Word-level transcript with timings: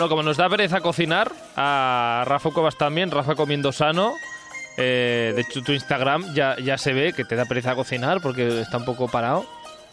Bueno, 0.00 0.08
como 0.08 0.22
nos 0.22 0.38
da 0.38 0.48
pereza 0.48 0.80
cocinar, 0.80 1.30
a 1.56 2.24
Rafa 2.26 2.48
Cuevas 2.52 2.78
también, 2.78 3.10
Rafa 3.10 3.34
comiendo 3.34 3.70
sano. 3.70 4.14
Eh, 4.78 5.34
de 5.36 5.42
hecho, 5.42 5.60
tu 5.60 5.72
Instagram 5.72 6.32
ya, 6.32 6.56
ya 6.56 6.78
se 6.78 6.94
ve 6.94 7.12
que 7.12 7.26
te 7.26 7.36
da 7.36 7.44
pereza 7.44 7.74
cocinar 7.74 8.22
porque 8.22 8.62
está 8.62 8.78
un 8.78 8.86
poco 8.86 9.08
parado. 9.08 9.44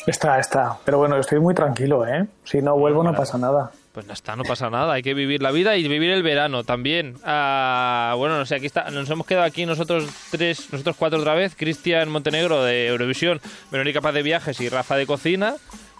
Está, 0.05 0.39
está. 0.39 0.77
Pero 0.85 0.99
bueno, 0.99 1.17
estoy 1.17 1.41
muy 1.41 1.53
tranquilo, 1.53 2.07
¿eh? 2.07 2.25
Si 2.45 2.61
no 2.61 2.77
vuelvo 2.77 3.03
no 3.03 3.13
pasa 3.13 3.37
nada. 3.37 3.71
Pues 3.91 4.05
no 4.07 4.13
está, 4.13 4.37
no 4.37 4.43
pasa 4.43 4.69
nada. 4.69 4.93
Hay 4.93 5.03
que 5.03 5.13
vivir 5.13 5.41
la 5.41 5.51
vida 5.51 5.75
y 5.75 5.85
vivir 5.85 6.11
el 6.11 6.23
verano 6.23 6.63
también. 6.63 7.15
Ah, 7.25 8.13
bueno, 8.15 8.37
no 8.37 8.45
sé, 8.45 8.55
aquí 8.55 8.65
está. 8.65 8.89
Nos 8.89 9.09
hemos 9.09 9.27
quedado 9.27 9.45
aquí 9.45 9.65
nosotros 9.65 10.07
tres, 10.31 10.71
nosotros 10.71 10.95
cuatro 10.97 11.19
otra 11.19 11.33
vez. 11.33 11.53
Cristian 11.53 12.07
Montenegro 12.07 12.63
de 12.63 12.87
Eurovisión, 12.87 13.41
Verónica 13.71 13.99
Paz 13.99 14.13
de 14.13 14.23
Viajes 14.23 14.61
y 14.61 14.69
Rafa 14.69 14.95
de 14.95 15.05
Cocina. 15.05 15.55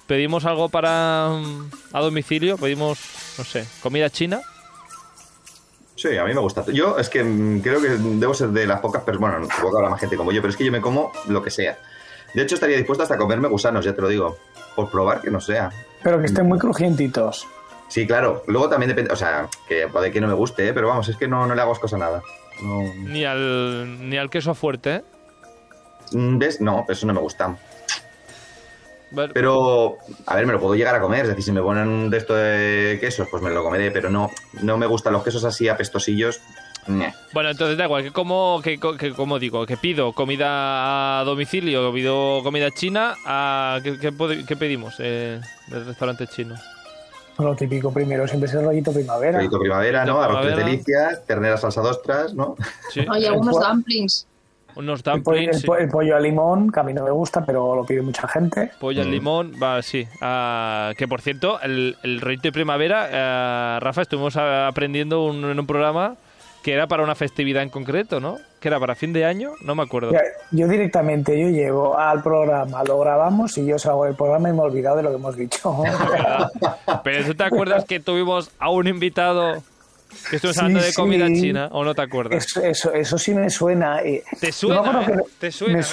Pedimos 0.08 0.46
algo 0.46 0.70
para 0.70 1.30
mm, 1.30 1.70
a 1.94 2.00
domicilio. 2.00 2.58
Pedimos, 2.58 3.00
no 3.38 3.44
sé, 3.44 3.68
comida 3.82 4.10
china. 4.10 4.42
Sí, 5.96 6.16
a 6.16 6.24
mí 6.24 6.34
me 6.34 6.40
gusta. 6.40 6.64
Yo 6.72 6.98
es 6.98 7.10
que 7.10 7.24
mm, 7.24 7.62
creo 7.62 7.82
que 7.82 7.90
debo 7.90 8.34
ser 8.34 8.50
de 8.50 8.66
las 8.66 8.80
pocas 8.80 9.04
personas, 9.04 9.42
bueno, 9.42 9.48
no 9.62 9.78
habrá 9.78 9.90
más 9.90 10.00
gente 10.00 10.16
como 10.16 10.32
yo, 10.32 10.42
pero 10.42 10.52
es 10.52 10.58
que 10.58 10.66
yo 10.66 10.72
me 10.72 10.82
como 10.82 11.12
lo 11.28 11.44
que 11.44 11.52
sea. 11.52 11.78
De 12.34 12.42
hecho, 12.42 12.56
estaría 12.56 12.78
dispuesto 12.78 13.04
hasta 13.04 13.16
a 13.16 13.18
comerme 13.18 13.48
gusanos, 13.48 13.84
ya 13.84 13.94
te 13.94 14.02
lo 14.02 14.08
digo. 14.08 14.38
Por 14.76 14.92
probar 14.92 15.22
que 15.22 15.32
no 15.32 15.42
sea. 15.42 15.72
Pero 16.04 16.20
que 16.20 16.28
estén 16.28 16.48
muy 16.48 16.60
crujientitos. 16.60 17.48
Sí, 17.88 18.06
claro. 18.06 18.44
Luego 18.48 18.70
también 18.70 18.90
depende, 18.90 19.12
o 19.12 19.16
sea, 19.16 19.50
que 19.68 19.88
puede 19.88 20.12
que 20.12 20.22
no 20.22 20.28
me 20.28 20.34
guste, 20.34 20.68
¿eh? 20.68 20.74
pero 20.74 20.88
vamos, 20.88 21.08
es 21.10 21.18
que 21.18 21.28
no, 21.28 21.48
no 21.48 21.56
le 21.56 21.62
hago 21.62 21.72
asco 21.72 21.88
a 21.94 21.98
nada. 21.98 22.22
No... 22.62 22.82
Ni 22.94 23.26
al, 23.26 24.10
ni 24.10 24.18
al 24.18 24.30
queso 24.30 24.54
fuerte, 24.54 24.96
¿eh? 24.98 25.04
Mm, 26.12 26.38
¿Ves? 26.38 26.62
No, 26.62 26.86
eso 26.88 27.08
no 27.08 27.14
me 27.14 27.22
gusta. 27.22 27.58
Pero, 29.34 29.98
a 30.26 30.36
ver, 30.36 30.46
me 30.46 30.54
lo 30.54 30.59
puedo 30.59 30.76
llegar 30.76 30.95
a 30.95 31.02
comer. 31.02 31.22
Es 31.22 31.30
decir, 31.30 31.44
si 31.44 31.52
me 31.52 31.62
ponen 31.62 32.09
de 32.09 32.18
esto 32.18 32.36
de 32.36 32.98
quesos, 33.00 33.28
pues 33.30 33.42
me 33.42 33.50
lo 33.50 33.64
comeré. 33.64 33.92
Pero 33.92 34.09
no, 34.09 34.31
no 34.62 34.78
me 34.78 34.86
gustan 34.86 35.14
los 35.14 35.23
quesos 35.23 35.44
así 35.45 35.68
apestosillos. 35.68 36.42
Bueno, 37.34 37.50
entonces 37.50 37.78
da 37.78 37.86
igual, 37.86 38.04
que 38.04 38.12
como, 38.12 38.62
que, 38.64 38.80
que, 38.98 39.12
como 39.12 39.40
digo, 39.40 39.66
que 39.66 39.78
pido 39.78 40.14
comida 40.14 41.20
a 41.20 41.23
domicilio, 41.26 41.92
pido 41.94 42.42
comida 42.44 42.72
china, 42.72 43.16
a, 43.26 43.80
¿qué, 43.84 43.98
qué, 44.00 44.56
pedimos 44.56 44.96
eh, 45.00 45.42
del 45.68 45.86
restaurante 45.86 46.28
chino? 46.28 46.56
Lo 47.40 47.56
típico 47.56 47.92
primero 47.92 48.28
siempre 48.28 48.50
es 48.50 48.56
el 48.56 48.64
rollito 48.64 48.92
primavera. 48.92 49.38
Rollito 49.38 49.59
primavera, 49.59 50.06
¿no? 50.06 50.22
Arroz 50.22 50.46
de 50.46 50.56
delicias, 50.56 51.24
ternera 51.26 51.58
salsa 51.58 51.81
ostras, 51.81 52.34
¿no? 52.34 52.56
Sí. 52.90 53.06
Hay 53.09 53.26
algunos 53.26 53.59
dumplings. 53.59 54.28
Unos 54.78 55.03
dumplings. 55.03 55.66
El, 55.80 55.89
pollo 55.89 56.16
a 56.16 56.20
limón, 56.20 56.72
que 56.72 56.80
a 56.80 56.83
mí 56.83 56.94
no 56.94 57.03
me 57.03 57.11
gusta, 57.11 57.45
pero 57.45 57.75
lo 57.75 57.86
pide 57.86 58.02
mucha 58.02 58.28
gente. 58.28 58.72
Pollo 58.80 59.02
al 59.02 59.08
mm. 59.08 59.11
limón, 59.11 59.53
va, 59.61 59.81
sí. 59.81 60.08
Ah, 60.22 60.94
que 60.97 61.08
por 61.08 61.22
cierto, 61.22 61.59
el, 61.61 61.97
el 62.03 62.22
rollito 62.22 62.44
de 62.44 62.52
primavera, 62.52 63.08
eh, 63.11 63.80
Rafa, 63.80 64.03
estuvimos 64.03 64.38
aprendiendo 64.38 65.31
en 65.31 65.59
un 65.59 65.67
programa 65.67 66.16
que 66.67 66.73
era 66.73 66.86
para 66.86 67.02
una 67.02 67.16
festividad 67.16 67.64
en 67.64 67.69
concreto, 67.69 68.19
¿no? 68.19 68.39
Que 68.59 68.67
era 68.67 68.78
para 68.78 68.94
fin 68.94 69.14
de 69.14 69.23
año, 69.23 69.52
no 69.61 69.73
me 69.73 69.84
acuerdo. 69.84 70.11
yo 70.52 70.67
directamente, 70.67 71.39
yo 71.39 71.47
llego 71.47 71.97
al 71.97 72.22
programa, 72.22 72.84
lo 72.84 73.00
grabamos 73.00 73.58
y 73.58 73.66
yo 73.66 73.80
salgo 73.80 74.03
del 74.03 74.16
programa 74.16 74.50
y 74.50 74.52
me 74.52 74.58
he 74.58 74.62
olvidado 74.62 74.97
de 74.97 75.03
lo 75.03 75.09
que 75.12 75.16
hemos 75.16 75.38
dicho. 75.38 75.81
Pero 77.06 77.25
tú 77.25 77.36
te 77.36 77.44
acuerdas 77.45 77.86
que 77.86 78.02
tuvimos 78.02 78.52
a 78.59 78.69
un 78.69 78.86
invitado 78.88 79.64
que 80.30 80.36
estuvimos 80.38 80.58
hablando 80.58 80.82
de 80.82 80.94
comida 80.94 81.28
china, 81.28 81.70
¿o 81.72 81.84
no 81.84 81.94
te 81.96 82.02
acuerdas? 82.02 82.46
Eso, 82.58 82.94
eso, 82.94 83.18
sí 83.18 83.34
me 83.34 83.50
suena. 83.50 84.02
¿Te 84.40 84.52
suena? 84.52 85.06
¿eh? 85.08 85.24
¿Te 85.40 85.52
suena? 85.52 85.84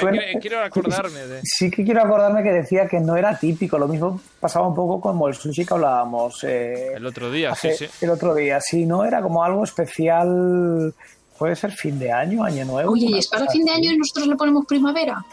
quiero 0.40 0.62
acordarme 0.62 1.20
de... 1.26 1.40
Sí 1.42 1.70
que 1.70 1.84
quiero 1.84 2.02
acordarme 2.02 2.42
que 2.42 2.52
decía 2.52 2.86
que 2.86 3.00
no 3.00 3.16
era 3.16 3.38
típico. 3.38 3.78
Lo 3.78 3.88
mismo 3.88 4.20
pasaba 4.40 4.68
un 4.68 4.74
poco 4.74 5.00
como 5.00 5.28
el 5.28 5.34
sushi 5.34 5.64
que 5.64 5.74
hablábamos. 5.74 6.44
Eh, 6.44 6.94
el 6.94 7.06
otro 7.06 7.30
día, 7.30 7.54
sí, 7.54 7.70
sí. 7.76 7.86
El 8.00 8.10
otro 8.10 8.34
día, 8.34 8.60
sí, 8.60 8.86
¿no? 8.86 9.04
Era 9.04 9.22
como 9.22 9.44
algo 9.44 9.64
especial. 9.64 10.94
Puede 11.38 11.56
ser 11.56 11.72
fin 11.72 11.98
de 11.98 12.12
año, 12.12 12.44
año 12.44 12.64
nuevo. 12.64 12.92
Oye, 12.92 13.06
¿y 13.06 13.18
es 13.18 13.28
para 13.28 13.46
fin 13.48 13.64
de 13.64 13.72
año 13.72 13.90
y 13.92 13.98
nosotros 13.98 14.28
le 14.28 14.36
ponemos 14.36 14.66
primavera? 14.66 15.24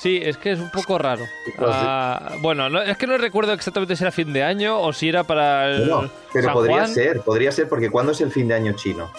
Sí, 0.00 0.20
es 0.22 0.36
que 0.36 0.52
es 0.52 0.60
un 0.60 0.70
poco 0.70 0.96
raro. 0.96 1.24
Ah, 1.58 2.36
bueno, 2.40 2.80
es 2.80 2.96
que 2.96 3.06
no 3.08 3.18
recuerdo 3.18 3.52
exactamente 3.52 3.96
si 3.96 4.04
era 4.04 4.12
fin 4.12 4.32
de 4.32 4.44
año 4.44 4.80
o 4.80 4.92
si 4.92 5.08
era 5.08 5.24
para 5.24 5.66
el. 5.66 5.90
pero 6.32 6.52
podría 6.52 6.86
ser, 6.86 7.20
podría 7.22 7.50
ser, 7.50 7.68
porque 7.68 7.90
¿cuándo 7.90 8.12
es 8.12 8.20
el 8.20 8.30
fin 8.30 8.46
de 8.46 8.54
año 8.54 8.72
chino? 8.74 9.10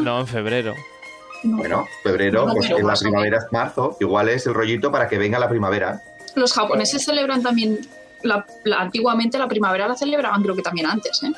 No, 0.00 0.20
en 0.20 0.26
febrero. 0.26 0.74
Bueno, 1.42 1.86
febrero, 2.02 2.46
porque 2.46 2.82
la 2.82 2.94
primavera 2.94 3.38
es 3.38 3.52
marzo, 3.52 3.96
igual 4.00 4.30
es 4.30 4.46
el 4.46 4.54
rollito 4.54 4.90
para 4.90 5.06
que 5.06 5.18
venga 5.18 5.38
la 5.38 5.50
primavera. 5.50 6.00
Los 6.34 6.54
japoneses 6.54 7.04
celebran 7.04 7.42
también, 7.42 7.78
antiguamente 8.78 9.38
la 9.38 9.48
primavera 9.48 9.86
la 9.86 9.96
celebraban 9.96 10.42
creo 10.42 10.56
que 10.56 10.62
también 10.62 10.86
antes, 10.86 11.22
¿eh? 11.22 11.32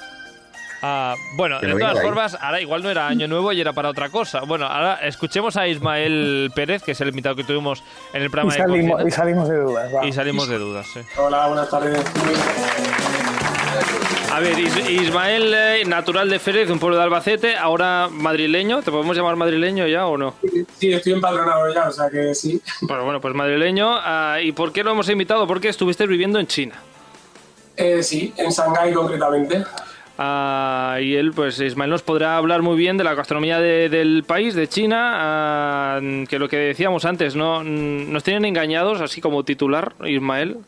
Ah, 0.83 1.15
bueno, 1.34 1.61
de 1.61 1.72
todas 1.72 2.00
formas, 2.00 2.39
ahora 2.41 2.61
igual 2.61 2.83
no 2.83 2.91
era 2.91 3.09
año 3.09 3.27
nuevo 3.27 3.53
y 3.53 3.61
era 3.61 3.72
para 3.72 3.89
otra 3.89 4.11
cosa. 4.11 4.41
Bueno, 4.43 4.66
ahora 4.66 5.00
escuchemos 5.03 5.56
a 5.56 5.66
Ismael 5.66 6.50
Pérez, 6.55 6.83
que 6.83 6.93
es 6.93 7.00
el 7.00 7.09
invitado 7.09 7.34
que 7.34 7.44
tuvimos 7.44 7.83
en 8.12 8.22
el 8.22 8.31
programa 8.31 8.55
y 8.55 8.59
salimos, 8.59 9.03
de 9.03 9.09
Y 9.09 9.11
salimos 9.11 9.49
de 9.49 9.59
dudas. 9.59 9.93
Y 10.05 10.12
salimos 10.12 10.49
de 10.49 10.59
dudas, 10.59 10.87
sí. 10.93 11.00
Hola, 11.16 11.47
buenas 11.49 11.69
tardes. 11.71 12.05
A 14.33 14.41
ver, 14.41 14.56
Ismael, 14.59 15.53
eh, 15.53 15.84
natural 15.84 16.28
de 16.28 16.39
Férez, 16.39 16.71
un 16.71 16.78
pueblo 16.78 16.97
de 16.97 17.03
Albacete, 17.03 17.56
ahora 17.56 18.09
madrileño. 18.09 18.83
¿Te 18.83 18.93
podemos 18.93 19.16
llamar 19.16 19.34
madrileño 19.34 19.87
ya 19.89 20.06
o 20.06 20.16
no? 20.16 20.34
Sí, 20.78 20.93
estoy 20.93 21.15
empadronado 21.15 21.75
ya, 21.75 21.89
o 21.89 21.93
sea 21.93 22.09
que 22.09 22.34
sí. 22.37 22.62
Bueno, 22.83 23.05
bueno, 23.05 23.21
pues 23.21 23.34
madrileño. 23.34 23.89
Ah, 23.91 24.39
¿Y 24.41 24.53
por 24.53 24.72
qué 24.72 24.84
lo 24.84 24.93
hemos 24.93 25.09
invitado? 25.09 25.47
Porque 25.49 25.69
estuviste 25.69 26.06
viviendo 26.06 26.39
en 26.39 26.47
China. 26.47 26.77
Eh, 27.77 28.03
sí, 28.03 28.33
en 28.37 28.50
Shanghái 28.50 28.93
concretamente. 28.93 29.65
Ah, 30.20 30.98
y 31.00 31.14
él, 31.14 31.32
pues 31.32 31.60
Ismael 31.60 31.90
nos 31.90 32.02
podrá 32.02 32.36
hablar 32.36 32.60
muy 32.60 32.76
bien 32.76 32.96
de 32.96 33.04
la 33.04 33.14
gastronomía 33.14 33.60
del 33.60 34.24
país, 34.26 34.54
de 34.56 34.68
China, 34.68 35.12
ah, 35.14 36.00
que 36.28 36.40
lo 36.40 36.48
que 36.48 36.56
decíamos 36.56 37.04
antes, 37.04 37.36
¿no? 37.36 37.62
¿Nos 37.62 38.24
tienen 38.24 38.44
engañados, 38.44 39.00
así 39.00 39.20
como 39.20 39.44
titular, 39.44 39.94
Ismael? 40.04 40.58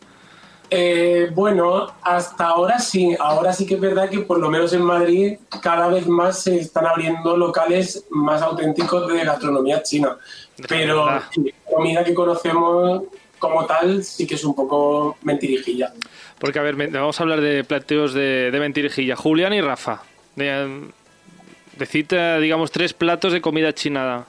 Eh, 0.72 1.32
bueno, 1.34 1.88
hasta 2.00 2.46
ahora 2.46 2.78
sí, 2.78 3.16
ahora 3.18 3.52
sí 3.52 3.66
que 3.66 3.74
es 3.74 3.80
verdad 3.80 4.08
que 4.08 4.20
por 4.20 4.38
lo 4.38 4.48
menos 4.48 4.72
en 4.72 4.82
Madrid 4.82 5.36
cada 5.60 5.88
vez 5.88 6.06
más 6.06 6.44
se 6.44 6.60
están 6.60 6.86
abriendo 6.86 7.36
locales 7.36 8.06
más 8.10 8.40
auténticos 8.40 9.12
de 9.12 9.24
gastronomía 9.24 9.82
china. 9.82 10.16
Pero 10.68 11.06
la 11.06 11.28
comida 11.68 12.04
que 12.04 12.14
conocemos 12.14 13.02
como 13.40 13.66
tal 13.66 14.04
sí 14.04 14.26
que 14.26 14.36
es 14.36 14.44
un 14.44 14.54
poco 14.54 15.18
mentirijilla. 15.22 15.92
Porque, 16.38 16.60
a 16.60 16.62
ver, 16.62 16.76
vamos 16.90 17.18
a 17.18 17.22
hablar 17.24 17.40
de 17.40 17.64
plateos 17.64 18.14
de, 18.14 18.52
de 18.52 18.60
mentirijilla. 18.60 19.16
Julián 19.16 19.52
y 19.52 19.60
Rafa. 19.60 20.02
De, 20.36 20.90
cita, 21.86 22.38
digamos, 22.38 22.70
tres 22.70 22.94
platos 22.94 23.32
de 23.32 23.40
comida 23.40 23.74
china 23.74 24.26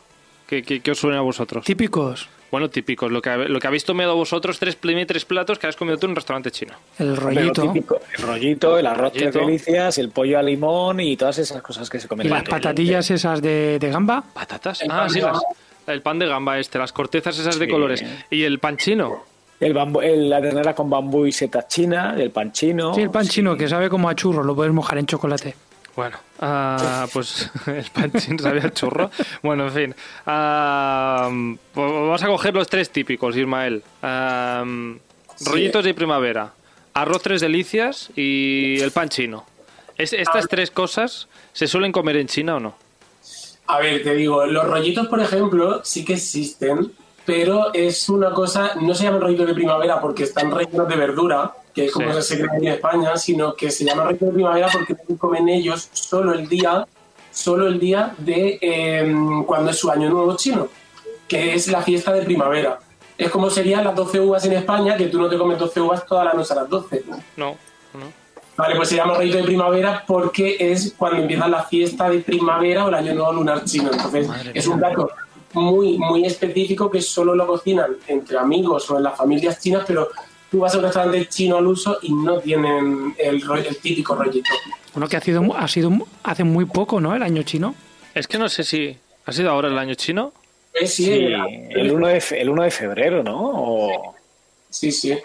que, 0.47 0.81
os 0.89 0.97
suenen 0.97 1.19
a 1.19 1.21
vosotros. 1.21 1.63
Típicos. 1.63 2.27
Bueno, 2.49 2.69
típicos. 2.69 3.11
Lo 3.11 3.21
que, 3.21 3.29
lo 3.37 3.59
que 3.59 3.67
habéis 3.67 3.85
tomado 3.85 4.15
vosotros, 4.15 4.59
tres, 4.59 4.77
tres 4.77 5.25
platos 5.25 5.59
que 5.59 5.67
has 5.67 5.75
comido 5.75 5.97
tú 5.97 6.07
en 6.07 6.11
un 6.11 6.15
restaurante 6.15 6.51
chino. 6.51 6.73
El 6.97 7.15
rollito. 7.15 7.73
el 7.73 8.23
rollito, 8.23 8.77
el 8.77 8.87
arroz 8.87 9.13
de 9.13 9.31
delicias, 9.31 9.97
el 9.97 10.09
pollo 10.09 10.39
a 10.39 10.43
limón 10.43 10.99
y 10.99 11.15
todas 11.15 11.37
esas 11.37 11.61
cosas 11.61 11.89
que 11.89 11.99
se 11.99 12.09
comen. 12.09 12.27
¿Y 12.27 12.29
las 12.29 12.43
patatillas 12.43 13.09
esas 13.11 13.41
de, 13.41 13.79
gamba? 13.81 14.23
¿Patatas? 14.33 14.81
ah, 14.89 15.07
sí, 15.09 15.21
el 15.87 16.01
pan 16.01 16.19
de 16.19 16.27
gamba 16.27 16.59
este, 16.59 16.77
las 16.79 16.93
cortezas 16.93 17.37
esas 17.37 17.59
de 17.59 17.67
colores. 17.67 18.03
¿Y 18.29 18.43
el 18.43 18.59
pan 18.59 18.77
chino? 18.77 19.23
El 19.59 19.73
bambu, 19.73 20.01
la 20.01 20.41
ternera 20.41 20.73
con 20.73 20.89
bambú 20.89 21.27
y 21.27 21.31
seta 21.31 21.67
china, 21.67 22.15
el 22.17 22.31
pan 22.31 22.51
chino. 22.51 22.95
Sí, 22.95 23.01
el 23.01 23.11
pan 23.11 23.27
chino, 23.27 23.55
que 23.55 23.67
sabe 23.67 23.89
como 23.89 24.09
a 24.09 24.15
churro, 24.15 24.43
lo 24.43 24.55
puedes 24.55 24.73
mojar 24.73 24.97
en 24.97 25.05
chocolate. 25.05 25.55
Bueno, 25.95 26.17
ah, 26.39 27.05
pues 27.13 27.51
el 27.67 27.85
pan 27.91 28.11
chino 28.13 28.39
sabe 28.39 28.61
a 28.61 28.71
churro. 28.71 29.11
Bueno, 29.43 29.67
en 29.67 29.71
fin. 29.71 29.95
Pues 30.23 31.91
vamos 31.91 32.23
a 32.23 32.27
coger 32.27 32.55
los 32.55 32.67
tres 32.67 32.89
típicos, 32.89 33.37
Ismael. 33.37 33.83
Ah, 34.01 34.63
rollitos 35.45 35.83
de 35.83 35.93
primavera, 35.93 36.53
arroz 36.93 37.21
tres 37.21 37.41
delicias 37.41 38.09
y 38.15 38.79
el 38.79 38.91
pan 38.91 39.09
chino. 39.09 39.45
¿Estas 39.97 40.47
tres 40.47 40.71
cosas 40.71 41.27
se 41.53 41.67
suelen 41.67 41.91
comer 41.91 42.17
en 42.17 42.27
China 42.27 42.55
o 42.55 42.59
no? 42.59 42.75
A 43.71 43.79
ver, 43.79 44.03
te 44.03 44.13
digo, 44.13 44.45
los 44.45 44.67
rollitos, 44.67 45.07
por 45.07 45.21
ejemplo, 45.21 45.79
sí 45.85 46.03
que 46.03 46.15
existen, 46.15 46.91
pero 47.25 47.73
es 47.73 48.09
una 48.09 48.33
cosa, 48.33 48.73
no 48.81 48.93
se 48.93 49.05
llama 49.05 49.19
rollito 49.19 49.45
de 49.45 49.53
primavera 49.53 50.01
porque 50.01 50.23
están 50.23 50.51
rellenos 50.51 50.89
de 50.89 50.95
verdura, 50.97 51.53
que 51.73 51.85
es 51.85 51.93
como 51.93 52.11
se 52.21 52.37
cree 52.37 52.57
en 52.57 52.67
España, 52.67 53.15
sino 53.15 53.53
que 53.53 53.71
se 53.71 53.85
llama 53.85 54.03
rollito 54.03 54.25
de 54.25 54.33
primavera 54.33 54.67
porque 54.73 54.97
comen 55.17 55.47
ellos 55.47 55.87
solo 55.93 56.33
el 56.33 56.49
día, 56.49 56.85
solo 57.31 57.65
el 57.65 57.79
día 57.79 58.13
de 58.17 58.59
em, 58.59 59.45
cuando 59.45 59.71
es 59.71 59.77
su 59.77 59.89
año 59.89 60.09
nuevo 60.09 60.35
chino, 60.35 60.67
que 61.29 61.53
es 61.53 61.69
la 61.69 61.81
fiesta 61.81 62.11
de 62.11 62.23
primavera. 62.23 62.77
Es 63.17 63.31
como 63.31 63.49
serían 63.49 63.85
las 63.85 63.95
12 63.95 64.19
uvas 64.19 64.43
en 64.43 64.51
España, 64.51 64.97
que 64.97 65.05
tú 65.05 65.17
no 65.17 65.29
te 65.29 65.37
comes 65.37 65.57
12 65.57 65.79
uvas 65.79 66.05
toda 66.05 66.25
la 66.25 66.33
noche 66.33 66.51
a 66.51 66.57
las 66.57 66.69
12. 66.69 67.05
No, 67.07 67.15
no. 67.93 68.20
Vale, 68.61 68.75
pues 68.75 68.89
se 68.89 68.95
llama 68.95 69.15
rollito 69.15 69.37
de 69.37 69.43
primavera 69.43 70.03
porque 70.05 70.55
es 70.59 70.93
cuando 70.95 71.21
empieza 71.21 71.47
la 71.47 71.63
fiesta 71.63 72.07
de 72.09 72.19
primavera 72.19 72.85
o 72.85 72.89
el 72.89 72.93
año 72.95 73.13
nuevo 73.15 73.33
lunar 73.33 73.63
chino. 73.65 73.89
Entonces, 73.91 74.27
es 74.53 74.67
un 74.67 74.77
plato 74.77 75.09
muy, 75.53 75.97
muy 75.97 76.25
específico 76.25 76.91
que 76.91 77.01
solo 77.01 77.33
lo 77.33 77.47
cocinan 77.47 77.97
entre 78.07 78.37
amigos 78.37 78.89
o 78.91 78.97
en 78.97 79.03
las 79.03 79.17
familias 79.17 79.59
chinas, 79.59 79.83
pero 79.87 80.09
tú 80.51 80.59
vas 80.59 80.75
a 80.75 80.77
un 80.77 80.83
restaurante 80.83 81.25
chino 81.27 81.57
al 81.57 81.65
uso 81.65 81.97
y 82.03 82.13
no 82.13 82.37
tienen 82.39 83.15
el, 83.17 83.41
el 83.65 83.77
típico 83.77 84.13
rollito. 84.15 84.49
Bueno, 84.93 85.07
que 85.07 85.17
ha 85.17 85.21
sido, 85.21 85.41
ha 85.57 85.67
sido 85.67 85.91
hace 86.21 86.43
muy 86.43 86.65
poco, 86.65 87.01
¿no? 87.01 87.15
El 87.15 87.23
año 87.23 87.41
chino. 87.43 87.73
Es 88.13 88.27
que 88.27 88.37
no 88.37 88.47
sé 88.47 88.63
si 88.63 88.95
ha 89.25 89.31
sido 89.31 89.49
ahora 89.49 89.69
el 89.69 89.77
año 89.79 89.95
chino. 89.95 90.33
Eh, 90.73 90.85
sí, 90.85 91.05
Sí, 91.05 91.11
el- 91.11 91.71
el 91.79 91.91
1 91.93 92.07
de, 92.07 92.21
fe- 92.21 92.41
el 92.41 92.49
1 92.49 92.63
de 92.63 92.71
febrero, 92.71 93.23
¿no? 93.23 93.37
O- 93.41 94.15
sí, 94.69 94.91
sí. 94.91 95.17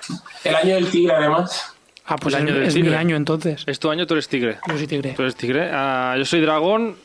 El 0.43 0.55
año 0.57 0.75
del 0.77 0.91
tigre, 0.91 1.15
además. 1.15 1.73
Ah, 2.07 2.17
pues 2.17 2.35
El 2.35 2.43
año 2.43 2.49
es, 2.51 2.55
del 2.55 2.69
es 2.69 2.75
mi 2.77 2.83
tigre. 2.83 2.97
año 2.97 3.17
entonces. 3.17 3.65
Es 3.67 3.79
tu 3.81 3.91
año, 3.91 4.07
tú 4.07 4.15
eres 4.15 4.29
tigre. 4.29 4.59
Yo 4.69 4.77
soy 4.79 4.87
tigre. 4.87 5.13
Tú 5.17 5.23
eres 5.23 5.35
tigre. 5.37 5.69
Ah, 5.73 6.15
yo 6.17 6.25
soy 6.25 6.41
dragón. 6.41 6.97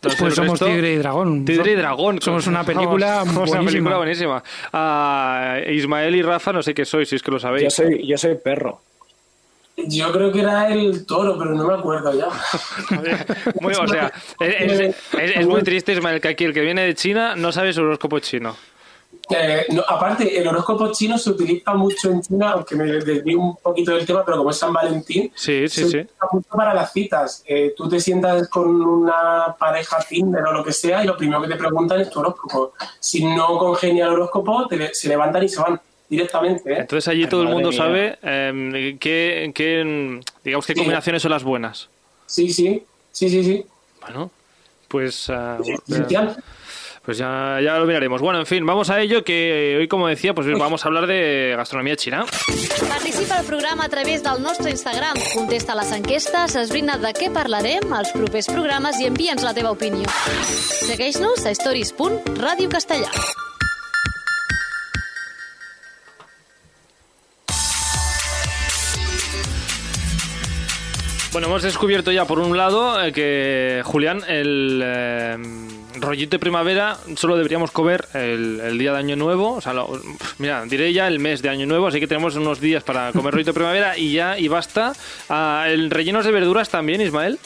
Pues 0.00 0.14
somos 0.34 0.38
resto- 0.60 0.66
Tigre 0.66 0.92
y 0.92 0.96
Dragón. 0.98 1.44
Tigre 1.44 1.72
y 1.72 1.74
Dragón. 1.74 2.20
Somos 2.22 2.46
una 2.46 2.62
película 2.62 3.20
Somos 3.24 3.34
una 3.34 3.44
buenísima. 3.60 3.66
película 3.66 3.96
buenísima. 3.96 4.42
Ah, 4.72 5.56
Ismael 5.68 6.14
y 6.14 6.22
Rafa, 6.22 6.52
no 6.52 6.62
sé 6.62 6.74
qué 6.74 6.84
sois, 6.84 7.08
si 7.08 7.16
es 7.16 7.22
que 7.22 7.30
lo 7.32 7.40
sabéis. 7.40 7.64
yo, 7.64 7.70
soy, 7.70 8.06
yo 8.06 8.16
soy 8.16 8.36
perro. 8.36 8.82
Yo 9.76 10.10
creo 10.12 10.30
que 10.32 10.40
era 10.40 10.68
el 10.72 11.04
toro, 11.06 11.36
pero 11.38 11.52
no 11.54 11.66
me 11.66 11.74
acuerdo 11.74 12.16
ya. 12.16 12.28
Muy- 13.60 13.74
o 13.74 13.88
sea, 13.88 14.12
es, 14.40 14.70
es- 14.80 14.96
es- 15.18 15.36
es 15.36 15.46
muy 15.46 15.62
triste, 15.62 15.92
Ismael, 15.92 16.20
que 16.20 16.28
aquí 16.28 16.44
el 16.44 16.54
que 16.54 16.60
viene 16.62 16.82
de 16.82 16.94
China 16.94 17.34
no 17.36 17.50
sabe 17.52 17.72
su 17.72 17.82
horóscopo 17.82 18.18
chino. 18.20 18.56
Eh, 19.28 19.66
no, 19.70 19.82
aparte, 19.88 20.38
el 20.38 20.46
horóscopo 20.46 20.92
chino 20.92 21.18
se 21.18 21.30
utiliza 21.30 21.74
mucho 21.74 22.10
en 22.10 22.22
China, 22.22 22.52
aunque 22.52 22.76
me 22.76 22.84
desvío 22.84 23.40
un 23.40 23.56
poquito 23.56 23.90
del 23.92 24.06
tema, 24.06 24.24
pero 24.24 24.38
como 24.38 24.50
es 24.50 24.56
San 24.56 24.72
Valentín, 24.72 25.32
Sí, 25.34 25.68
sí, 25.68 25.68
se 25.68 25.80
sí. 25.80 25.86
utiliza 25.98 26.26
mucho 26.30 26.48
para 26.50 26.72
las 26.72 26.92
citas. 26.92 27.42
Eh, 27.46 27.74
tú 27.76 27.88
te 27.88 27.98
sientas 27.98 28.48
con 28.48 28.80
una 28.80 29.56
pareja 29.58 29.98
Tinder 30.08 30.44
o 30.44 30.52
lo 30.52 30.62
que 30.62 30.72
sea 30.72 31.02
y 31.02 31.06
lo 31.08 31.16
primero 31.16 31.42
que 31.42 31.48
te 31.48 31.56
preguntan 31.56 32.00
es 32.00 32.10
tu 32.10 32.20
horóscopo. 32.20 32.74
Si 33.00 33.24
no 33.24 33.58
congenia 33.58 34.04
el 34.06 34.12
horóscopo, 34.12 34.68
te- 34.68 34.94
se 34.94 35.08
levantan 35.08 35.42
y 35.42 35.48
se 35.48 35.60
van 35.60 35.80
directamente. 36.08 36.72
¿eh? 36.72 36.76
Entonces 36.82 37.08
allí 37.08 37.24
Ay, 37.24 37.28
todo 37.28 37.42
el 37.42 37.48
mundo 37.48 37.70
mía. 37.70 37.78
sabe 37.78 38.18
eh, 38.22 38.96
qué, 39.00 39.50
qué, 39.52 40.20
digamos, 40.44 40.64
qué 40.66 40.72
Sí. 40.74 40.78
combinaciones 40.78 41.20
son 41.22 41.32
las 41.32 41.42
buenas. 41.42 41.88
Sí, 42.26 42.52
sí, 42.52 42.84
sí, 43.10 43.28
sí, 43.28 43.42
sí. 43.42 43.66
Bueno, 44.02 44.30
pues, 44.86 45.28
Esencial. 45.88 46.36
Pues 47.06 47.18
ya, 47.18 47.60
ya 47.62 47.78
lo 47.78 47.86
miraremos. 47.86 48.20
Bueno, 48.20 48.40
en 48.40 48.46
fin, 48.46 48.66
vamos 48.66 48.90
a 48.90 49.00
ello, 49.00 49.22
que 49.22 49.76
hoy, 49.78 49.86
como 49.86 50.08
decía, 50.08 50.34
pues 50.34 50.46
vamos 50.58 50.84
a 50.84 50.88
hablar 50.88 51.06
de 51.06 51.54
gastronomía 51.56 51.94
china. 51.94 52.26
Participa 52.88 53.38
al 53.38 53.46
programa 53.46 53.84
a 53.84 53.88
través 53.88 54.24
del 54.24 54.42
nostre 54.42 54.72
Instagram. 54.72 55.14
Contesta 55.32 55.76
les 55.76 55.92
enquestes, 55.92 56.56
esbrina 56.56 56.98
de 56.98 57.14
què 57.14 57.30
parlarem 57.30 57.94
als 57.94 58.10
propers 58.10 58.50
programes 58.50 58.98
i 58.98 59.06
envia'ns 59.06 59.46
la 59.46 59.54
teva 59.54 59.70
opinió. 59.70 60.10
Segueix-nos 60.82 61.46
a 61.46 61.54
stories.radiocastellà. 61.54 63.45
Bueno, 71.36 71.48
hemos 71.48 71.64
descubierto 71.64 72.10
ya 72.10 72.24
por 72.24 72.38
un 72.38 72.56
lado 72.56 72.98
eh, 73.04 73.12
que, 73.12 73.82
Julián, 73.84 74.22
el 74.26 74.80
eh, 74.82 75.36
rollito 76.00 76.30
de 76.30 76.38
primavera 76.38 76.96
solo 77.14 77.36
deberíamos 77.36 77.72
comer 77.72 78.08
el, 78.14 78.78
día 78.78 78.92
de 78.92 78.98
Año 79.00 79.16
Nuevo. 79.16 79.52
O 79.52 79.60
sea, 79.60 79.74
mira, 80.38 80.64
diré 80.64 80.94
ya 80.94 81.06
el 81.06 81.18
mes 81.18 81.42
de 81.42 81.50
Año 81.50 81.66
Nuevo, 81.66 81.88
así 81.88 82.00
que 82.00 82.06
tenemos 82.06 82.36
unos 82.36 82.58
días 82.58 82.82
para 82.84 83.12
comer 83.12 83.34
rollito 83.34 83.50
de 83.50 83.54
primavera 83.54 83.98
y 83.98 84.14
ya, 84.14 84.38
y 84.38 84.48
basta. 84.48 84.94
Ah, 85.28 85.66
¿El 85.68 85.90
rellenos 85.90 86.24
de 86.24 86.32
verduras 86.32 86.70
también, 86.70 87.02
Ismael? 87.02 87.38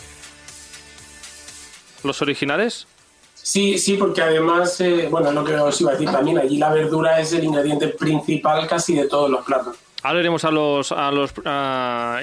¿Los 2.04 2.22
originales? 2.22 2.86
Sí, 3.34 3.76
sí, 3.76 3.94
porque 3.94 4.22
además, 4.22 4.80
eh, 4.82 5.08
bueno, 5.10 5.32
lo 5.32 5.42
que 5.42 5.56
os 5.56 5.80
iba 5.80 5.90
a 5.90 5.94
decir 5.94 6.12
también, 6.12 6.38
allí 6.38 6.58
la 6.58 6.72
verdura 6.72 7.18
es 7.18 7.32
el 7.32 7.42
ingrediente 7.42 7.88
principal 7.88 8.68
casi 8.68 8.94
de 8.94 9.08
todos 9.08 9.28
los 9.28 9.44
platos. 9.44 9.74
Ahora 10.02 10.20
iremos 10.20 10.44
a 10.44 10.50
los, 10.50 10.92
a 10.92 11.10
los 11.10 11.32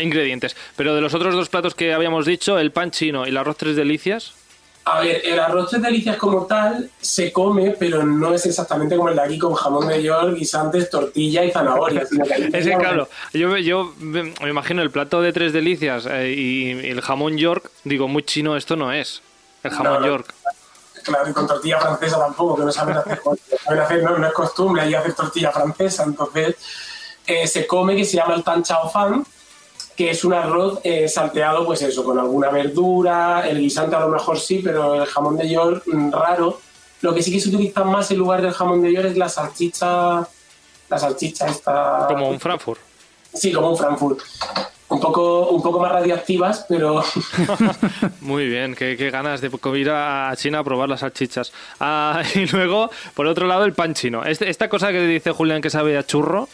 ingredientes. 0.01 0.55
Pero 0.75 0.95
de 0.95 1.01
los 1.01 1.13
otros 1.13 1.35
dos 1.35 1.49
platos 1.49 1.75
que 1.75 1.93
habíamos 1.93 2.25
dicho, 2.25 2.57
el 2.57 2.71
pan 2.71 2.91
chino 2.91 3.25
y 3.25 3.29
el 3.29 3.37
arroz 3.37 3.57
tres 3.57 3.75
delicias, 3.75 4.33
A 4.85 5.01
ver, 5.01 5.21
el 5.25 5.37
arroz 5.39 5.69
tres 5.69 5.81
delicias 5.81 6.15
como 6.17 6.45
tal 6.45 6.89
se 7.01 7.31
come, 7.33 7.75
pero 7.77 8.03
no 8.03 8.33
es 8.33 8.45
exactamente 8.45 8.95
como 8.95 9.09
el 9.09 9.15
de 9.17 9.21
aquí 9.21 9.37
con 9.37 9.53
jamón 9.53 9.87
de 9.87 10.01
york, 10.01 10.33
guisantes, 10.35 10.89
tortilla 10.89 11.43
y 11.43 11.51
zanahoria. 11.51 12.05
sino 12.09 12.23
que 12.25 12.33
ahí 12.33 12.43
Es 12.43 12.51
que, 12.51 12.59
tenemos- 12.61 12.83
claro, 12.83 13.09
yo, 13.33 13.57
yo 13.57 13.93
me 13.99 14.33
imagino 14.49 14.81
el 14.81 14.89
plato 14.89 15.21
de 15.21 15.33
tres 15.33 15.51
delicias 15.53 16.05
eh, 16.09 16.31
y 16.35 16.87
el 16.89 17.01
jamón 17.01 17.37
York, 17.37 17.69
digo, 17.83 18.07
muy 18.07 18.23
chino 18.23 18.55
esto 18.55 18.75
no 18.75 18.91
es. 18.93 19.21
El 19.63 19.71
jamón 19.71 19.93
No, 19.93 19.99
no. 19.99 20.07
York. 20.07 20.33
Claro, 21.03 21.29
y 21.29 21.33
con 21.33 21.47
tortilla 21.47 21.79
francesa 21.79 22.17
tampoco, 22.19 22.57
que 22.57 22.63
no 22.65 22.71
saben 22.71 22.97
hacer, 22.97 23.21
no 23.25 23.33
saben 23.65 23.79
hacer, 23.81 24.03
no, 24.03 24.17
no 24.17 24.27
es 24.27 24.33
costumbre 24.33 24.81
ahí 24.81 24.93
hacer 24.93 25.13
tortilla 25.13 25.51
francesa, 25.51 26.03
entonces 26.03 26.55
eh, 27.27 27.45
se 27.45 27.67
come 27.67 27.95
que 27.95 28.05
se 28.05 28.17
llama 28.17 28.35
el 28.35 28.43
tan 28.43 28.63
chao 28.63 28.89
fan, 28.89 29.23
que 29.95 30.11
es 30.11 30.23
un 30.23 30.33
arroz 30.33 30.79
eh, 30.83 31.07
salteado, 31.09 31.65
pues 31.65 31.81
eso, 31.81 32.03
con 32.03 32.17
alguna 32.17 32.49
verdura, 32.49 33.47
el 33.47 33.59
guisante 33.59 33.95
a 33.95 33.99
lo 33.99 34.09
mejor 34.09 34.39
sí, 34.39 34.61
pero 34.63 34.95
el 34.95 35.05
jamón 35.05 35.37
de 35.37 35.49
york 35.49 35.83
mm, 35.85 36.11
raro. 36.11 36.59
Lo 37.01 37.13
que 37.13 37.21
sí 37.21 37.31
que 37.31 37.39
se 37.39 37.49
utiliza 37.49 37.83
más 37.83 38.09
en 38.11 38.17
lugar 38.17 38.41
del 38.41 38.53
jamón 38.53 38.81
de 38.81 38.93
york 38.93 39.07
es 39.07 39.17
la 39.17 39.29
salchicha, 39.29 40.27
la 40.89 40.97
salchicha 40.97 41.47
esta... 41.47 42.05
Como 42.07 42.29
un 42.29 42.39
Frankfurt. 42.39 42.79
Sí, 43.33 43.51
como 43.51 43.69
un 43.71 43.77
Frankfurt. 43.77 44.19
Un 44.89 45.01
poco, 45.01 45.49
un 45.49 45.61
poco 45.61 45.79
más 45.79 45.91
radioactivas, 45.91 46.65
pero 46.69 47.03
Muy 48.21 48.47
bien, 48.47 48.73
qué, 48.73 48.95
qué 48.95 49.09
ganas 49.09 49.41
de 49.41 49.51
ir 49.75 49.89
a 49.89 50.31
China 50.37 50.59
a 50.59 50.63
probar 50.63 50.87
las 50.87 51.01
salchichas. 51.01 51.51
Ah, 51.79 52.23
y 52.35 52.45
luego, 52.45 52.89
por 53.13 53.27
otro 53.27 53.47
lado, 53.47 53.65
el 53.65 53.73
pan 53.73 53.93
chino. 53.93 54.23
Este- 54.23 54.49
esta 54.49 54.69
cosa 54.69 54.91
que 54.91 55.01
dice 55.01 55.31
Julián 55.31 55.61
que 55.61 55.69
sabe 55.69 55.97
a 55.97 56.05
churro, 56.05 56.47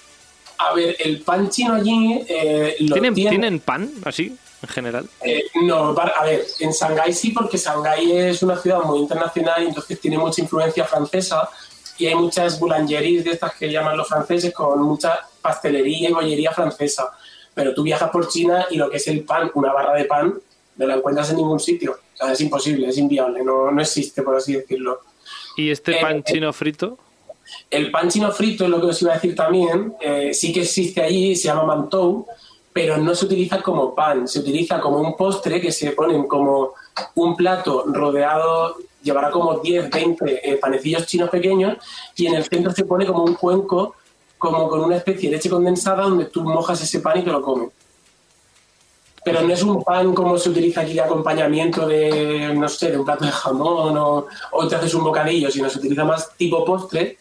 a 0.70 0.74
ver, 0.74 0.96
el 1.00 1.22
pan 1.22 1.50
chino 1.50 1.74
allí 1.76 2.24
eh, 2.28 2.76
lo 2.80 2.94
¿tienen, 2.96 3.14
tiene- 3.14 3.30
¿tienen 3.32 3.60
pan 3.60 3.90
así, 4.06 4.36
en 4.62 4.70
general? 4.70 5.10
Eh, 5.22 5.44
no, 5.64 5.90
a 5.98 6.26
ver, 6.26 6.46
en 6.60 6.72
Shanghái 6.72 7.14
sí, 7.14 7.32
porque 7.32 7.58
Shanghái 7.58 8.12
es 8.12 8.42
una 8.44 8.58
ciudad 8.58 8.82
muy 8.84 9.00
internacional 9.00 9.64
y 9.64 9.68
entonces 9.68 10.00
tiene 10.00 10.18
mucha 10.18 10.42
influencia 10.42 10.86
francesa 10.86 11.50
y 11.98 12.08
hay 12.08 12.16
muchas 12.16 12.60
boulangeries 12.60 13.24
de 13.24 13.32
estas 13.32 13.54
que 13.56 13.72
llaman 13.72 13.96
los 13.98 14.08
franceses 14.08 14.54
con 14.54 14.82
mucha 14.82 15.20
pastelería 15.42 16.10
y 16.10 16.14
bollería 16.14 16.52
francesa. 16.52 17.12
Pero 17.54 17.74
tú 17.76 17.84
viajas 17.84 18.10
por 18.10 18.28
China 18.30 18.66
y 18.72 18.78
lo 18.78 18.90
que 18.90 18.98
es 18.98 19.08
el 19.08 19.24
pan, 19.24 19.52
una 19.54 19.72
barra 19.72 19.94
de 19.94 20.06
pan, 20.06 20.34
no 20.78 20.88
la 20.88 20.96
encuentras 20.96 21.30
en 21.30 21.38
ningún 21.38 21.60
sitio. 21.60 21.92
O 22.14 22.18
sea, 22.18 22.32
es 22.34 22.42
imposible, 22.42 22.88
es 22.88 22.98
inviable, 22.98 23.44
no, 23.44 23.70
no 23.70 23.80
existe, 23.82 24.24
por 24.24 24.36
así 24.36 24.54
decirlo. 24.54 25.02
¿Y 25.56 25.70
este 25.70 25.98
Eh, 25.98 26.02
pan 26.02 26.18
eh. 26.18 26.24
chino 26.26 26.52
frito? 26.52 26.98
El 27.70 27.92
pan 27.92 28.10
chino 28.10 28.32
frito 28.32 28.66
es 28.66 28.70
lo 28.70 28.80
que 28.80 28.88
os 28.88 29.02
iba 29.02 29.12
a 29.12 29.16
decir 29.16 29.36
también. 29.36 29.96
eh, 30.00 30.34
sí 30.34 30.54
que 30.54 30.62
existe 30.62 31.02
allí, 31.02 31.36
se 31.36 31.48
llama 31.48 31.64
mantou, 31.64 32.26
pero 32.74 32.98
no 32.98 33.14
se 33.14 33.26
utiliza 33.26 33.62
como 33.62 33.94
pan, 33.94 34.28
se 34.28 34.40
utiliza 34.40 34.80
como 34.80 34.98
un 34.98 35.16
postre 35.16 35.62
que 35.62 35.72
se 35.72 35.92
ponen 35.92 36.28
como 36.28 36.74
un 37.16 37.36
plato 37.36 37.86
rodeado, 37.88 38.76
llevará 39.04 39.30
como 39.30 39.60
10, 39.60 39.90
20 39.92 40.50
eh, 40.50 40.58
panecillos 40.58 41.06
chinos 41.06 41.30
pequeños 41.30 41.78
y 42.16 42.26
en 42.26 42.36
el 42.36 42.46
centro 42.46 42.72
se 42.72 42.86
pone 42.86 43.06
como 43.06 43.24
un 43.24 43.36
cuenco, 43.36 43.96
como 44.40 44.68
con 44.68 44.82
una 44.82 44.98
especie 44.98 45.30
de 45.30 45.36
leche 45.36 45.50
condensada 45.50 46.04
donde 46.04 46.26
tú 46.26 46.44
mojas 46.44 46.82
ese 46.82 47.00
pan 47.00 47.20
y 47.20 47.24
te 47.24 47.32
lo 47.32 47.42
comes. 47.42 47.70
Pero 49.24 49.42
no 49.42 49.54
es 49.54 49.64
un 49.64 49.82
pan 49.84 50.14
como 50.14 50.38
se 50.38 50.50
utiliza 50.50 50.82
aquí 50.82 50.94
de 50.94 51.02
acompañamiento 51.02 51.88
de, 51.88 52.54
no 52.54 52.68
sé, 52.68 52.92
de 52.92 52.98
un 52.98 53.06
plato 53.06 53.24
de 53.24 53.32
jamón 53.32 53.98
o, 53.98 54.26
o 54.52 54.68
te 54.68 54.76
haces 54.76 54.94
un 54.96 55.04
bocadillo, 55.04 55.50
sino 55.50 55.70
se 55.70 55.78
utiliza 55.80 56.04
más 56.04 56.36
tipo 56.36 56.66
postre 56.66 57.20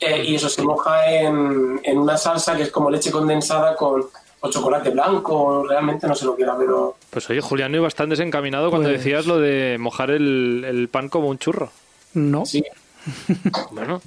eh, 0.00 0.24
y 0.24 0.34
eso 0.34 0.48
se 0.48 0.62
moja 0.62 1.10
en, 1.12 1.80
en 1.82 1.98
una 1.98 2.16
salsa 2.16 2.56
que 2.56 2.62
es 2.64 2.70
como 2.70 2.90
leche 2.90 3.10
condensada 3.10 3.74
con 3.76 4.04
o 4.40 4.50
chocolate 4.50 4.90
blanco, 4.90 5.64
realmente 5.66 6.06
no 6.06 6.14
sé 6.14 6.26
lo 6.26 6.36
que 6.36 6.42
era, 6.42 6.54
pero 6.58 6.96
Pues 7.08 7.30
oye, 7.30 7.40
Julián, 7.40 7.74
iba 7.74 7.84
bastante 7.84 8.10
desencaminado 8.10 8.68
cuando 8.68 8.90
Pues- 8.90 8.98
decías 8.98 9.24
lo 9.26 9.38
de 9.38 9.76
mojar 9.78 10.10
el, 10.10 10.64
el 10.68 10.88
pan 10.88 11.08
como 11.08 11.28
un 11.28 11.38
churro. 11.38 11.70
No. 12.12 12.44
sí. 12.44 12.62
Bueno, 13.70 14.00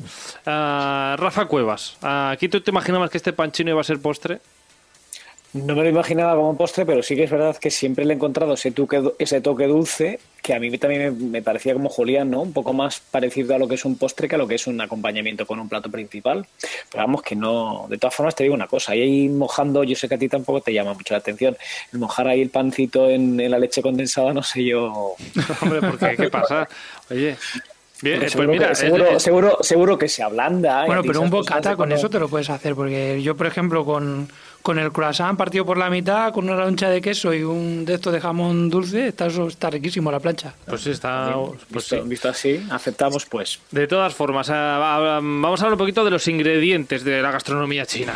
Ah, 0.46 1.16
Rafa 1.20 1.46
Cuevas, 1.46 1.98
ah, 2.02 2.32
¿aquí 2.32 2.50
tú 2.50 2.62
te 2.62 2.72
imaginabas 2.72 3.10
que 3.10 3.18
este 3.18 3.34
pan 3.34 3.52
chino 3.52 3.72
iba 3.72 3.82
a 3.82 3.84
ser 3.84 4.00
postre? 4.00 4.40
No 5.66 5.76
me 5.76 5.84
lo 5.84 5.90
imaginaba 5.90 6.36
como 6.36 6.56
postre, 6.56 6.86
pero 6.86 7.02
sí 7.02 7.16
que 7.16 7.24
es 7.24 7.32
verdad 7.32 7.58
que 7.58 7.72
siempre 7.72 8.06
le 8.06 8.14
he 8.14 8.16
encontrado 8.16 8.54
ese 8.54 8.72
toque, 8.72 9.02
ese 9.20 9.42
toque 9.42 9.68
dulce 9.68 10.20
que 10.42 10.54
a 10.54 10.60
mí 10.60 10.76
también 10.78 11.32
me, 11.32 11.42
parecía 11.42 11.74
como 11.74 11.90
Julián, 11.90 12.32
¿no? 12.32 12.42
Un 12.42 12.54
poco 12.54 12.72
más 12.72 13.00
parecido 13.00 13.54
a 13.56 13.58
lo 13.58 13.68
que 13.68 13.76
es 13.76 13.84
un 13.84 13.98
postre 13.98 14.30
que 14.30 14.36
a 14.36 14.38
lo 14.38 14.48
que 14.48 14.56
es 14.56 14.68
un 14.68 14.80
acompañamiento 14.80 15.46
con 15.46 15.60
un 15.60 15.68
plato 15.68 15.92
principal. 15.92 16.46
Pero 16.90 17.04
vamos, 17.04 17.22
que 17.22 17.36
no. 17.36 17.86
De 17.90 17.98
todas 17.98 18.16
formas, 18.16 18.36
te 18.36 18.44
digo 18.44 18.56
una 18.56 18.68
cosa: 18.68 18.94
ahí 18.94 19.28
mojando, 19.30 19.84
yo 19.84 19.96
sé 19.96 20.08
que 20.08 20.16
a 20.16 20.18
ti 20.18 20.30
tampoco 20.30 20.62
te 20.62 20.74
llama 20.74 20.94
mucho 20.94 21.14
la 21.14 21.20
atención. 21.20 21.58
El 21.92 22.00
mojar 22.00 22.28
ahí 22.28 22.42
el 22.42 22.50
pancito 22.50 23.10
en, 23.10 23.50
la 23.50 23.60
leche 23.60 23.82
condensada, 23.82 24.34
no 24.34 24.44
sé 24.44 24.64
yo. 24.64 25.16
Hombre, 25.62 25.82
¿por 25.82 26.00
qué? 26.00 26.16
¿Qué 26.16 26.30
pasa? 26.30 26.68
Oye, 27.10 27.36
bien, 28.02 28.16
eh, 28.18 28.20
pues 28.22 28.32
seguro, 28.34 28.52
mira, 28.52 28.68
que, 28.68 28.74
es- 28.74 28.80
seguro, 28.80 29.06
es- 29.08 29.24
seguro, 29.24 29.58
seguro 29.62 29.98
que 29.98 30.08
se 30.10 30.24
ablanda. 30.24 30.84
y 30.84 30.88
Bueno, 30.88 31.02
pero 31.06 31.22
un 31.22 31.30
bocata 31.30 31.76
con 31.76 31.92
eso 31.92 32.10
te 32.10 32.20
lo 32.20 32.28
puedes 32.30 32.50
hacer, 32.50 32.76
porque 32.76 33.22
yo, 33.22 33.36
por 33.36 33.48
ejemplo, 33.48 33.84
con, 33.86 34.30
con 34.62 34.80
el 34.80 34.92
croissant 34.92 35.38
partido 35.38 35.66
por 35.66 35.78
la 35.78 35.90
mitad, 35.90 36.32
con 36.34 36.46
una 36.50 36.56
loncha 36.64 36.90
de 36.90 37.02
queso 37.02 37.34
y 37.34 37.44
un 37.44 37.86
de 37.86 37.98
de 37.98 38.20
jamón 38.22 38.70
dulce, 38.70 39.08
está, 39.10 39.26
eso 39.28 39.48
está 39.48 39.70
riquísimo 39.70 40.12
la 40.12 40.20
plancha. 40.20 40.54
pues 40.68 40.82
sí, 40.82 40.92
está... 40.92 41.34
Pues 41.72 41.86
sí. 41.86 42.00
Visto, 42.06 42.30
así, 42.30 42.66
aceptamos 42.70 43.26
pues. 43.26 43.60
De 43.72 43.88
todas 43.88 44.14
formas, 44.14 44.50
ah, 44.50 44.78
va- 44.80 45.20
vamos 45.20 45.62
a 45.62 45.64
hablar 45.66 45.74
un 45.74 45.80
poquito 45.80 46.04
de 46.06 46.12
los 46.12 46.28
ingredientes 46.28 47.04
de 47.04 47.22
la 47.22 47.32
gastronomía 47.32 47.86
china. 47.86 48.14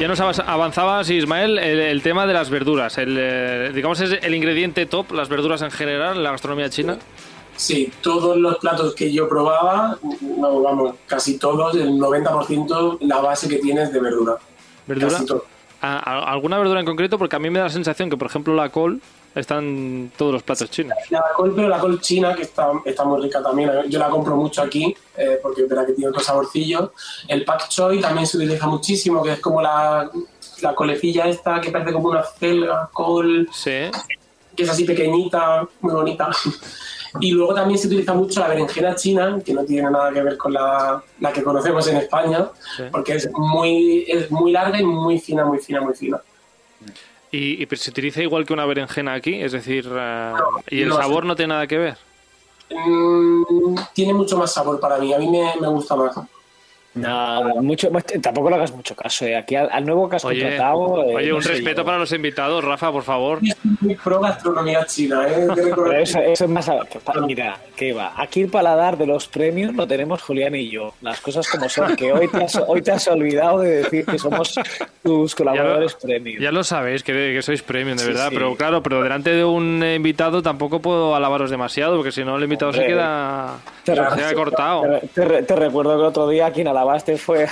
ya 0.00 0.08
nos 0.08 0.18
avanzabas, 0.20 1.10
Ismael, 1.10 1.58
el, 1.58 1.78
el 1.80 2.02
tema 2.02 2.26
de 2.26 2.32
las 2.32 2.48
verduras. 2.48 2.96
El, 2.96 3.16
eh, 3.18 3.70
digamos, 3.74 4.00
es 4.00 4.18
el 4.22 4.34
ingrediente 4.34 4.86
top, 4.86 5.12
las 5.12 5.28
verduras 5.28 5.60
en 5.60 5.70
general, 5.70 6.16
en 6.16 6.22
la 6.22 6.30
gastronomía 6.30 6.70
china. 6.70 6.94
Sí, 6.94 7.00
todos 8.02 8.36
los 8.36 8.58
platos 8.58 8.94
que 8.94 9.12
yo 9.12 9.28
probaba, 9.28 9.98
no, 10.20 10.62
vamos, 10.62 10.94
casi 11.06 11.38
todos, 11.38 11.74
el 11.76 11.92
90% 11.98 12.98
la 13.02 13.20
base 13.20 13.48
que 13.48 13.58
tiene 13.58 13.82
es 13.82 13.92
de 13.92 14.00
verdura. 14.00 14.36
¿Verdura? 14.86 15.12
Casi 15.12 15.26
todo. 15.26 15.44
¿A- 15.82 15.98
a- 15.98 16.32
¿Alguna 16.32 16.58
verdura 16.58 16.80
en 16.80 16.86
concreto? 16.86 17.18
Porque 17.18 17.36
a 17.36 17.38
mí 17.38 17.48
me 17.50 17.58
da 17.58 17.66
la 17.66 17.70
sensación 17.70 18.10
que, 18.10 18.16
por 18.16 18.28
ejemplo, 18.28 18.54
la 18.54 18.68
col 18.70 19.00
está 19.34 19.58
en 19.58 20.10
todos 20.16 20.32
los 20.32 20.42
platos 20.42 20.68
chinos. 20.70 20.92
La 21.10 21.22
col, 21.36 21.52
pero 21.54 21.68
la 21.68 21.78
col 21.78 22.00
china, 22.00 22.34
que 22.34 22.42
está, 22.42 22.70
está 22.84 23.04
muy 23.04 23.22
rica 23.22 23.42
también. 23.42 23.70
Yo 23.88 23.98
la 23.98 24.10
compro 24.10 24.36
mucho 24.36 24.60
aquí, 24.62 24.94
eh, 25.16 25.38
porque 25.42 25.62
es 25.62 25.68
verdad 25.68 25.86
que 25.86 25.92
tiene 25.92 26.10
otro 26.10 26.20
saborcillo. 26.22 26.92
El 27.28 27.44
pak 27.44 27.68
choi 27.68 28.00
también 28.00 28.26
se 28.26 28.36
utiliza 28.36 28.66
muchísimo, 28.66 29.22
que 29.22 29.32
es 29.32 29.40
como 29.40 29.62
la, 29.62 30.10
la 30.62 30.74
colecilla 30.74 31.28
esta, 31.28 31.60
que 31.60 31.70
parece 31.70 31.92
como 31.92 32.08
una 32.10 32.24
celga, 32.24 32.88
col, 32.92 33.48
Sí. 33.52 33.90
que 34.56 34.62
es 34.64 34.68
así 34.68 34.84
pequeñita, 34.84 35.66
muy 35.80 35.94
bonita. 35.94 36.28
Y 37.18 37.32
luego 37.32 37.54
también 37.54 37.78
se 37.78 37.88
utiliza 37.88 38.14
mucho 38.14 38.38
la 38.40 38.48
berenjena 38.48 38.94
china, 38.94 39.38
que 39.44 39.52
no 39.52 39.64
tiene 39.64 39.90
nada 39.90 40.12
que 40.12 40.22
ver 40.22 40.36
con 40.36 40.52
la, 40.52 41.02
la 41.18 41.32
que 41.32 41.42
conocemos 41.42 41.86
en 41.88 41.96
España, 41.96 42.48
Sí. 42.76 42.84
porque 42.92 43.14
es 43.14 43.28
muy, 43.32 44.04
es 44.06 44.30
muy 44.30 44.52
larga 44.52 44.78
y 44.80 44.84
muy 44.84 45.18
fina, 45.18 45.44
muy 45.44 45.58
fina, 45.58 45.80
muy 45.80 45.94
fina. 45.94 46.20
Y, 47.32 47.62
y 47.62 47.66
pero 47.66 47.80
se 47.80 47.90
utiliza 47.90 48.22
igual 48.22 48.44
que 48.46 48.52
una 48.52 48.66
berenjena 48.66 49.14
aquí, 49.14 49.34
es 49.40 49.52
decir, 49.52 49.88
eh, 49.92 50.32
y 50.70 50.82
el 50.82 50.88
no, 50.90 50.96
sabor 50.96 51.24
no 51.24 51.34
tiene 51.34 51.54
nada 51.54 51.66
que 51.66 51.78
ver. 51.78 51.96
Mm, 52.70 53.74
tiene 53.94 54.14
mucho 54.14 54.36
más 54.36 54.52
sabor 54.52 54.78
para 54.78 54.98
mí, 54.98 55.12
a 55.12 55.18
mí 55.18 55.28
me, 55.28 55.54
me 55.60 55.68
gusta 55.68 55.96
más. 55.96 56.14
No, 56.92 57.54
mucho, 57.62 57.88
tampoco 58.20 58.50
le 58.50 58.56
hagas 58.56 58.72
mucho 58.72 58.96
caso. 58.96 59.24
eh. 59.24 59.36
Aquí 59.36 59.54
al, 59.54 59.68
al 59.70 59.84
nuevo 59.86 60.08
que 60.08 60.16
has 60.16 60.24
Oye, 60.24 60.40
contratado. 60.42 61.04
eh, 61.04 61.14
oye, 61.16 61.28
no 61.28 61.36
un 61.36 61.42
sé 61.42 61.50
respeto 61.50 61.82
yo. 61.82 61.84
para 61.84 61.98
los 61.98 62.12
invitados, 62.12 62.64
Rafa, 62.64 62.90
por 62.90 63.04
favor. 63.04 63.38
Muy 63.80 63.94
pro 63.94 64.20
gastronomía 64.20 64.84
china, 64.86 65.24
¿eh? 65.28 65.46
Eso, 66.02 66.18
eso 66.18 66.44
es 66.44 66.50
más. 66.50 66.68
que 66.90 66.98
Mira, 67.26 67.58
¿qué 67.76 67.92
va? 67.92 68.12
Aquí 68.16 68.42
el 68.42 68.48
paladar 68.50 68.96
de 68.98 69.06
los 69.06 69.28
premios 69.28 69.72
lo 69.74 69.86
tenemos 69.86 70.20
Julián 70.22 70.54
y 70.56 70.68
yo. 70.68 70.94
Las 71.00 71.20
cosas 71.20 71.48
como 71.48 71.68
son. 71.68 71.94
Que 71.94 72.12
hoy 72.12 72.26
te 72.28 72.42
has, 72.44 72.56
hoy 72.66 72.82
te 72.82 72.90
has 72.90 73.06
olvidado 73.06 73.60
de 73.60 73.82
decir 73.82 74.04
que 74.04 74.18
somos 74.18 74.54
tus 75.02 75.34
colaboradores 75.36 75.94
premium. 75.94 76.42
Ya 76.42 76.50
lo 76.50 76.64
sabéis, 76.64 77.02
que, 77.04 77.12
que 77.12 77.42
sois 77.42 77.62
premium, 77.62 77.96
de 77.98 78.02
Sí, 78.04 78.08
verdad, 78.08 78.28
sí. 78.30 78.34
pero 78.34 78.56
claro, 78.56 78.82
pero 78.82 79.00
delante 79.02 79.30
de 79.30 79.44
un 79.44 79.82
eh, 79.84 79.94
invitado 79.94 80.42
tampoco 80.42 80.80
puedo 80.80 81.14
alabaros 81.14 81.50
demasiado, 81.50 81.96
porque 81.96 82.10
si 82.12 82.24
no 82.24 82.36
el 82.36 82.42
invitado 82.42 82.72
se 82.72 82.84
queda, 82.84 83.58
te 83.84 83.94
se 83.94 84.02
re- 84.02 84.16
queda 84.16 84.34
cortado. 84.34 84.82
Te, 84.82 85.06
te 85.08 85.24
re- 85.24 85.42
te 85.44 85.54
recuerdo 85.56 85.94
que 85.94 86.00
el 86.00 86.06
otro 86.06 86.28
día 86.28 86.50
quien 86.50 86.66
alabaste 86.80 87.16
fue 87.16 87.46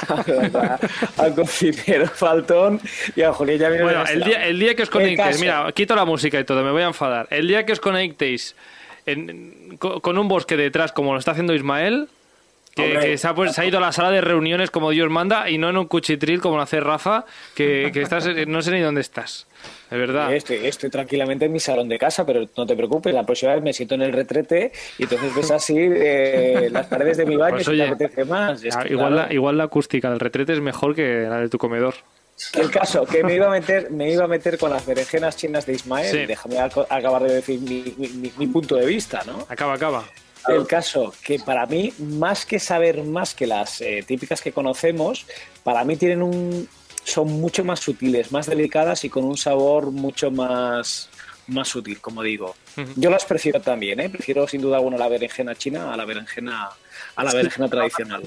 al 1.17 1.35
cocinero 1.35 2.07
Faltón 2.09 2.81
y 3.15 3.23
a 3.23 3.33
Julián 3.33 3.59
ya 3.59 3.83
Bueno, 3.83 4.05
el 4.07 4.25
día, 4.25 4.47
el 4.47 4.59
día 4.59 4.75
que 4.75 4.83
os 4.83 4.91
conectéis, 4.91 5.41
mira, 5.41 5.71
quito 5.73 5.95
la 5.95 6.05
música 6.05 6.39
y 6.39 6.45
todo, 6.45 6.63
me 6.63 6.71
voy 6.71 6.83
a 6.83 6.87
enfadar. 6.87 7.27
El 7.31 7.47
día 7.49 7.65
que 7.65 7.73
os 7.73 7.81
conectéis 7.81 8.55
en- 9.07 9.77
con, 9.79 10.19
un 10.19 10.29
bosque 10.29 10.57
detrás, 10.57 10.93
como 10.93 11.13
lo 11.13 11.19
está 11.19 11.33
haciendo 11.33 11.55
Ismael, 11.55 12.09
que, 12.83 12.99
que 12.99 13.19
se, 13.19 13.27
ha, 13.29 13.35
pues, 13.35 13.55
se 13.55 13.61
ha 13.61 13.65
ido 13.67 13.79
a 13.79 13.81
la 13.81 13.93
sala 13.93 14.11
de 14.11 14.21
reuniones 14.21 14.71
como 14.71 14.91
Dios 14.91 15.11
manda 15.11 15.49
y 15.51 15.59
no 15.59 15.69
en 15.71 15.77
un 15.77 15.87
cuchitril 15.87 16.41
como 16.41 16.57
lo 16.57 16.63
hace 16.63 16.81
Rafa, 16.81 17.25
que, 17.55 17.91
que 17.93 18.03
estás, 18.03 18.29
no 18.47 18.63
sé 18.63 18.71
ni 18.73 18.81
dónde 18.81 19.01
estás. 19.01 19.47
De 19.91 19.97
verdad. 19.99 20.33
Estoy, 20.35 20.59
estoy 20.67 20.91
tranquilamente 20.91 21.47
en 21.47 21.53
mi 21.53 21.61
salón 21.61 21.89
de 21.89 21.99
casa, 21.99 22.25
pero 22.27 22.47
no 22.57 22.67
te 22.67 22.77
preocupes, 22.77 23.13
la 23.15 23.25
próxima 23.25 23.55
vez 23.55 23.63
me 23.63 23.73
siento 23.73 23.95
en 23.95 24.03
el 24.03 24.13
retrete 24.13 24.71
y 24.99 25.05
entonces 25.05 25.35
ves 25.35 25.51
así 25.51 25.75
eh, 25.79 26.69
las 26.71 26.87
paredes 26.87 27.17
de 27.17 27.27
mi 27.27 27.37
baño 27.37 27.55
Pues 27.57 27.65
si 27.67 27.71
te 27.73 27.83
oye, 27.83 27.89
apetece 27.89 28.25
más. 28.25 28.63
Es 28.63 28.77
Ah, 28.77 28.83
que, 28.85 28.93
igual, 28.93 29.13
claro, 29.15 29.29
la, 29.29 29.35
igual 29.35 29.57
la 29.59 29.65
acústica 29.65 30.11
del 30.11 30.21
retrete 30.21 30.53
es 30.53 30.61
mejor 30.61 30.95
que 30.95 31.27
la 31.29 31.39
de 31.41 31.49
tu 31.49 31.59
comedor. 31.59 31.95
El 32.55 32.71
caso, 32.71 33.05
que 33.05 33.25
me 33.25 33.35
iba 33.35 33.47
a 33.47 33.51
meter, 33.51 33.91
me 33.91 34.13
iba 34.13 34.25
a 34.25 34.29
meter 34.29 34.59
con 34.59 34.71
las 34.71 34.87
berenjenas 34.87 35.37
chinas 35.37 35.67
de 35.67 35.73
Ismael, 35.73 36.07
Sí. 36.09 36.27
déjame 36.27 36.57
ac- 36.59 36.87
acabar 36.89 37.23
de 37.25 37.35
decir 37.35 37.59
mi- 37.61 37.93
mi- 37.97 38.33
mi 38.37 38.47
punto 38.47 38.77
de 38.77 38.87
vista, 38.87 39.23
¿no? 39.27 39.45
Acaba, 39.49 39.75
acaba. 39.75 40.05
El 40.49 40.67
caso, 40.67 41.13
que 41.23 41.39
para 41.39 41.67
mí, 41.67 41.93
más 41.99 42.47
que 42.47 42.59
saber 42.59 43.05
más 43.05 43.35
que 43.35 43.47
las 43.47 43.81
eh, 43.81 44.05
típicas 44.07 44.41
que 44.41 44.53
conocemos, 44.53 45.27
para 45.63 45.85
mí 45.85 45.97
tienen 45.97 46.23
un. 46.23 46.69
son 47.05 47.29
mucho 47.41 47.65
más 47.65 47.81
sutiles, 47.81 48.33
más 48.33 48.47
delicadas 48.47 49.05
y 49.05 49.11
con 49.11 49.25
un 49.25 49.37
sabor 49.37 49.91
mucho 49.91 50.31
más, 50.31 51.09
más 51.49 51.69
sutil, 51.69 52.01
como 52.01 52.23
digo. 52.23 52.55
Yo 52.97 53.11
las 53.11 53.25
prefiero 53.25 53.61
también, 53.61 53.99
¿eh? 54.01 54.09
Prefiero 54.09 54.47
sin 54.47 54.61
duda 54.61 54.77
alguna 54.77 54.97
la 54.97 55.09
berenjena 55.09 55.55
china 55.55 55.93
a 55.93 55.97
la 55.97 56.05
berenjena, 56.05 56.69
a 57.17 57.25
la 57.25 57.33
berenjena 57.33 57.69
tradicional. 57.69 58.23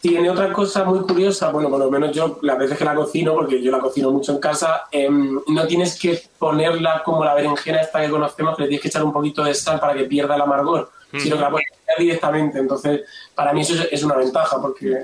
Tiene 0.00 0.28
otra 0.30 0.52
cosa 0.52 0.84
muy 0.84 1.00
curiosa, 1.00 1.50
bueno, 1.50 1.70
por 1.70 1.78
lo 1.78 1.90
menos 1.90 2.14
yo 2.14 2.38
las 2.42 2.58
veces 2.58 2.76
que 2.76 2.84
la 2.84 2.94
cocino, 2.94 3.34
porque 3.34 3.62
yo 3.62 3.72
la 3.72 3.80
cocino 3.80 4.10
mucho 4.10 4.32
en 4.32 4.38
casa, 4.38 4.84
em, 4.92 5.40
no 5.48 5.66
tienes 5.66 5.98
que 5.98 6.22
ponerla 6.38 7.02
como 7.02 7.24
la 7.24 7.34
berenjena 7.34 7.80
esta 7.80 8.02
que 8.02 8.10
conocemos, 8.10 8.56
que 8.56 8.62
le 8.62 8.68
tienes 8.68 8.82
que 8.82 8.88
echar 8.88 9.02
un 9.02 9.12
poquito 9.12 9.42
de 9.42 9.54
sal 9.54 9.80
para 9.80 9.94
que 9.94 10.04
pierda 10.04 10.34
el 10.36 10.42
amargor, 10.42 10.90
sino 11.20 11.36
que 11.36 11.42
la 11.42 11.50
puedes 11.50 11.68
echar 11.68 11.98
directamente. 11.98 12.58
Entonces, 12.58 13.02
para 13.34 13.52
mí 13.52 13.60
eso 13.62 13.74
es, 13.74 13.88
es 13.92 14.02
una 14.02 14.16
ventaja, 14.16 14.60
porque 14.60 14.98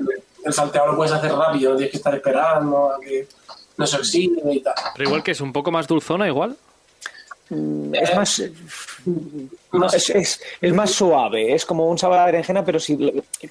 el 0.44 0.52
salteado 0.52 0.88
lo 0.92 0.96
puedes 0.96 1.12
hacer 1.12 1.32
rápido, 1.32 1.70
no 1.70 1.76
tienes 1.76 1.90
que 1.92 1.96
estar 1.98 2.14
esperando 2.14 2.90
a 2.92 3.00
que 3.00 3.26
no 3.76 3.86
se 3.86 3.96
oxide 3.96 4.40
y 4.52 4.60
tal. 4.60 4.74
Pero 4.94 5.08
igual 5.08 5.22
que 5.22 5.30
es 5.32 5.40
un 5.40 5.52
poco 5.52 5.70
más 5.70 5.86
dulzona, 5.86 6.26
igual. 6.26 6.56
Es 7.92 8.16
más, 8.16 8.42
no, 9.72 9.86
es, 9.86 10.08
es- 10.10 10.40
es 10.60 10.72
más 10.72 10.90
suave, 10.90 11.52
es 11.54 11.66
como 11.66 11.86
un 11.88 11.98
sabor 11.98 12.18
a 12.18 12.24
berenjena, 12.26 12.64
pero 12.64 12.80
si 12.80 12.96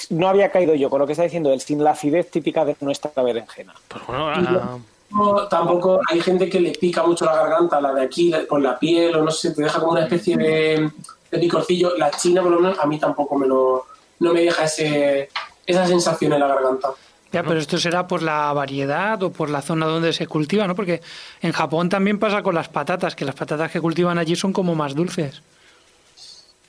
no 0.10 0.28
había 0.28 0.50
caído 0.50 0.74
yo 0.74 0.90
con 0.90 1.00
lo 1.00 1.06
que 1.06 1.12
está 1.14 1.24
diciendo 1.24 1.54
él, 1.54 1.62
sin 1.62 1.84
la 1.84 1.92
acidez 1.92 2.32
típica 2.32 2.66
de 2.66 2.76
nuestra 2.80 3.12
berenjena. 3.22 3.74
Pues 3.88 4.04
bueno, 4.08 4.30
ah, 4.30 4.78
No, 5.12 5.48
tampoco 5.48 6.00
hay 6.10 6.20
gente 6.22 6.50
que 6.50 6.60
le 6.60 6.72
pica 6.72 7.04
mucho 7.04 7.26
la 7.26 7.36
garganta, 7.36 7.80
la 7.80 7.94
de 7.94 8.02
aquí, 8.04 8.34
por 8.50 8.60
la 8.62 8.80
piel, 8.80 9.16
o 9.18 9.24
no 9.24 9.30
sé, 9.30 9.52
te 9.52 9.62
deja 9.64 9.80
como 9.80 9.92
una 9.92 10.04
especie 10.06 10.36
de, 10.36 10.90
de 11.32 11.40
picorcillo. 11.40 11.96
La 11.98 12.12
china, 12.12 12.42
por 12.42 12.52
lo 12.52 12.60
menos, 12.60 12.78
a 12.78 12.86
mí 12.86 13.00
tampoco 13.00 13.38
me 13.38 13.48
lo, 13.48 13.86
no 14.20 14.34
me 14.34 14.42
deja 14.42 14.66
ese, 14.66 15.30
esa 15.66 15.88
sensación 15.88 16.34
en 16.34 16.40
la 16.42 16.48
garganta. 16.48 16.90
Ya, 17.32 17.44
pero 17.44 17.60
esto 17.60 17.78
será 17.78 18.08
por 18.08 18.22
la 18.22 18.52
variedad 18.52 19.24
o 19.24 19.32
por 19.32 19.50
la 19.50 19.62
zona 19.62 19.86
donde 19.86 20.12
se 20.12 20.28
cultiva, 20.28 20.68
¿no? 20.68 20.76
Porque 20.76 21.02
en 21.42 21.54
Japón 21.54 21.88
también 21.88 22.20
pasa 22.20 22.44
con 22.44 22.54
las 22.54 22.68
patatas, 22.68 23.16
que 23.16 23.24
las 23.24 23.36
patatas 23.36 23.72
que 23.72 23.80
cultivan 23.80 24.18
allí 24.18 24.36
son 24.36 24.52
como 24.52 24.76
más 24.76 24.94
dulces. 24.94 25.42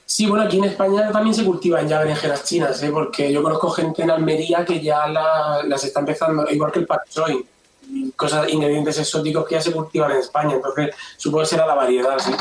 Sí, 0.07 0.27
bueno, 0.27 0.45
aquí 0.45 0.59
en 0.59 0.65
España 0.65 1.11
también 1.11 1.35
se 1.35 1.45
cultivan 1.45 1.89
ya 1.89 1.99
berenjenas 1.99 2.45
chinas, 2.45 2.81
¿eh? 2.83 2.91
porque 2.93 3.33
yo 3.33 3.43
conozco 3.43 3.71
gente 3.71 4.03
en 4.03 4.11
Almería 4.11 4.65
que 4.65 4.81
ya 4.81 5.07
la- 5.09 5.63
las 5.67 5.83
está 5.85 6.01
empezando, 6.01 6.49
igual 6.51 6.71
que 6.71 6.81
el 6.81 6.87
pak 6.87 7.09
choi, 7.09 7.45
cosas, 8.17 8.49
ingredientes 8.53 8.99
exóticos 8.99 9.47
que 9.47 9.55
ya 9.55 9.61
se 9.61 9.73
cultivan 9.73 10.13
en 10.13 10.19
España, 10.19 10.55
entonces 10.55 10.95
supongo 11.17 11.43
que 11.43 11.49
será 11.51 11.67
la 11.67 11.75
variedad, 11.75 12.19
sí. 12.19 12.33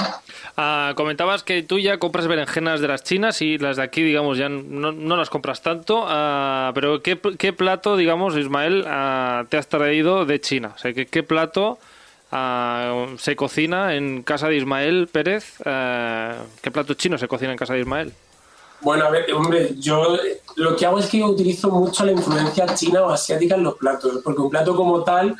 ah, 0.57 0.93
comentabas 0.95 1.43
que 1.43 1.63
tú 1.63 1.79
ya 1.79 1.97
compras 1.97 2.27
berenjenas 2.27 2.81
de 2.81 2.87
las 2.87 3.03
chinas 3.03 3.41
y 3.41 3.57
las 3.57 3.77
de 3.77 3.83
aquí, 3.83 4.01
digamos, 4.01 4.37
ya 4.37 4.49
no, 4.49 5.17
las 5.17 5.29
compras 5.29 5.61
tanto. 5.61 6.05
ah, 6.07 6.71
pero 6.73 7.01
¿qué, 7.01 7.19
qué 7.37 7.53
plato, 7.53 7.97
digamos, 7.97 8.35
Ismael, 8.37 8.85
ah, 8.87 9.45
te 9.49 9.57
has 9.57 9.67
traído 9.67 10.25
de 10.25 10.39
China? 10.39 10.73
O 10.75 10.77
sea, 10.77 10.93
¿qué, 10.93 11.05
qué 11.05 11.23
plato 11.23 11.79
ah, 12.31 13.07
se 13.17 13.35
cocina 13.35 13.95
en 13.95 14.23
casa 14.23 14.47
de 14.47 14.57
Ismael 14.57 15.07
Pérez? 15.11 15.55
Ah, 15.65 16.43
¿Qué 16.61 16.71
plato 16.71 16.93
chino 16.93 17.17
se 17.17 17.27
cocina 17.27 17.51
en 17.51 17.57
casa 17.57 17.73
de 17.73 17.81
Ismael? 17.81 18.13
Bueno, 18.81 19.05
a 19.05 19.09
ver, 19.09 19.31
hombre, 19.33 19.75
yo 19.77 20.15
eh, 20.15 20.41
lo 20.55 20.75
que 20.75 20.85
hago 20.85 20.99
es 20.99 21.07
que 21.07 21.23
utilizo 21.23 21.69
mucho 21.69 22.03
la 22.03 22.13
influencia 22.13 22.73
china 22.73 23.03
o 23.03 23.09
asiática 23.09 23.55
en 23.55 23.63
los 23.63 23.75
platos, 23.75 24.19
porque 24.23 24.41
un 24.41 24.49
plato 24.49 24.75
como 24.75 25.03
tal 25.03 25.37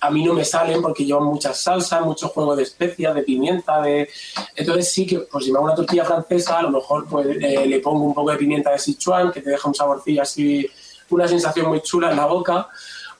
a 0.00 0.10
mí 0.10 0.24
no 0.24 0.34
me 0.34 0.44
salen 0.44 0.82
porque 0.82 1.04
llevan 1.04 1.24
muchas 1.24 1.60
salsas, 1.60 2.02
mucho 2.02 2.28
juego 2.28 2.56
de 2.56 2.64
especias, 2.64 3.14
de 3.14 3.22
pimienta, 3.22 3.80
de... 3.80 4.08
Entonces 4.56 4.90
sí 4.90 5.06
que, 5.06 5.20
pues 5.20 5.44
si 5.44 5.52
me 5.52 5.58
hago 5.58 5.66
una 5.66 5.76
tortilla 5.76 6.04
francesa, 6.04 6.58
a 6.58 6.62
lo 6.62 6.70
mejor 6.72 7.06
pues 7.08 7.28
eh, 7.40 7.64
le 7.66 7.78
pongo 7.78 8.04
un 8.04 8.12
poco 8.12 8.32
de 8.32 8.36
pimienta 8.36 8.72
de 8.72 8.80
Sichuan, 8.80 9.30
que 9.30 9.40
te 9.40 9.50
deja 9.50 9.68
un 9.68 9.76
saborcillo 9.76 10.22
así, 10.22 10.68
una 11.10 11.28
sensación 11.28 11.68
muy 11.68 11.82
chula 11.82 12.10
en 12.10 12.16
la 12.16 12.26
boca. 12.26 12.68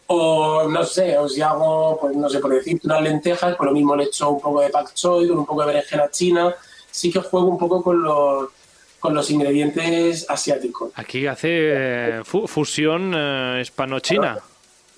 O 0.08 0.68
no 0.68 0.84
sé, 0.84 1.16
o 1.16 1.28
si 1.28 1.40
hago, 1.40 1.98
pues 2.00 2.16
no 2.16 2.28
sé, 2.28 2.40
por 2.40 2.52
decirte 2.52 2.88
unas 2.88 3.00
lentejas, 3.00 3.54
pues 3.54 3.68
lo 3.68 3.72
mismo 3.72 3.94
le 3.94 4.04
echo 4.04 4.30
un 4.30 4.40
poco 4.40 4.60
de 4.60 4.68
pak 4.68 4.92
choi 4.92 5.28
con 5.28 5.38
un 5.38 5.46
poco 5.46 5.60
de 5.60 5.68
berenjena 5.68 6.10
china. 6.10 6.52
Sí 6.90 7.12
que 7.12 7.20
juego 7.20 7.46
un 7.46 7.58
poco 7.58 7.80
con 7.80 8.02
los, 8.02 8.48
con 9.02 9.14
los 9.14 9.28
ingredientes 9.30 10.24
asiáticos. 10.30 10.92
Aquí 10.94 11.26
hace 11.26 11.48
eh, 11.50 12.20
fu- 12.24 12.46
fusión 12.46 13.12
eh, 13.14 13.58
hispano-china. 13.60 14.38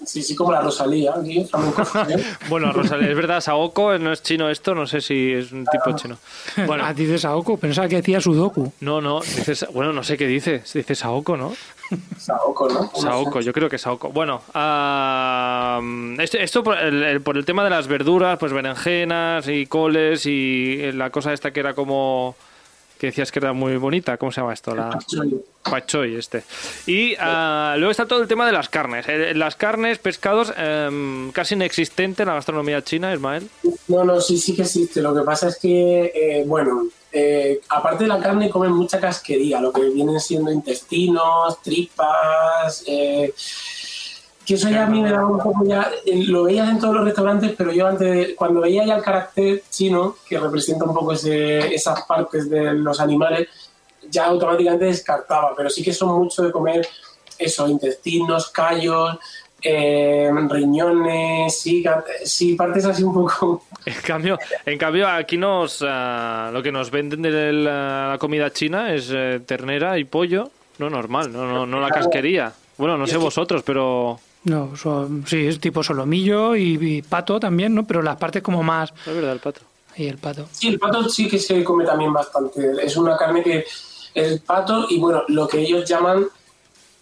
Sí, 0.05 0.23
sí, 0.23 0.35
como 0.37 0.53
la 0.53 0.61
Rosalía, 0.61 1.15
aquí. 1.17 1.49
Bueno, 2.51 2.71
Rosalía, 2.73 3.09
es 3.09 3.17
verdad, 3.17 3.41
Saoko 3.41 3.97
no 3.99 4.13
es 4.13 4.23
chino 4.23 4.51
esto, 4.51 4.75
no 4.75 4.87
sé 4.87 5.01
si 5.01 5.33
es 5.33 5.51
un 5.53 5.65
tipo 5.65 5.97
chino. 5.97 6.19
Bueno, 6.67 6.85
Ah, 6.87 6.93
dice 6.93 7.17
Saoko, 7.19 7.57
pensaba 7.57 7.89
que 7.89 7.97
decía 7.97 8.21
Sudoku. 8.21 8.71
no, 8.81 9.01
no, 9.01 9.21
dices, 9.23 9.65
bueno, 9.73 9.95
no 9.95 10.05
sé 10.05 10.19
qué 10.19 10.27
dice, 10.27 10.63
dice 10.75 10.95
Saoko, 10.95 11.39
¿no? 11.39 11.55
Saoko, 12.19 12.69
¿no? 12.69 12.91
Saoko, 13.01 13.41
yo 13.41 13.55
creo 13.55 13.71
que 13.71 13.79
Saoko. 13.79 14.11
Bueno, 14.11 14.43
ah, 14.53 15.81
esto, 16.19 16.37
esto 16.39 16.63
por, 16.63 16.77
el, 16.79 17.03
el- 17.03 17.21
por 17.23 17.39
el 17.39 17.45
tema 17.47 17.65
de 17.65 17.71
las 17.71 17.87
verduras, 17.89 18.39
pues 18.39 18.53
berenjenas 18.53 19.49
y 19.49 19.65
coles 19.65 20.27
y 20.27 20.93
la 20.93 21.09
cosa 21.09 21.33
esta 21.33 21.51
que 21.53 21.61
era 21.61 21.73
como... 21.73 22.37
que 23.05 23.11
decías 23.11 23.31
que 23.31 23.39
era 23.39 23.53
muy 23.53 23.77
bonita. 23.77 24.17
¿Cómo 24.17 24.33
se 24.33 24.41
llama 24.41 24.55
esto? 24.55 24.75
La 24.75 24.99
Choy. 25.07 25.43
pachoy 25.63 26.17
este. 26.17 26.43
Y 26.87 27.15
ah, 27.19 27.75
luego 27.77 27.91
está 27.91 28.07
todo 28.07 28.23
el 28.23 28.29
tema 28.29 28.47
de 28.47 28.53
las 28.53 28.71
carnes. 28.71 29.07
Eh, 29.09 29.35
las 29.35 29.57
carnes, 29.57 29.99
pescados, 29.99 30.53
em, 30.57 31.31
casi 31.33 31.55
inexistente 31.55 32.23
en 32.23 32.29
la 32.29 32.35
gastronomía 32.35 32.83
china, 32.83 33.13
Ismael. 33.13 33.49
No, 33.89 34.05
no, 34.05 34.21
sí, 34.21 34.39
sí 34.39 34.57
que 34.57 34.63
existe. 34.63 35.03
Lo 35.03 35.15
que 35.15 35.21
pasa 35.21 35.49
es 35.49 35.59
que, 35.59 36.13
eh, 36.15 36.45
bueno, 36.47 36.87
eh, 37.13 37.61
aparte 37.69 38.05
de 38.05 38.09
la 38.09 38.21
carne, 38.21 38.49
comen 38.49 38.73
mucha 38.73 38.99
casquería, 38.99 39.61
lo 39.61 39.71
que 39.71 39.83
vienen 39.91 40.19
siendo 40.19 40.51
intestinos, 40.51 41.61
tripas. 41.63 42.85
eh, 42.87 43.35
que 44.47 44.55
eso 44.55 44.69
ya 44.69 44.85
a 44.85 44.87
mí 44.87 45.01
me 45.01 45.11
daba 45.11 45.27
un 45.27 45.39
poco 45.39 45.65
ya. 45.65 45.91
eh, 46.05 46.25
Lo 46.27 46.45
veías 46.45 46.69
en 46.69 46.79
todos 46.79 46.95
los 46.95 47.05
restaurantes, 47.05 47.53
pero 47.57 47.73
yo 47.73 47.87
antes, 47.87 48.09
de- 48.29 48.35
cuando 48.35 48.61
veía 48.61 48.85
ya 48.85 48.97
el 48.97 49.03
carácter 49.03 49.63
chino, 49.71 50.17
que 50.29 50.39
representa 50.39 50.85
un 50.85 50.95
poco 50.95 51.13
ese- 51.13 51.75
esas 51.75 52.03
partes 52.03 52.49
de 52.51 52.75
los 52.75 53.01
animales, 53.01 53.49
ya 54.11 54.27
automáticamente 54.27 54.85
descartaba. 54.87 55.55
Pero 55.57 55.71
sí 55.71 55.83
que 55.83 55.93
son 55.95 56.19
mucho 56.19 56.43
de 56.43 56.53
comer 56.53 56.87
eso, 57.39 57.67
intestinos, 57.69 58.51
callos. 58.51 59.17
eh, 59.67 60.31
riñones, 60.51 61.59
sí, 61.59 61.83
sí, 62.25 62.55
partes 62.55 62.85
así 62.85 63.03
un 63.03 63.15
poco 63.15 63.63
En 63.87 63.95
cambio, 64.07 64.39
en 64.67 64.77
cambio 64.79 65.09
aquí 65.09 65.39
nos 65.39 65.83
ah, 65.87 66.51
lo 66.53 66.63
que 66.63 66.71
nos 66.71 66.91
venden 66.91 67.23
de 67.23 67.53
la, 67.53 68.09
la 68.11 68.19
comida 68.19 68.51
china 68.53 68.93
es 68.95 69.11
eh, 69.11 69.41
ternera 69.47 69.99
y 69.99 70.05
pollo, 70.05 70.51
no 70.79 70.91
normal, 70.91 71.33
no, 71.33 71.47
no, 71.47 71.65
no 71.67 71.81
la 71.81 71.89
casquería. 71.91 72.53
Bueno, 72.77 72.99
no 72.99 73.07
sé 73.07 73.17
vosotros, 73.17 73.63
pero 73.65 74.19
No, 74.45 74.77
son- 74.77 75.25
sí, 75.27 75.47
es 75.47 75.59
tipo 75.61 75.83
solomillo 75.83 76.55
y, 76.55 76.79
y 76.81 77.03
pato 77.03 77.41
también, 77.41 77.75
¿no? 77.75 77.87
Pero 77.87 78.03
las 78.03 78.17
partes 78.17 78.43
como 78.43 78.63
más... 78.63 78.93
es 79.07 79.15
verdad 79.15 79.33
el 79.33 79.41
pato. 79.41 79.61
Y 79.97 80.07
el 80.07 80.19
pato. 80.19 80.47
Sí, 80.51 80.69
el 80.69 80.79
pato 80.79 81.09
sí 81.09 81.29
que 81.29 81.39
se 81.39 81.63
come 81.65 81.85
también 81.85 82.13
bastante. 82.13 82.73
Es 82.83 82.97
una 82.97 83.17
carne 83.17 83.43
que 83.43 83.65
el 84.15 84.41
pato 84.41 84.87
y 84.91 84.99
bueno, 84.99 85.23
lo 85.29 85.47
que 85.49 85.61
ellos 85.61 85.89
llaman 85.89 86.27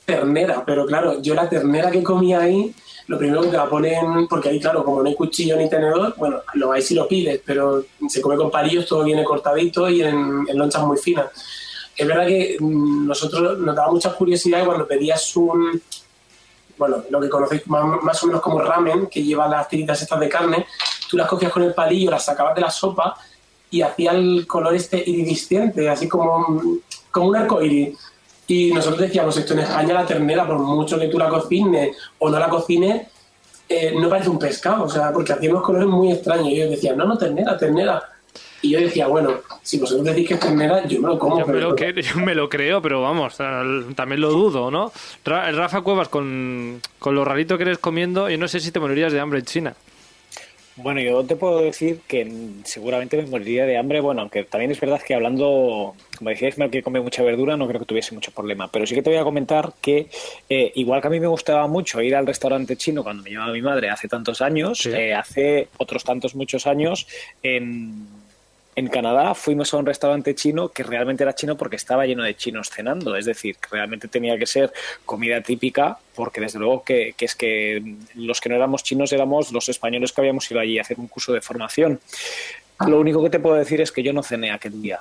ternera, 0.05 0.65
pero 0.65 0.85
claro, 0.87 1.21
yo 1.23 1.35
la 1.35 1.49
ternera 1.49 1.91
que 1.91 2.03
comía 2.03 2.41
ahí, 2.41 2.75
lo 3.07 3.19
primero 3.19 3.41
que 3.43 3.49
te 3.49 3.57
la 3.57 3.69
ponen, 3.69 4.27
porque 4.29 4.49
ahí 4.49 4.61
claro, 4.61 4.85
como 4.85 5.03
no 5.03 5.09
hay 5.09 5.15
cuchillo 5.15 5.57
ni 5.57 5.69
tenedor, 5.71 6.15
bueno, 6.17 6.41
lo 6.55 6.69
vais 6.69 6.87
si 6.87 6.95
lo 6.95 7.07
pides, 7.09 7.41
pero 7.45 7.85
se 8.09 8.21
come 8.21 8.37
con 8.37 8.51
palillos, 8.51 8.87
todo 8.87 9.05
viene 9.05 9.25
cortadito 9.25 9.89
y 9.89 10.03
en, 10.03 10.45
en 10.49 10.59
lonchas 10.59 10.85
muy 10.85 10.99
finas. 10.99 11.27
Es 11.97 12.07
verdad 12.07 12.27
que 12.27 12.57
mm, 12.59 13.07
nosotros 13.07 13.59
nos 13.59 13.77
daba 13.77 13.93
mucha 13.93 14.13
curiosidad 14.15 14.65
cuando 14.65 14.87
pedías 14.87 15.37
un, 15.37 15.81
bueno, 16.83 17.05
lo 17.11 17.21
que 17.21 17.29
conocéis 17.29 17.65
más, 17.69 18.03
más 18.03 18.21
o 18.25 18.27
menos 18.27 18.43
como 18.43 18.59
ramen, 18.59 19.07
que 19.07 19.23
lleva 19.23 19.47
las 19.47 19.69
tiritas 19.69 20.03
estas 20.03 20.19
de 20.19 20.29
carne, 20.29 20.67
tú 21.09 21.17
las 21.17 21.29
cogías 21.29 21.53
con 21.53 21.63
el 21.63 21.75
palillo, 21.75 22.11
las 22.11 22.25
sacabas 22.25 22.57
de 22.57 22.61
la 22.61 22.73
sopa 22.73 23.17
y 23.71 23.83
hacía 23.83 24.11
el 24.11 24.49
color 24.49 24.75
este 24.75 24.99
iridiscente, 24.99 25.89
así 25.89 26.09
como, 26.09 26.81
como 27.13 27.29
un 27.29 27.37
arco 27.37 27.63
iris. 27.63 27.97
Y 28.49 28.73
nosotros 28.73 29.01
decíamos, 29.01 29.37
esto 29.37 29.53
en 29.53 29.61
España 29.61 29.95
la 29.95 30.05
ternera, 30.05 30.45
por 30.45 30.59
mucho 30.59 30.99
que 30.99 31.07
tú 31.07 31.21
la 31.21 31.29
cocines 31.29 31.97
o 32.19 32.29
no 32.29 32.39
la 32.41 32.49
cocines, 32.49 33.07
eh, 33.69 33.95
no 33.97 34.09
parece 34.09 34.29
un 34.29 34.41
pescado, 34.41 34.85
o 34.85 34.89
sea, 34.89 35.13
porque 35.13 35.35
hacía 35.35 35.51
unos 35.51 35.63
colores 35.63 35.89
muy 35.89 36.11
extraños. 36.11 36.49
Y 36.49 36.57
ellos 36.57 36.71
decían, 36.71 36.97
no, 36.97 37.05
no, 37.05 37.17
ternera, 37.17 37.57
ternera. 37.57 38.03
Y 38.63 38.71
yo 38.71 38.81
decía, 38.81 39.09
bueno, 39.09 39.41
si 39.63 39.79
vosotros 39.79 40.05
decís 40.07 40.29
que 40.29 40.35
es 40.35 40.41
ternera, 40.41 40.87
yo 40.87 41.01
me 41.01 41.09
lo 41.09 41.19
como. 41.19 41.39
Yo 41.41 41.47
me, 41.47 41.53
pero- 41.55 41.71
lo 41.71 41.77
que- 41.77 42.01
yo 42.03 42.17
me 42.21 42.35
lo 42.35 42.49
creo, 42.49 42.81
pero 42.81 43.03
vamos, 43.03 43.37
también 43.37 44.21
lo 44.21 44.31
dudo, 44.31 44.71
¿no? 44.71 44.93
Ra- 45.25 45.51
Rafa 45.53 45.81
Cuevas, 45.83 46.09
con, 46.09 46.81
con 46.99 47.15
lo 47.15 47.25
rarito 47.25 47.57
que 47.59 47.65
eres 47.65 47.79
comiendo, 47.79 48.31
yo 48.31 48.39
no 48.39 48.47
sé 48.49 48.61
si 48.61 48.71
te 48.71 48.81
morirías 48.81 49.13
de 49.13 49.21
hambre 49.21 49.41
en 49.41 49.45
China. 49.47 49.75
Bueno, 50.77 51.03
yo 51.03 51.23
te 51.25 51.37
puedo 51.37 51.61
decir 51.61 52.01
que 52.09 52.27
seguramente 52.65 53.19
me 53.19 53.27
moriría 53.27 53.67
de 53.67 53.77
hambre. 53.77 54.01
Bueno, 54.01 54.23
aunque 54.23 54.45
también 54.45 54.71
es 54.71 54.81
verdad 54.81 55.03
que 55.07 55.15
hablando, 55.15 55.95
como 56.17 56.31
decía 56.31 56.49
Ismael, 56.49 56.71
que 56.71 56.83
come 56.83 56.99
mucha 57.01 57.23
verdura, 57.23 57.59
no 57.59 57.67
creo 57.69 57.79
que 57.79 57.85
tuviese 57.85 58.15
mucho 58.15 58.33
problema. 58.33 58.69
Pero 58.73 58.87
sí 58.87 58.95
que 58.95 59.03
te 59.03 59.11
voy 59.11 59.19
a 59.19 59.23
comentar 59.23 59.75
que, 59.83 60.07
eh, 60.49 60.73
igual 60.77 61.03
que 61.03 61.09
a 61.09 61.11
mí 61.11 61.21
me 61.21 61.27
gustaba 61.27 61.67
mucho 61.67 62.01
ir 62.01 62.17
al 62.17 62.27
restaurante 62.27 62.79
chino 62.79 63.03
cuando 63.03 63.23
me 63.23 63.29
llevaba 63.29 63.53
mi 63.53 63.61
madre 63.61 63.91
hace 63.91 64.09
tantos 64.09 64.41
años, 64.41 64.79
Sí. 64.79 64.89
eh, 64.91 65.13
hace 65.13 65.69
otros 65.77 66.05
tantos 66.05 66.35
muchos 66.35 66.67
años, 66.67 67.07
en, 67.43 68.07
en 68.75 68.89
Canadá 68.89 69.35
fuimos 69.35 69.73
a 69.75 69.77
un 69.77 69.85
restaurante 69.85 70.35
chino 70.35 70.71
que 70.71 70.83
realmente 70.83 71.23
era 71.25 71.35
chino 71.35 71.57
porque 71.59 71.77
estaba 71.77 72.07
lleno 72.07 72.23
de 72.23 72.35
chinos 72.37 72.71
cenando. 72.71 73.15
Es 73.17 73.27
decir, 73.27 73.57
que 73.57 73.69
realmente 73.71 74.09
tenía 74.09 74.39
que 74.39 74.47
ser 74.47 74.73
comida 75.05 75.41
típica, 75.43 75.99
porque 76.15 76.41
desde 76.41 76.59
luego 76.59 76.83
que, 76.83 77.15
que 77.17 77.27
es 77.27 77.35
que 77.35 77.83
los 78.15 78.41
que 78.41 78.49
no 78.49 78.55
éramos 78.55 78.83
chinos 78.83 79.13
éramos 79.13 79.53
los 79.53 79.69
españoles 79.69 80.13
que 80.13 80.21
habíamos 80.23 80.51
ido 80.51 80.59
allí 80.61 80.79
a 80.79 80.83
hacer 80.83 80.99
un 80.99 81.09
curso 81.09 81.33
de 81.35 81.41
formación. 81.43 82.01
Lo 82.87 82.99
único 82.99 83.23
que 83.23 83.31
te 83.31 83.39
puedo 83.41 83.57
decir 83.57 83.81
es 83.81 83.93
que 83.93 84.03
yo 84.03 84.13
no 84.13 84.23
cené 84.23 84.51
aquel 84.51 84.81
día. 84.81 85.01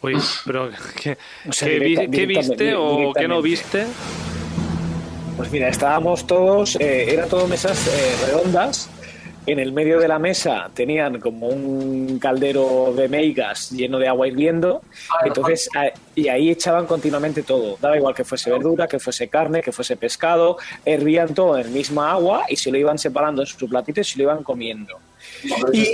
Uy, 0.00 0.16
pero 0.46 0.70
¿qué, 1.02 1.16
O 1.48 1.52
sea, 1.52 1.68
qué 1.68 1.80
directa- 1.80 2.26
viste 2.26 2.74
o 2.74 3.12
qué 3.12 3.28
no 3.28 3.42
viste? 3.42 3.86
Pues 5.36 5.50
mira, 5.50 5.68
estábamos 5.68 6.26
todos, 6.26 6.76
eh, 6.76 7.12
era 7.12 7.26
todo 7.26 7.46
mesas 7.48 7.86
eh, 7.88 8.26
redondas. 8.26 8.88
En 9.46 9.58
el 9.58 9.72
medio 9.72 9.98
de 10.00 10.08
la 10.08 10.18
mesa 10.18 10.70
tenían 10.72 11.20
como 11.20 11.48
un 11.48 12.18
caldero 12.18 12.92
de 12.96 13.08
meigas 13.08 13.70
lleno 13.70 13.98
de 13.98 14.08
agua 14.08 14.26
hirviendo. 14.26 14.82
Ah, 15.10 15.24
Entonces, 15.26 15.68
y 16.14 16.28
ahí 16.28 16.50
echaban 16.50 16.86
continuamente 16.86 17.42
todo. 17.42 17.76
Daba 17.80 17.96
igual 17.96 18.14
que 18.14 18.24
fuese 18.24 18.50
verdura, 18.50 18.86
que 18.86 18.98
fuese 18.98 19.28
carne, 19.28 19.62
que 19.62 19.72
fuese 19.72 19.96
pescado. 19.96 20.56
Hervían 20.84 21.34
todo 21.34 21.58
en 21.58 21.66
el 21.66 21.72
misma 21.72 22.12
agua 22.12 22.44
y 22.48 22.56
se 22.56 22.70
lo 22.70 22.78
iban 22.78 22.98
separando 22.98 23.42
en 23.42 23.46
sus 23.46 23.68
platitos 23.68 24.08
y 24.08 24.12
se 24.12 24.18
lo 24.18 24.24
iban 24.24 24.42
comiendo. 24.42 24.98
Y-. 25.72 25.92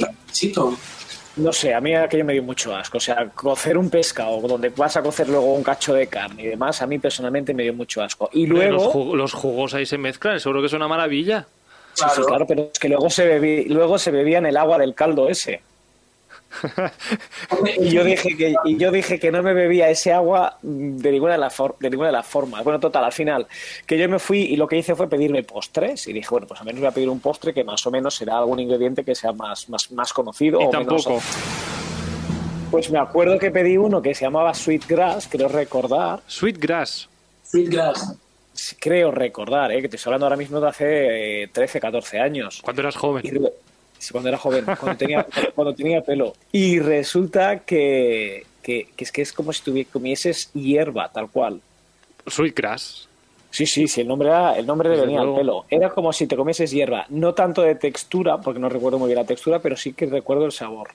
No 1.37 1.53
sé, 1.53 1.73
a 1.73 1.81
mí 1.81 1.95
aquello 1.95 2.25
me 2.25 2.33
dio 2.33 2.43
mucho 2.43 2.75
asco. 2.75 2.99
O 2.99 3.01
sea, 3.01 3.29
cocer 3.31 3.79
un 3.79 3.89
pescado 3.89 4.41
donde 4.41 4.69
vas 4.71 4.97
a 4.97 5.03
cocer 5.03 5.29
luego 5.29 5.55
un 5.55 5.63
cacho 5.63 5.95
de 5.95 6.07
carne 6.07 6.43
y 6.43 6.47
demás, 6.47 6.83
a 6.83 6.87
mí 6.87 6.99
personalmente 6.99 7.55
me 7.55 7.63
dio 7.63 7.73
mucho 7.73 8.03
asco. 8.03 8.29
Y 8.33 8.47
luego. 8.47 9.15
los 9.15 9.33
jugos 9.33 9.75
ahí 9.75 9.87
se 9.87 9.97
mezclan, 9.97 10.41
seguro 10.41 10.61
que 10.61 10.67
es 10.67 10.73
una 10.73 10.89
maravilla. 10.89 11.47
Sí, 12.09 12.17
sí, 12.17 12.23
claro, 12.27 12.47
pero 12.47 12.71
es 12.73 12.79
que 12.79 12.89
luego 12.89 13.11
se, 13.11 13.25
bebí, 13.27 13.65
luego 13.65 13.99
se 13.99 14.11
bebían 14.11 14.47
el 14.47 14.57
agua 14.57 14.79
del 14.79 14.95
caldo 14.95 15.29
ese. 15.29 15.61
Y 17.79 17.91
yo 17.91 18.03
dije 18.05 18.37
que, 18.37 18.55
y 18.65 18.77
yo 18.77 18.91
dije 18.91 19.19
que 19.21 19.31
no 19.31 19.43
me 19.43 19.55
bebía 19.55 19.89
ese 19.89 20.13
agua 20.13 20.59
de 20.63 21.11
ninguna 21.13 21.33
de, 21.33 21.39
las 21.39 21.55
for- 21.55 21.77
de 21.79 21.91
ninguna 21.91 22.09
de 22.09 22.13
las 22.15 22.27
formas. 22.27 22.65
Bueno, 22.65 22.81
total, 22.81 23.05
al 23.05 23.13
final, 23.13 23.47
que 23.87 23.97
yo 23.99 24.09
me 24.09 24.19
fui 24.19 24.41
y 24.41 24.57
lo 24.57 24.67
que 24.67 24.77
hice 24.77 24.95
fue 24.95 25.09
pedirme 25.09 25.43
postres. 25.45 26.07
Y 26.09 26.13
dije, 26.13 26.29
bueno, 26.31 26.47
pues 26.47 26.59
al 26.61 26.67
menos 26.67 26.81
voy 26.81 26.89
a 26.89 26.93
pedir 26.93 27.09
un 27.09 27.21
postre 27.21 27.55
que 27.55 27.63
más 27.65 27.87
o 27.87 27.91
menos 27.91 28.15
será 28.17 28.39
algún 28.39 28.59
ingrediente 28.61 29.05
que 29.05 29.15
sea 29.15 29.33
más, 29.33 29.69
más, 29.69 29.91
más 29.93 30.13
conocido. 30.13 30.61
Y 30.61 30.65
o 30.65 30.73
menos- 30.73 31.05
tampoco. 31.05 31.23
Pues 32.71 32.91
me 32.91 32.99
acuerdo 33.01 33.39
que 33.39 33.51
pedí 33.51 33.77
uno 33.77 34.01
que 34.01 34.15
se 34.15 34.25
llamaba 34.25 34.55
Sweet 34.55 34.87
Grass, 34.89 35.29
creo 35.31 35.49
recordar. 35.49 36.21
Sweetgrass. 36.27 37.09
Sweetgrass. 37.45 38.15
Creo 38.79 39.11
recordar, 39.11 39.73
¿eh? 39.73 39.81
que 39.83 39.89
te 39.89 39.97
estoy 39.97 40.11
hablando 40.11 40.27
ahora 40.27 40.37
mismo 40.37 40.61
de 40.61 40.69
hace 40.69 41.43
eh, 41.45 41.49
13, 41.49 41.81
14 41.81 42.19
años. 42.19 42.61
Cuando 42.63 42.83
eras 42.83 42.97
joven. 42.97 43.25
Y 43.27 43.31
re- 43.31 43.53
sí, 43.99 44.13
cuando 44.13 44.29
era 44.29 44.39
joven, 44.39 44.65
cuando 44.79 44.97
tenía, 44.99 45.27
cuando 45.55 45.75
tenía 45.75 46.01
pelo. 46.03 46.35
Y 46.53 46.79
resulta 46.79 47.61
que, 47.61 48.45
que, 48.63 48.89
que 48.97 49.05
es 49.05 49.13
que 49.13 49.23
es 49.23 49.33
como 49.33 49.53
si 49.53 49.63
tuvi- 49.71 49.87
comieses 49.87 50.51
hierba, 50.53 51.09
tal 51.11 51.29
cual. 51.31 51.61
Sweetgrass. 52.27 53.09
Sí, 53.53 53.67
sí, 53.67 53.89
sí, 53.89 54.03
el 54.03 54.07
nombre, 54.09 54.29
era, 54.29 54.57
el 54.57 54.65
nombre 54.65 54.91
le 54.91 55.01
venía 55.01 55.21
al 55.23 55.35
pelo. 55.35 55.65
Era 55.69 55.91
como 55.91 56.13
si 56.13 56.29
te 56.29 56.37
comieses 56.37 56.71
hierba. 56.71 57.07
No 57.09 57.35
tanto 57.35 57.63
de 57.63 57.75
textura, 57.75 58.39
porque 58.41 58.61
no 58.61 58.69
recuerdo 58.69 58.99
muy 58.99 59.09
bien 59.09 59.19
la 59.19 59.25
textura, 59.25 59.59
pero 59.59 59.77
sí 59.77 59.93
que 59.93 60.07
recuerdo 60.07 60.45
el 60.47 60.53
sabor. 60.53 60.91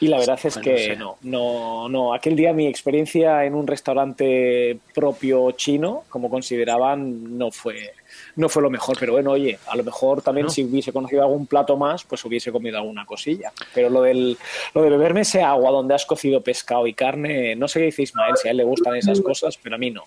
Y 0.00 0.08
la 0.08 0.18
verdad 0.18 0.38
es 0.42 0.54
Bueno, 0.54 0.64
que 0.76 0.96
no, 0.96 1.16
no, 1.22 1.88
no. 1.88 2.14
Aquel 2.14 2.36
día 2.36 2.52
mi 2.52 2.66
experiencia 2.66 3.44
en 3.44 3.54
un 3.54 3.66
restaurante 3.66 4.78
propio 4.94 5.50
chino, 5.52 6.04
como 6.08 6.30
consideraban, 6.30 7.36
no 7.38 7.50
fue, 7.50 7.92
no 8.36 8.48
fue 8.48 8.62
lo 8.62 8.70
mejor. 8.70 8.96
Pero 8.98 9.12
bueno, 9.12 9.32
oye, 9.32 9.58
a 9.68 9.76
lo 9.76 9.84
mejor 9.84 10.22
también 10.22 10.46
No. 10.46 10.50
si 10.52 10.64
hubiese 10.64 10.92
conocido 10.92 11.22
algún 11.22 11.46
plato 11.46 11.76
más, 11.76 12.04
pues 12.04 12.24
hubiese 12.24 12.50
comido 12.52 12.78
alguna 12.78 13.04
cosilla. 13.04 13.52
Pero 13.74 13.90
lo 13.90 14.02
del, 14.02 14.38
lo 14.74 14.82
de 14.82 14.90
beberme 14.90 15.20
ese 15.22 15.42
agua 15.42 15.70
donde 15.70 15.94
has 15.94 16.06
cocido 16.06 16.40
pescado 16.40 16.86
y 16.86 16.94
carne, 16.94 17.54
no 17.56 17.68
sé 17.68 17.80
qué 17.80 17.86
dice 17.86 18.02
Ismael, 18.02 18.36
si 18.36 18.48
a 18.48 18.52
él 18.52 18.56
le 18.58 18.64
gustan 18.64 18.96
esas 18.96 19.20
cosas, 19.20 19.58
pero 19.62 19.74
a 19.76 19.78
mí 19.78 19.90
no. 19.90 20.04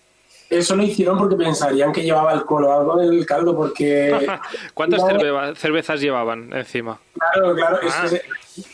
Eso 0.50 0.76
lo 0.76 0.84
hicieron 0.84 1.18
porque 1.18 1.38
pensarían 1.38 1.94
que 1.94 2.04
llevaba 2.04 2.32
alcohol 2.32 2.66
o 2.66 2.74
algo 2.74 3.02
en 3.02 3.14
el 3.14 3.26
caldo, 3.26 3.56
porque. 3.56 4.12
¿Cuántas 4.74 5.02
cervezas 5.58 6.02
llevaban 6.02 6.52
encima? 6.52 7.00
Claro, 7.14 7.56
claro. 7.56 7.80
eso 7.80 7.96
Ah. 7.98 8.06
es- 8.08 8.22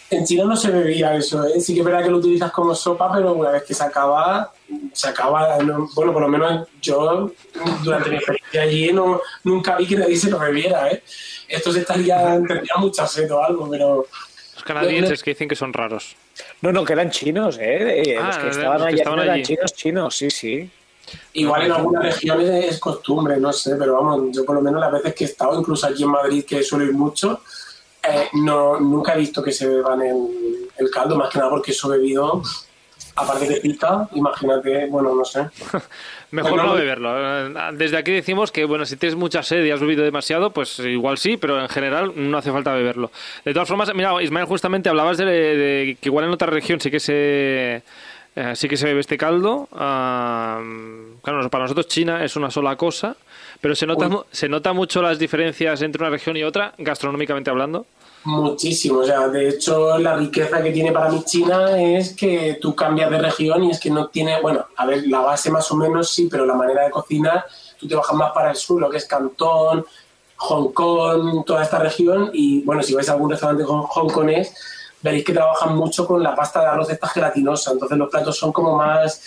en 0.10 0.26
China 0.26 0.46
no 0.46 0.56
se 0.56 0.70
bebía 0.72 1.16
eso. 1.16 1.46
¿eh? 1.46 1.60
Sí 1.60 1.74
que 1.74 1.80
es 1.82 1.86
verdad 1.86 2.04
que 2.04 2.10
lo 2.10 2.18
utilizas 2.18 2.52
como 2.52 2.74
sopa, 2.76 3.12
pero 3.14 3.34
una 3.34 3.52
vez 3.52 3.64
que 3.64 3.74
se 3.74 3.84
acaba, 3.84 4.52
se 4.94 5.10
acaba. 5.10 5.58
no- 5.64 5.90
bueno, 5.96 6.14
por 6.14 6.22
lo 6.22 6.28
menos 6.28 6.68
yo, 6.82 7.32
durante 7.84 8.10
mi 8.10 8.16
experiencia 8.18 8.62
allí, 8.62 8.92
no, 8.94 9.22
nunca 9.44 9.76
vi 9.78 9.88
que 9.88 9.96
nadie 9.98 10.16
se 10.18 10.30
lo 10.30 10.40
bebiera. 10.40 10.90
¿eh? 10.92 11.04
Esto 11.48 11.72
se 11.72 11.80
estaría, 11.80 12.18
tendría 12.48 12.76
mucha 12.78 13.06
sed 13.08 13.32
o 13.32 13.44
algo, 13.44 13.70
pero. 13.70 14.06
Los 14.56 14.64
canadienses 14.64 15.22
que 15.24 15.32
dicen 15.32 15.48
que 15.48 15.56
son 15.56 15.72
raros. 15.72 16.16
No, 16.62 16.72
no, 16.72 16.84
que 16.84 16.94
eran 16.94 17.10
chinos, 17.12 17.58
¿eh? 17.60 18.02
Eh, 18.14 18.18
Ah, 18.20 18.28
los 18.28 18.38
que 18.38 18.46
los 18.48 18.58
estaban 18.58 18.80
que 18.82 18.88
allí 18.88 18.98
estaban 18.98 19.20
eran 19.20 19.36
allí. 19.36 19.44
chinos, 19.44 19.74
chinos, 19.74 20.16
sí, 20.16 20.30
sí. 20.30 20.70
Igual 21.34 21.62
en 21.68 21.72
algunas 21.72 22.04
regiones 22.04 22.66
es 22.66 22.80
costumbre, 22.80 23.38
no 23.38 23.54
sé, 23.54 23.76
pero 23.78 23.94
vamos, 23.94 24.36
yo 24.36 24.44
por 24.44 24.56
lo 24.56 24.62
menos 24.62 24.82
las 24.82 24.92
veces 24.92 25.14
que 25.16 25.24
he 25.24 25.28
estado, 25.28 25.58
incluso 25.58 25.88
aquí 25.88 26.04
en 26.04 26.10
Madrid, 26.10 26.44
que 26.44 26.62
suelo 26.64 26.84
ir 26.84 26.92
mucho, 26.94 27.40
eh, 28.10 28.30
no, 28.34 28.80
nunca 28.80 29.14
he 29.16 29.18
visto 29.20 29.44
que 29.44 29.52
se 29.52 29.68
beban 29.68 30.02
el, 30.02 30.70
el 30.78 30.90
caldo, 30.92 31.16
más 31.16 31.30
que 31.30 31.40
nada 31.40 31.50
porque 31.50 31.72
eso 31.72 31.90
bebido 31.90 32.42
aparte 33.20 33.48
que 33.48 33.56
pica, 33.56 34.08
imagínate, 34.14 34.86
bueno, 34.88 35.16
no 35.16 35.26
sé. 35.26 35.48
Mejor 36.32 36.64
no 36.64 36.74
beberlo. 36.76 37.48
Eh, 37.48 37.54
Desde 37.74 37.98
aquí 37.98 38.12
decimos 38.12 38.52
que, 38.52 38.66
bueno, 38.66 38.86
si 38.86 38.96
tienes 38.96 39.16
mucha 39.16 39.42
sed 39.42 39.64
y 39.66 39.72
has 39.72 39.80
bebido 39.80 40.04
demasiado, 40.04 40.52
pues 40.52 40.78
igual 40.80 41.18
sí, 41.18 41.36
pero 41.38 41.60
en 41.60 41.68
general 41.70 42.12
no 42.16 42.38
hace 42.38 42.52
falta 42.52 42.74
beberlo. 42.76 43.12
De 43.44 43.54
todas 43.54 43.68
formas, 43.68 43.92
mira, 43.96 44.22
Ismael, 44.22 44.46
justamente 44.46 44.90
hablabas 44.90 45.18
de, 45.18 45.26
de 45.26 45.98
que 46.00 46.10
igual 46.10 46.26
en 46.26 46.32
otra 46.32 46.48
región 46.48 46.80
sí 46.80 46.92
que 46.92 47.00
se... 47.00 47.82
eh, 48.36 48.56
sí 48.56 48.68
que 48.68 48.78
se 48.78 48.86
bebe 48.86 49.00
este 49.00 49.18
caldo. 49.18 49.68
Ah, 49.72 50.62
claro, 51.24 51.50
para 51.50 51.64
nosotros 51.64 51.88
China 51.88 52.24
es 52.24 52.36
una 52.36 52.52
sola 52.52 52.76
cosa, 52.76 53.16
pero 53.62 53.76
se 53.76 53.86
nota, 53.86 54.08
Uy. 54.08 54.18
se 54.32 54.48
nota 54.50 54.74
mucho 54.74 55.02
las 55.02 55.18
diferencias 55.20 55.82
entre 55.82 56.02
una 56.02 56.10
región 56.10 56.38
y 56.38 56.44
otra, 56.44 56.74
gastronómicamente 56.78 57.50
hablando. 57.50 57.86
Muchísimo, 58.24 59.00
o 59.00 59.04
sea, 59.06 59.28
de 59.30 59.48
hecho 59.50 59.98
la 60.00 60.16
riqueza 60.18 60.62
que 60.62 60.72
tiene 60.72 60.92
para 60.92 61.10
mí 61.10 61.24
China 61.24 61.80
es 61.82 62.14
que 62.14 62.58
tú 62.62 62.76
cambias 62.76 63.10
de 63.10 63.20
región 63.20 63.64
y 63.64 63.72
es 63.72 63.80
que 63.80 63.90
no 63.90 64.08
tiene, 64.08 64.42
bueno, 64.42 64.66
a 64.76 64.86
ver, 64.86 65.08
la 65.08 65.20
base 65.20 65.50
más 65.50 65.72
o 65.72 65.76
menos 65.76 66.10
sí, 66.10 66.28
pero 66.30 66.46
la 66.46 66.54
manera 66.56 66.84
de 66.84 66.92
cocinar, 66.92 67.46
tú 67.80 67.88
te 67.88 67.96
bajas 67.96 68.16
más 68.16 68.32
para 68.34 68.50
el 68.50 68.58
sur, 68.58 68.82
lo 68.82 68.90
que 68.90 68.98
es 68.98 69.06
Cantón, 69.06 69.86
Hong 70.38 70.74
Kong, 70.74 71.46
toda 71.46 71.64
esta 71.64 71.80
región 71.80 72.30
y 72.34 72.62
bueno, 72.64 72.84
si 72.84 72.94
vais 72.94 73.08
a 73.08 73.14
algún 73.14 73.30
restaurante 73.30 73.64
hong- 73.64 73.88
hongkonés, 73.96 74.54
veréis 75.02 75.24
que 75.24 75.32
trabajan 75.34 75.76
mucho 75.78 76.06
con 76.06 76.22
la 76.22 76.36
pasta 76.36 76.60
de 76.62 76.68
arroz 76.68 76.90
esta 76.90 77.08
gelatinosa, 77.08 77.72
entonces 77.72 77.98
los 77.98 78.10
platos 78.10 78.38
son 78.38 78.52
como 78.52 78.76
más 78.76 79.22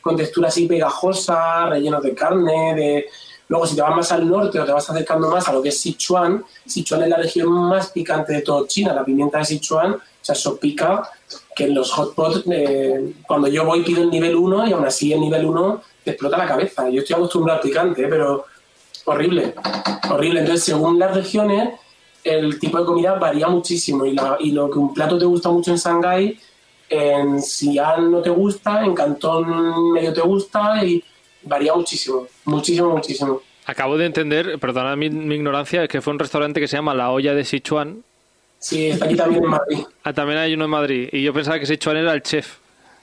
con 0.00 0.16
textura 0.16 0.48
así 0.48 0.66
pegajosa, 0.68 1.66
rellenos 1.66 2.02
de 2.02 2.14
carne, 2.14 2.74
de... 2.76 3.06
Luego, 3.48 3.66
si 3.66 3.76
te 3.76 3.82
vas 3.82 3.94
más 3.94 4.10
al 4.12 4.28
norte 4.28 4.58
o 4.58 4.64
te 4.64 4.72
vas 4.72 4.88
acercando 4.90 5.30
más 5.30 5.48
a 5.48 5.52
lo 5.52 5.62
que 5.62 5.68
es 5.68 5.78
Sichuan, 5.80 6.44
Sichuan 6.66 7.02
es 7.04 7.08
la 7.08 7.16
región 7.18 7.48
más 7.52 7.90
picante 7.90 8.32
de 8.32 8.42
todo 8.42 8.66
China. 8.66 8.92
La 8.92 9.04
pimienta 9.04 9.38
de 9.38 9.44
Sichuan, 9.44 9.92
o 9.94 10.00
sea, 10.20 10.34
eso 10.34 10.56
pica 10.56 11.08
que 11.54 11.64
en 11.64 11.74
los 11.74 11.92
hotpots, 11.92 12.42
eh, 12.50 13.14
cuando 13.26 13.46
yo 13.48 13.64
voy 13.64 13.82
pido 13.82 14.02
el 14.02 14.10
nivel 14.10 14.34
1 14.34 14.66
y 14.66 14.72
aún 14.72 14.84
así 14.84 15.12
el 15.12 15.20
nivel 15.20 15.44
1 15.46 15.80
te 16.04 16.10
explota 16.12 16.36
la 16.38 16.46
cabeza. 16.46 16.88
Yo 16.90 17.00
estoy 17.00 17.14
acostumbrado 17.16 17.60
al 17.60 17.68
picante, 17.68 18.02
¿eh? 18.02 18.06
pero 18.08 18.44
horrible, 19.04 19.54
horrible. 20.10 20.40
Entonces, 20.40 20.64
según 20.64 20.98
las 20.98 21.14
regiones, 21.14 21.70
el 22.24 22.58
tipo 22.58 22.78
de 22.78 22.84
comida 22.84 23.14
varía 23.14 23.46
muchísimo 23.48 24.04
y, 24.04 24.12
la- 24.14 24.36
y 24.40 24.50
lo 24.50 24.68
que 24.70 24.78
un 24.78 24.92
plato 24.92 25.16
te 25.18 25.24
gusta 25.24 25.48
mucho 25.50 25.70
en 25.70 25.76
Shanghái, 25.76 26.38
en 26.88 27.40
Xi'an 27.42 28.10
no 28.10 28.20
te 28.22 28.30
gusta, 28.30 28.84
en 28.84 28.94
Cantón 28.94 29.92
medio 29.92 30.12
te 30.12 30.20
gusta 30.20 30.84
y 30.84 31.02
varía 31.42 31.72
muchísimo, 31.74 32.26
muchísimo, 32.46 32.90
muchísimo. 32.90 33.42
Acabo 33.66 33.98
de 33.98 34.06
entender, 34.06 34.58
perdona 34.58 34.94
mi, 34.96 35.10
mi 35.10 35.34
ignorancia, 35.34 35.86
que 35.88 36.00
fue 36.00 36.12
un 36.12 36.18
restaurante 36.18 36.60
que 36.60 36.68
se 36.68 36.76
llama 36.76 36.94
La 36.94 37.10
Olla 37.10 37.34
de 37.34 37.44
Sichuan. 37.44 38.02
Sí, 38.58 38.86
está 38.88 39.04
aquí 39.06 39.16
también 39.16 39.44
en 39.44 39.50
Madrid. 39.50 39.78
Ah, 40.04 40.12
también 40.12 40.38
hay 40.38 40.54
uno 40.54 40.64
en 40.64 40.70
Madrid. 40.70 41.08
Y 41.12 41.22
yo 41.22 41.32
pensaba 41.34 41.58
que 41.58 41.66
Sichuan 41.66 41.96
era 41.96 42.12
el 42.14 42.22
chef, 42.22 42.56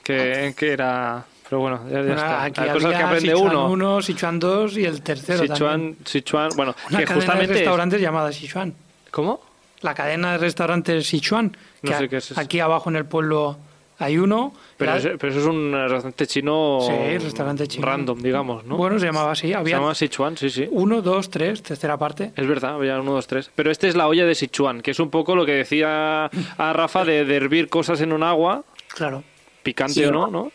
que, 0.04 0.54
que 0.58 0.72
era... 0.72 1.26
Pero 1.50 1.60
bueno, 1.62 1.82
ya, 1.92 2.02
ya 2.02 2.14
está. 2.14 2.44
Aquí 2.46 2.62
Hay 2.62 2.70
cosas 2.72 2.92
que 2.92 3.04
aprende 3.04 3.32
Sichuan 3.36 3.56
uno. 3.56 3.70
1, 3.72 4.02
Sichuan 4.02 4.40
2 4.40 4.78
y 4.78 4.86
el 4.86 5.02
tercero 5.04 5.40
también. 5.40 5.56
Sichuan, 5.56 5.96
Sichuan, 6.06 6.50
bueno, 6.56 6.76
Una 6.90 7.00
que 7.00 7.06
cadena 7.06 7.08
de 7.08 7.16
justamente... 7.16 7.54
es- 7.54 7.60
restaurantes 7.60 8.02
llamada 8.02 8.32
Sichuan. 8.32 8.74
¿Cómo? 9.12 9.42
La 9.82 9.94
cadena 9.94 10.32
de 10.32 10.38
restaurantes 10.40 11.06
Sichuan. 11.06 11.56
No 11.82 11.92
que 11.92 11.98
sé 11.98 12.10
qué 12.10 12.18
es 12.18 12.32
eso. 12.32 12.40
Aquí 12.40 12.60
abajo 12.62 12.90
en 12.90 12.96
el 12.96 13.06
pueblo 13.06 13.58
hay 14.00 14.18
uno. 14.18 14.54
Pero, 14.78 14.92
La- 14.92 14.98
eso, 14.98 15.10
pero 15.20 15.32
eso 15.32 15.40
es 15.42 15.46
un 15.46 15.72
restaurante 15.74 16.28
chino... 16.28 16.80
Sí, 16.82 17.18
restaurante 17.18 17.68
chino. 17.68 17.86
Random, 17.86 18.20
digamos, 18.22 18.66
¿no? 18.66 18.76
Bueno, 18.78 19.00
se 19.00 19.06
llamaba 19.06 19.32
así. 19.32 19.48
Se 19.50 19.56
Había 19.56 19.78
llama 19.78 19.96
Sichuan, 19.96 20.36
sí, 20.38 20.50
sí. 20.50 20.68
uno, 20.72 21.02
dos, 21.02 21.30
tres, 21.30 21.62
tercera 21.64 21.98
parte. 21.98 22.32
Es 22.36 22.48
verdad, 22.48 22.76
había 22.76 23.00
uno, 23.00 23.14
dos, 23.14 23.28
tres. 23.28 23.50
Pero 23.56 23.72
este 23.72 23.88
es 23.88 23.96
la 23.96 24.08
olla 24.08 24.26
de 24.26 24.36
Sichuan, 24.36 24.82
que 24.82 24.92
es 24.92 25.00
un 25.00 25.10
poco 25.10 25.36
lo 25.36 25.46
que 25.46 25.54
decía 25.54 26.26
a 26.26 26.74
Rafa 26.74 27.06
de, 27.06 27.24
de 27.26 27.36
hervir 27.36 27.70
cosas 27.70 28.02
en 28.02 28.12
un 28.14 28.24
agua, 28.24 28.64
Claro. 28.90 29.24
picante 29.64 29.94
Sí, 29.94 30.04
o 30.06 30.12
no, 30.12 30.28
¿no? 30.28 30.52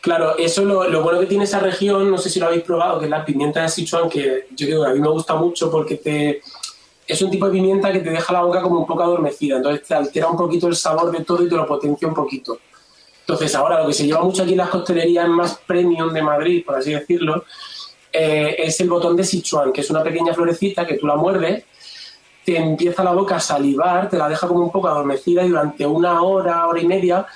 Claro, 0.00 0.38
eso 0.38 0.64
lo, 0.64 0.88
lo 0.88 1.02
bueno 1.02 1.20
que 1.20 1.26
tiene 1.26 1.44
esa 1.44 1.58
región, 1.58 2.08
no 2.10 2.18
sé 2.18 2.30
si 2.30 2.38
lo 2.38 2.46
habéis 2.46 2.62
probado, 2.62 2.98
que 3.00 3.06
es 3.06 3.10
la 3.10 3.24
pimienta 3.24 3.62
de 3.62 3.68
Sichuan, 3.68 4.08
que 4.08 4.46
yo 4.54 4.66
digo, 4.66 4.84
a 4.84 4.90
mí 4.94 5.00
me 5.00 5.08
gusta 5.08 5.34
mucho 5.34 5.70
porque 5.70 5.96
te 5.96 6.40
es 7.08 7.22
un 7.22 7.30
tipo 7.30 7.46
de 7.46 7.52
pimienta 7.52 7.90
que 7.90 8.00
te 8.00 8.10
deja 8.10 8.32
la 8.34 8.42
boca 8.42 8.60
como 8.60 8.80
un 8.80 8.86
poco 8.86 9.02
adormecida, 9.02 9.56
entonces 9.56 9.88
te 9.88 9.94
altera 9.94 10.28
un 10.28 10.36
poquito 10.36 10.68
el 10.68 10.76
sabor 10.76 11.10
de 11.10 11.24
todo 11.24 11.42
y 11.42 11.48
te 11.48 11.56
lo 11.56 11.66
potencia 11.66 12.06
un 12.06 12.14
poquito. 12.14 12.58
Entonces 13.20 13.54
ahora 13.54 13.80
lo 13.80 13.86
que 13.86 13.94
se 13.94 14.06
lleva 14.06 14.22
mucho 14.22 14.42
aquí 14.42 14.52
en 14.52 14.58
las 14.58 14.68
costelerías 14.68 15.26
más 15.28 15.58
premium 15.66 16.12
de 16.12 16.22
Madrid, 16.22 16.64
por 16.64 16.76
así 16.76 16.92
decirlo, 16.92 17.44
eh, 18.12 18.56
es 18.58 18.78
el 18.80 18.90
botón 18.90 19.16
de 19.16 19.24
Sichuan, 19.24 19.72
que 19.72 19.80
es 19.80 19.90
una 19.90 20.02
pequeña 20.02 20.34
florecita 20.34 20.86
que 20.86 20.94
tú 20.94 21.06
la 21.06 21.16
muerdes, 21.16 21.64
te 22.44 22.56
empieza 22.56 23.02
la 23.02 23.12
boca 23.12 23.36
a 23.36 23.40
salivar, 23.40 24.08
te 24.10 24.18
la 24.18 24.28
deja 24.28 24.46
como 24.46 24.60
un 24.60 24.72
poco 24.72 24.88
adormecida 24.88 25.44
y 25.44 25.48
durante 25.48 25.86
una 25.86 26.22
hora, 26.22 26.66
hora 26.66 26.80
y 26.80 26.86
media, 26.86 27.26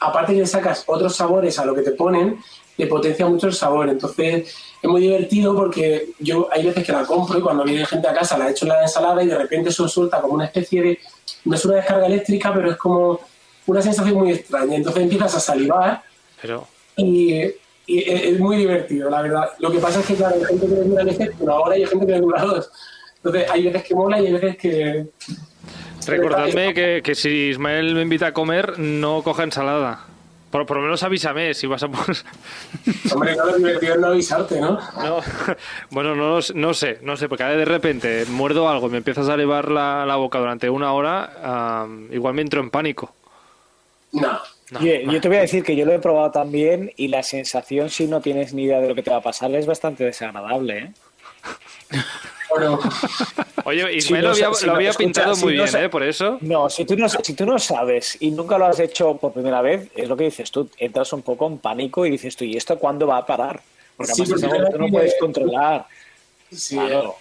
aparte 0.00 0.34
que 0.34 0.40
le 0.40 0.46
sacas 0.46 0.84
otros 0.86 1.16
sabores 1.16 1.58
a 1.58 1.64
lo 1.64 1.74
que 1.74 1.82
te 1.82 1.92
ponen, 1.92 2.38
te 2.76 2.86
potencia 2.86 3.26
mucho 3.26 3.46
el 3.46 3.54
sabor. 3.54 3.88
Entonces 3.88 4.54
es 4.84 4.90
muy 4.90 5.00
divertido 5.00 5.56
porque 5.56 6.10
yo 6.18 6.46
hay 6.52 6.62
veces 6.62 6.84
que 6.84 6.92
la 6.92 7.06
compro 7.06 7.38
y 7.38 7.40
cuando 7.40 7.64
viene 7.64 7.86
gente 7.86 8.06
a 8.06 8.12
casa 8.12 8.36
la 8.36 8.50
echo 8.50 8.66
en 8.66 8.68
la 8.68 8.82
ensalada 8.82 9.22
y 9.22 9.26
de 9.26 9.38
repente 9.38 9.70
eso 9.70 9.88
suelta 9.88 10.20
como 10.20 10.34
una 10.34 10.44
especie 10.44 10.82
de, 10.82 10.98
no 11.46 11.56
es 11.56 11.64
una 11.64 11.76
descarga 11.76 12.06
eléctrica, 12.06 12.52
pero 12.52 12.70
es 12.70 12.76
como 12.76 13.18
una 13.66 13.80
sensación 13.80 14.18
muy 14.18 14.32
extraña. 14.32 14.76
Entonces 14.76 15.04
empiezas 15.04 15.34
a 15.36 15.40
salivar 15.40 16.02
Pero 16.42 16.66
y, 16.96 17.32
y 17.86 17.98
es 17.98 18.24
es 18.24 18.38
muy 18.38 18.58
divertido, 18.58 19.08
la 19.08 19.22
verdad. 19.22 19.52
Lo 19.58 19.72
que 19.72 19.78
pasa 19.78 20.00
es 20.00 20.06
que, 20.06 20.16
claro, 20.16 20.36
hay 20.36 20.44
gente 20.44 20.66
que 20.66 20.74
le 20.74 20.82
dura 20.82 21.04
veces 21.04 21.30
una 21.38 21.54
hora 21.54 21.78
y 21.78 21.80
hay 21.80 21.88
gente 21.88 22.04
que 22.04 22.12
le 22.12 22.20
dura 22.20 22.42
dos. 22.42 22.70
Entonces 23.16 23.50
hay 23.50 23.62
veces 23.62 23.84
que 23.84 23.94
mola 23.94 24.20
y 24.20 24.26
hay 24.26 24.32
veces 24.34 24.58
que... 24.58 25.06
recordadme 26.06 26.74
que, 26.74 27.00
que 27.02 27.14
si 27.14 27.30
Ismael 27.48 27.94
me 27.94 28.02
invita 28.02 28.26
a 28.26 28.32
comer, 28.34 28.78
no 28.78 29.22
coja 29.22 29.44
ensalada. 29.44 30.08
Por, 30.54 30.66
por 30.66 30.76
lo 30.76 30.84
menos 30.84 31.02
avísame 31.02 31.52
si 31.52 31.66
vas 31.66 31.82
a. 31.82 31.86
Hombre, 33.12 33.34
no, 33.34 33.44
lo 33.46 33.56
divertido 33.56 33.94
es 33.94 34.00
no 34.00 34.06
avisarte, 34.06 34.60
¿no? 34.60 34.78
No, 35.02 35.18
bueno, 35.90 36.14
no, 36.14 36.28
lo 36.36 36.42
sé- 36.42 36.54
no 36.54 36.72
sé, 36.72 37.00
no 37.02 37.16
sé, 37.16 37.28
porque 37.28 37.42
ahora 37.42 37.56
de 37.56 37.64
repente 37.64 38.24
muerdo 38.26 38.68
algo 38.68 38.86
y 38.86 38.90
me 38.90 38.98
empiezas 38.98 39.28
a 39.28 39.34
elevar 39.34 39.68
la, 39.72 40.06
la 40.06 40.14
boca 40.14 40.38
durante 40.38 40.70
una 40.70 40.92
hora, 40.92 41.88
igual 42.12 42.34
me 42.34 42.42
entro 42.42 42.60
en 42.60 42.70
pánico. 42.70 43.12
No. 44.12 44.38
No, 44.70 44.80
yo, 44.80 44.92
no. 45.06 45.12
yo 45.12 45.20
te 45.20 45.26
voy 45.26 45.38
a 45.38 45.40
decir 45.40 45.64
que 45.64 45.74
yo 45.74 45.84
lo 45.86 45.92
he 45.92 45.98
probado 45.98 46.30
también 46.30 46.92
y 46.96 47.08
la 47.08 47.24
sensación, 47.24 47.90
si 47.90 48.06
no 48.06 48.20
tienes 48.20 48.54
ni 48.54 48.62
idea 48.62 48.78
de 48.78 48.86
lo 48.86 48.94
que 48.94 49.02
te 49.02 49.10
va 49.10 49.16
a 49.16 49.22
pasar, 49.22 49.52
es 49.56 49.66
bastante 49.66 50.04
desagradable. 50.04 50.78
¿eh? 50.78 50.92
Bueno, 52.54 52.78
Oye, 53.64 53.94
Ismael 53.96 54.24
lo 54.24 54.30
había, 54.32 54.54
si 54.54 54.66
lo 54.66 54.72
no- 54.72 54.76
había 54.76 54.90
escucha, 54.90 55.04
pintado 55.06 55.34
si 55.34 55.44
muy 55.44 55.56
no 55.56 55.64
bien, 55.64 55.76
¿eh? 55.84 55.88
Por 55.88 56.02
eso. 56.02 56.38
No, 56.42 56.68
si 56.70 56.84
tú 56.84 56.96
no, 56.96 57.08
si 57.08 57.34
tú 57.34 57.46
no 57.46 57.58
sabes 57.58 58.16
y 58.20 58.30
nunca 58.30 58.58
lo 58.58 58.66
has 58.66 58.78
hecho 58.80 59.16
por 59.16 59.32
primera 59.32 59.62
vez, 59.62 59.88
es 59.94 60.08
lo 60.08 60.16
que 60.16 60.24
dices 60.24 60.50
tú, 60.50 60.68
entras 60.78 61.12
un 61.12 61.22
poco 61.22 61.46
en 61.46 61.58
pánico 61.58 62.04
y 62.06 62.10
dices 62.10 62.36
tú, 62.36 62.44
¿y 62.44 62.56
esto 62.56 62.78
cuándo 62.78 63.06
va 63.06 63.18
a 63.18 63.26
parar? 63.26 63.60
Porque 63.96 64.12
Sí, 64.12 64.22
además 64.22 64.28
es 64.42 64.42
porque 64.42 64.56
algo 64.56 64.66
que 64.70 64.76
tú 64.76 64.82
no 64.82 64.88
puedes 64.90 65.12
de- 65.12 65.18
controlar. 65.18 65.86
sí, 66.52 66.76
Claro. 66.76 67.16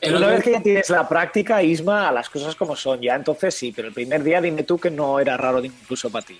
el 0.00 0.16
Una 0.16 0.26
vez 0.28 0.42
que 0.42 0.52
ya 0.52 0.62
tienes 0.62 0.90
la 0.90 1.08
práctica, 1.08 1.62
Isma, 1.62 2.08
a 2.08 2.12
las 2.12 2.28
cosas 2.30 2.56
como 2.56 2.74
son, 2.74 3.00
ya 3.00 3.14
entonces 3.14 3.54
sí, 3.54 3.72
pero 3.74 3.88
el 3.88 3.94
primer 3.94 4.22
día 4.24 4.40
dime 4.40 4.62
tú 4.64 4.78
que 4.78 4.90
no 4.90 5.20
era 5.20 5.36
raro 5.36 5.62
incluso 5.64 6.10
para 6.10 6.24
ti. 6.26 6.38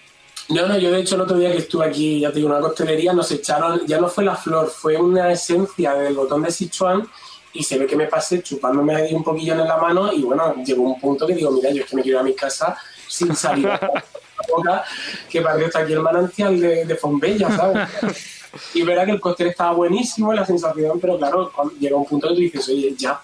No, 0.48 0.66
no, 0.66 0.76
yo 0.76 0.90
de 0.90 1.00
hecho 1.00 1.14
el 1.14 1.20
otro 1.20 1.38
día 1.38 1.52
que 1.52 1.58
estuve 1.58 1.86
aquí, 1.86 2.20
ya 2.20 2.30
te 2.30 2.36
digo, 2.36 2.48
en 2.48 2.54
una 2.56 2.62
costelería, 2.66 3.12
nos 3.12 3.30
echaron, 3.30 3.86
ya 3.86 3.98
no 4.00 4.08
fue 4.08 4.24
la 4.24 4.34
flor, 4.34 4.68
fue 4.68 4.96
una 4.96 5.30
esencia 5.30 5.94
del 5.94 6.14
botón 6.14 6.42
de 6.42 6.50
Sichuan 6.50 7.06
y 7.54 7.62
se 7.62 7.78
ve 7.78 7.86
que 7.86 7.96
me 7.96 8.06
pasé 8.06 8.42
chupándome 8.42 8.94
ahí 8.94 9.14
un 9.14 9.22
poquillo 9.22 9.52
en 9.52 9.66
la 9.66 9.76
mano 9.76 10.12
y 10.12 10.22
bueno, 10.22 10.54
llegó 10.64 10.82
un 10.82 11.00
punto 11.00 11.26
que 11.26 11.34
digo, 11.34 11.50
mira, 11.50 11.70
yo 11.70 11.82
es 11.82 11.90
que 11.90 11.96
me 11.96 12.02
quiero 12.02 12.18
ir 12.18 12.20
a 12.20 12.24
mi 12.24 12.34
casa 12.34 12.76
sin 13.08 13.34
salir 13.36 13.68
a 13.68 13.78
la 13.80 14.04
boca, 14.48 14.84
que 15.28 15.40
parece 15.40 15.66
hasta 15.66 15.78
aquí 15.80 15.92
el 15.92 16.00
manantial 16.00 16.58
de, 16.58 16.84
de 16.84 16.96
Fombella, 16.96 17.54
¿sabes? 17.54 17.88
Y 18.74 18.82
verá 18.82 19.04
que 19.04 19.12
el 19.12 19.20
cóctel 19.20 19.48
estaba 19.48 19.72
buenísimo, 19.72 20.32
la 20.32 20.44
sensación, 20.44 20.98
pero 21.00 21.18
claro, 21.18 21.50
llega 21.80 21.96
un 21.96 22.06
punto 22.06 22.28
que 22.28 22.34
tú 22.34 22.40
dices, 22.40 22.68
oye, 22.68 22.94
ya. 22.96 23.20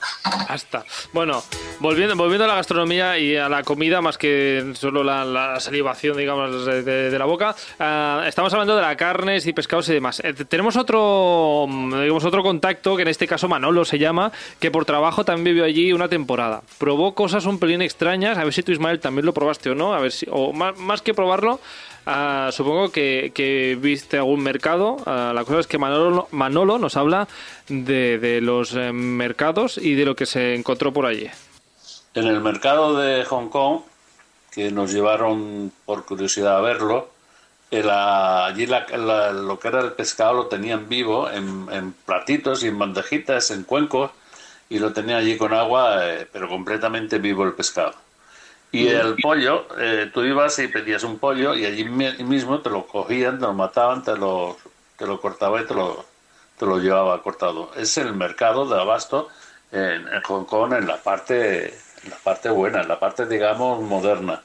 Hasta. 0.49 0.85
Bueno, 1.13 1.43
volviendo, 1.81 2.17
volviendo 2.17 2.45
a 2.45 2.49
la 2.49 2.55
gastronomía 2.55 3.19
y 3.19 3.37
a 3.37 3.49
la 3.49 3.63
comida, 3.63 4.01
más 4.01 4.17
que 4.19 4.73
solo 4.75 5.05
la, 5.05 5.25
la 5.25 5.61
salivación, 5.61 6.17
digamos, 6.17 6.65
de, 6.67 6.83
de- 6.83 7.11
de 7.11 7.19
la 7.19 7.25
boca, 7.25 7.55
ah, 7.79 8.25
estamos 8.27 8.53
hablando 8.53 8.75
de 8.77 8.83
la 8.83 8.97
carnes 8.97 9.47
y 9.47 9.53
pescados 9.53 9.89
y 9.89 9.95
demás. 9.95 10.21
Eh, 10.25 10.33
tenemos 10.33 10.77
otro, 10.77 11.67
mm, 11.69 12.01
digamos, 12.03 12.25
otro 12.25 12.43
contacto, 12.43 12.97
que 12.97 13.03
en 13.03 13.09
este 13.09 13.27
caso 13.27 13.49
Manolo 13.49 13.85
se 13.85 13.99
llama, 13.99 14.33
que 14.61 14.71
por 14.71 14.85
trabajo 14.85 15.25
también 15.25 15.45
vivió 15.45 15.65
allí 15.65 15.93
una 15.93 16.09
temporada. 16.09 16.63
Probó 16.79 17.15
cosas 17.15 17.45
un 17.47 17.59
pelín 17.59 17.83
extrañas, 17.83 18.39
a 18.39 18.45
ver 18.45 18.53
si 18.53 18.63
tú, 18.63 18.73
Ismael, 18.73 19.01
también 19.01 19.27
lo 19.27 19.35
probaste 19.35 19.71
o 19.71 19.75
no, 19.75 19.95
a 19.95 20.01
ver 20.01 20.13
si, 20.13 20.27
o 20.31 20.53
más, 20.53 20.77
más 20.79 21.03
que 21.03 21.15
probarlo, 21.15 21.61
ah, 22.09 22.51
supongo 22.53 22.91
que, 22.91 23.79
viste 23.81 24.17
algún 24.17 24.43
mercado. 24.43 24.97
Ah, 25.07 25.33
la 25.35 25.45
cosa 25.45 25.61
es 25.61 25.67
que 25.67 25.79
Manolo, 25.79 26.27
Manolo 26.33 26.79
nos 26.79 26.97
habla 26.97 27.29
de, 27.69 28.19
de 28.19 28.41
los 28.41 28.75
eh, 28.75 28.93
mercados 28.93 29.79
y 29.79 29.95
de 29.95 30.05
lo 30.05 30.17
que 30.17 30.27
se 30.27 30.55
encontró 30.55 30.93
por 30.93 31.07
allí. 31.07 31.29
En 32.15 32.27
el 32.27 32.41
mercado 32.41 32.97
de 32.97 33.25
Hong 33.25 33.49
Kong, 33.49 33.81
que 34.51 34.71
nos 34.73 34.93
llevaron 34.93 35.71
por 35.85 36.05
curiosidad 36.05 36.57
a 36.57 36.61
verlo, 36.61 37.11
a- 37.91 38.47
allí 38.47 38.67
la- 38.67 39.33
lo 39.33 39.59
que 39.61 39.69
era 39.69 39.81
el 39.81 39.93
pescado 39.93 40.33
lo 40.33 40.47
tenían 40.47 40.89
vivo 40.89 41.31
en, 41.31 41.67
en 41.71 41.93
platitos 41.93 42.65
y 42.65 42.69
en 42.69 42.79
bandejitas, 42.79 43.51
en 43.51 43.63
cuencos, 43.65 44.11
y 44.71 44.79
lo 44.79 44.93
tenían 44.93 45.19
allí 45.19 45.37
con 45.37 45.53
agua, 45.53 46.09
eh, 46.09 46.27
pero 46.33 46.49
completamente 46.49 47.19
vivo 47.19 47.45
el 47.45 47.53
pescado. 47.53 47.95
Y 48.71 48.89
el 48.89 49.17
pollo, 49.17 49.67
eh, 49.79 50.11
tú 50.13 50.23
ibas 50.25 50.59
y 50.59 50.69
pedías 50.69 51.03
un 51.03 51.19
pollo 51.19 51.55
y 51.55 51.65
allí 51.65 51.85
mi- 51.85 52.13
mismo 52.25 52.61
te 52.61 52.69
lo 52.71 52.87
cogían, 52.87 53.39
te 53.39 53.47
lo 53.47 53.55
mataban, 53.55 54.03
te 54.03 54.17
lo, 54.17 54.57
te 54.97 55.07
lo 55.07 55.21
cortaban 55.21 55.63
y 55.65 55.67
te 55.67 55.75
lo, 55.75 56.05
te 56.59 56.67
lo 56.67 56.79
llevaba 56.79 57.23
cortado. 57.23 57.71
Es 57.77 57.97
el 57.97 58.15
mercado 58.15 58.67
de 58.69 58.79
abasto 58.79 59.29
en, 59.73 60.07
en 60.09 60.23
Hong 60.23 60.45
Kong 60.45 60.75
en 60.75 60.87
la 60.87 60.97
parte 60.99 61.69
en 62.05 62.11
la 62.11 62.17
parte 62.17 62.49
buena, 62.51 62.83
en 62.83 62.89
la 62.89 63.01
parte 63.01 63.27
digamos 63.27 63.81
moderna. 63.83 64.43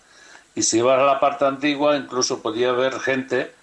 Y 0.56 0.64
si 0.64 0.78
ibas 0.80 1.00
a 1.00 1.04
la 1.06 1.20
parte 1.20 1.46
antigua, 1.46 1.98
incluso 1.98 2.42
podía 2.42 2.70
haber 2.70 3.00
gente 3.00 3.54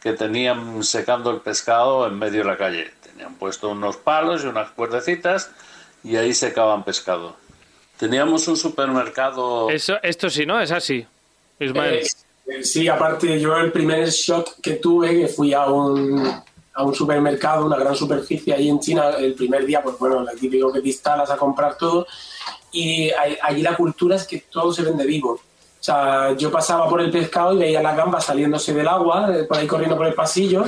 que 0.00 0.12
tenían 0.12 0.82
secando 0.84 1.30
el 1.30 1.40
pescado 1.40 2.06
en 2.06 2.18
medio 2.18 2.40
de 2.42 2.50
la 2.50 2.56
calle. 2.56 2.92
Tenían 3.02 3.34
puesto 3.36 3.70
unos 3.70 3.96
palos 3.96 4.44
y 4.44 4.48
unas 4.48 4.70
cuerdecitas 4.70 5.50
y 6.02 6.16
ahí 6.16 6.34
secaban 6.34 6.84
pescado. 6.84 7.36
Teníamos 8.00 8.48
un 8.48 8.56
supermercado. 8.56 9.68
Eso, 9.68 9.96
esto 10.02 10.30
sí, 10.30 10.46
¿no? 10.46 10.58
Es 10.58 10.72
así. 10.72 11.06
Ismael. 11.58 11.96
Eh, 11.96 12.06
eh, 12.46 12.64
sí, 12.64 12.88
aparte 12.88 13.38
yo 13.38 13.54
el 13.58 13.70
primer 13.70 14.08
shock 14.08 14.58
que 14.62 14.76
tuve, 14.76 15.20
que 15.20 15.28
fui 15.28 15.52
a 15.52 15.66
un, 15.66 16.26
a 16.72 16.82
un 16.82 16.94
supermercado, 16.94 17.66
una 17.66 17.76
gran 17.76 17.94
superficie 17.94 18.54
ahí 18.54 18.70
en 18.70 18.80
China, 18.80 19.10
el 19.18 19.34
primer 19.34 19.66
día, 19.66 19.82
pues 19.82 19.98
bueno, 19.98 20.20
lo 20.20 20.32
típico 20.32 20.72
que 20.72 20.80
te 20.80 20.88
instalas 20.88 21.30
a 21.30 21.36
comprar 21.36 21.76
todo, 21.76 22.06
y 22.72 23.10
allí 23.42 23.60
la 23.60 23.76
cultura 23.76 24.16
es 24.16 24.26
que 24.26 24.44
todo 24.50 24.72
se 24.72 24.82
vende 24.82 25.04
vivo. 25.04 25.32
O 25.32 25.82
sea, 25.82 26.34
yo 26.38 26.50
pasaba 26.50 26.88
por 26.88 27.02
el 27.02 27.10
pescado 27.10 27.52
y 27.52 27.58
veía 27.58 27.82
las 27.82 27.98
gambas 27.98 28.24
saliéndose 28.24 28.72
del 28.72 28.88
agua, 28.88 29.28
eh, 29.30 29.44
por 29.44 29.58
ahí 29.58 29.66
corriendo 29.66 29.98
por 29.98 30.06
el 30.06 30.14
pasillo, 30.14 30.64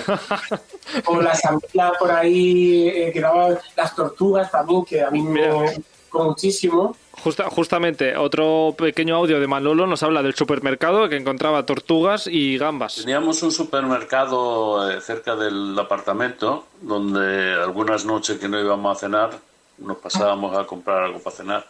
o 1.06 1.22
las 1.22 1.42
anguilas 1.46 1.92
por 1.98 2.10
ahí, 2.10 2.88
eh, 2.88 3.10
que 3.10 3.20
daban 3.22 3.58
las 3.74 3.96
tortugas 3.96 4.50
también, 4.50 4.84
que 4.84 5.02
a 5.02 5.10
mí 5.10 5.22
me 5.22 5.50
gustó 5.50 6.24
muchísimo. 6.24 6.94
Justa- 7.12 7.48
justamente, 7.50 8.16
otro 8.16 8.74
pequeño 8.76 9.14
audio 9.16 9.38
de 9.38 9.46
Manolo 9.46 9.86
nos 9.86 10.02
habla 10.02 10.22
del 10.22 10.34
supermercado 10.34 11.08
que 11.08 11.16
encontraba 11.16 11.64
tortugas 11.66 12.26
y 12.26 12.56
gambas. 12.58 12.96
Teníamos 12.96 13.42
un 13.42 13.52
supermercado 13.52 14.90
eh, 14.90 15.00
cerca 15.00 15.36
del 15.36 15.78
apartamento 15.78 16.66
donde 16.80 17.52
algunas 17.54 18.04
noches 18.04 18.38
que 18.38 18.48
no 18.48 18.58
íbamos 18.58 18.96
a 18.96 19.00
cenar 19.00 19.30
nos 19.78 19.98
pasábamos 19.98 20.56
a 20.56 20.64
comprar 20.64 21.02
algo 21.04 21.18
para 21.20 21.36
cenar. 21.36 21.66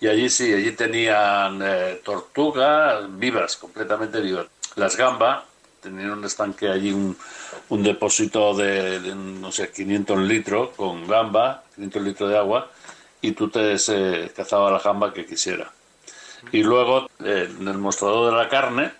Y 0.00 0.06
allí 0.08 0.30
sí, 0.30 0.52
allí 0.52 0.72
tenían 0.72 1.60
eh, 1.62 2.00
tortugas 2.02 3.04
vivas, 3.18 3.56
completamente 3.56 4.20
vivas. 4.20 4.46
Las 4.76 4.96
gambas, 4.96 5.42
tenían 5.82 6.12
un 6.12 6.24
estanque 6.24 6.68
allí, 6.68 6.90
un, 6.90 7.16
un 7.68 7.82
depósito 7.82 8.54
de, 8.54 8.98
de, 9.00 9.14
no 9.14 9.52
sé, 9.52 9.70
500 9.70 10.18
litros 10.20 10.70
con 10.76 11.06
gamba, 11.06 11.64
500 11.74 12.02
litros 12.02 12.30
de 12.30 12.38
agua, 12.38 12.70
y 13.22 13.32
tú 13.32 13.48
te 13.48 13.78
se, 13.78 14.32
cazabas 14.34 14.72
la 14.72 14.78
gamba 14.78 15.12
que 15.12 15.26
quisiera. 15.26 15.70
Y 16.52 16.62
luego, 16.62 17.08
eh, 17.24 17.48
en 17.58 17.68
el 17.68 17.78
mostrador 17.78 18.32
de 18.32 18.36
la 18.38 18.48
carne, 18.48 18.92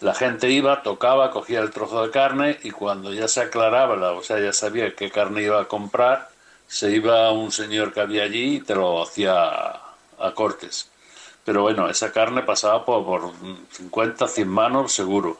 la 0.00 0.14
gente 0.14 0.50
iba, 0.50 0.82
tocaba, 0.82 1.30
cogía 1.30 1.60
el 1.60 1.70
trozo 1.70 2.02
de 2.04 2.10
carne 2.10 2.58
y 2.62 2.70
cuando 2.70 3.12
ya 3.12 3.28
se 3.28 3.40
aclaraba, 3.42 3.96
la- 3.96 4.12
o 4.12 4.22
sea, 4.22 4.38
ya 4.40 4.52
sabía 4.52 4.94
qué 4.94 5.10
carne 5.10 5.42
iba 5.42 5.60
a 5.60 5.66
comprar, 5.68 6.28
se 6.66 6.90
iba 6.90 7.30
un 7.32 7.52
señor 7.52 7.92
que 7.92 8.00
había 8.00 8.24
allí 8.24 8.56
y 8.56 8.60
te 8.60 8.74
lo 8.74 9.02
hacía 9.02 9.34
a, 9.34 9.94
a 10.18 10.30
cortes. 10.34 10.90
Pero 11.44 11.62
bueno, 11.62 11.88
esa 11.90 12.10
carne 12.12 12.42
pasaba 12.42 12.84
por, 12.86 13.04
por 13.04 13.32
50, 13.72 14.26
100 14.26 14.48
manos 14.48 14.92
seguro, 14.92 15.38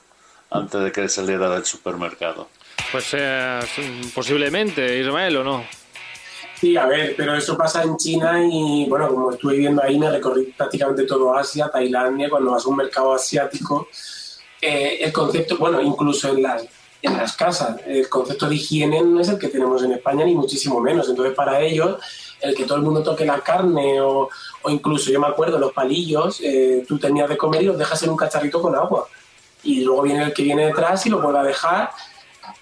antes 0.51 0.81
de 0.83 0.93
que 0.93 1.09
saliera 1.09 1.49
del 1.49 1.65
supermercado. 1.65 2.49
Pues 2.93 3.09
eh, 3.15 3.61
posiblemente, 4.15 4.99
Ismael, 4.99 5.39
¿o 5.39 5.45
no? 5.45 5.65
Sí, 6.61 6.77
a 6.77 6.87
ver, 6.87 7.15
pero 7.17 7.35
eso 7.35 7.57
pasa 7.57 7.83
en 7.83 7.97
China 7.97 8.41
y 8.43 8.87
bueno, 8.89 9.09
como 9.09 9.33
estuve 9.33 9.55
viviendo 9.55 9.83
ahí, 9.83 9.99
me 9.99 10.11
recorrí 10.11 10.55
prácticamente 10.57 11.05
todo 11.05 11.37
Asia, 11.37 11.69
Tailandia, 11.69 12.31
cuando 12.31 12.53
vas 12.53 12.65
a 12.65 12.69
un 12.69 12.77
mercado 12.77 13.13
asiático, 13.13 13.89
eh, 14.61 14.99
el 15.01 15.13
concepto, 15.13 15.59
bueno, 15.59 15.83
incluso 15.83 16.29
en 16.29 16.43
las, 16.43 16.65
en 17.03 17.17
las 17.17 17.37
casas, 17.37 17.81
el 17.87 18.09
concepto 18.09 18.49
de 18.49 18.55
higiene 18.55 19.03
no 19.03 19.21
es 19.21 19.29
el 19.29 19.39
que 19.39 19.49
tenemos 19.49 19.83
en 19.83 19.93
España 19.93 20.25
ni 20.25 20.35
muchísimo 20.35 20.81
menos. 20.81 21.09
Entonces, 21.09 21.35
para 21.35 21.61
ellos, 21.61 21.99
el 22.41 22.55
que 22.55 22.65
todo 22.65 22.79
el 22.79 22.85
mundo 22.85 23.03
toque 23.03 23.27
la 23.27 23.41
carne 23.41 24.01
o, 24.01 24.31
o 24.63 24.71
incluso, 24.71 25.11
yo 25.11 25.21
me 25.21 25.27
acuerdo, 25.27 25.59
los 25.59 25.73
palillos, 25.73 26.41
eh, 26.41 26.85
tú 26.89 26.99
tenías 26.99 27.29
de 27.29 27.37
comer 27.37 27.63
y 27.63 27.67
los 27.67 27.79
dejas 27.79 28.03
en 28.05 28.11
un 28.11 28.17
cacharrito 28.17 28.63
con 28.63 28.75
agua. 28.75 29.07
Y 29.65 29.83
luego 29.83 30.03
viene 30.03 30.25
el 30.25 30.33
que 30.33 30.43
viene 30.43 30.67
detrás 30.67 31.05
y 31.05 31.11
lo 31.11 31.21
vuelve 31.21 31.43
dejar 31.43 31.91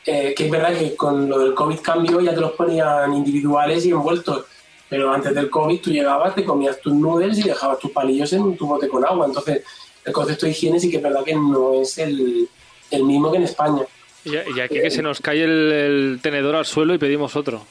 eh, 0.04 0.34
que 0.36 0.46
es 0.46 0.50
verdad 0.50 0.76
que 0.76 0.96
con 0.96 1.28
lo 1.28 1.38
del 1.38 1.54
COVID 1.54 1.80
cambió, 1.80 2.20
ya 2.20 2.34
te 2.34 2.40
los 2.40 2.52
ponían 2.52 3.12
individuales 3.12 3.84
y 3.86 3.90
envueltos. 3.90 4.46
Pero 4.88 5.12
antes 5.12 5.34
del 5.34 5.48
COVID 5.48 5.80
tú 5.80 5.90
llegabas, 5.90 6.34
te 6.34 6.44
comías 6.44 6.80
tus 6.80 6.92
noodles 6.92 7.38
y 7.38 7.44
dejabas 7.44 7.78
tus 7.78 7.90
palillos 7.92 8.32
en 8.32 8.56
tu 8.56 8.66
bote 8.66 8.88
con 8.88 9.04
agua. 9.04 9.26
Entonces, 9.26 9.62
el 10.04 10.12
concepto 10.12 10.46
de 10.46 10.52
higiene 10.52 10.80
sí 10.80 10.90
que 10.90 10.98
es 10.98 11.02
verdad 11.02 11.24
que 11.24 11.34
no 11.34 11.80
es 11.80 11.96
el, 11.98 12.48
el 12.90 13.04
mismo 13.04 13.30
que 13.30 13.38
en 13.38 13.44
España. 13.44 13.82
Y, 14.24 14.34
y 14.34 14.60
aquí 14.60 14.80
que 14.80 14.90
se 14.90 15.02
nos 15.02 15.20
cae 15.20 15.44
el, 15.44 15.72
el 15.72 16.20
tenedor 16.22 16.56
al 16.56 16.66
suelo 16.66 16.94
y 16.94 16.98
pedimos 16.98 17.36
otro. 17.36 17.62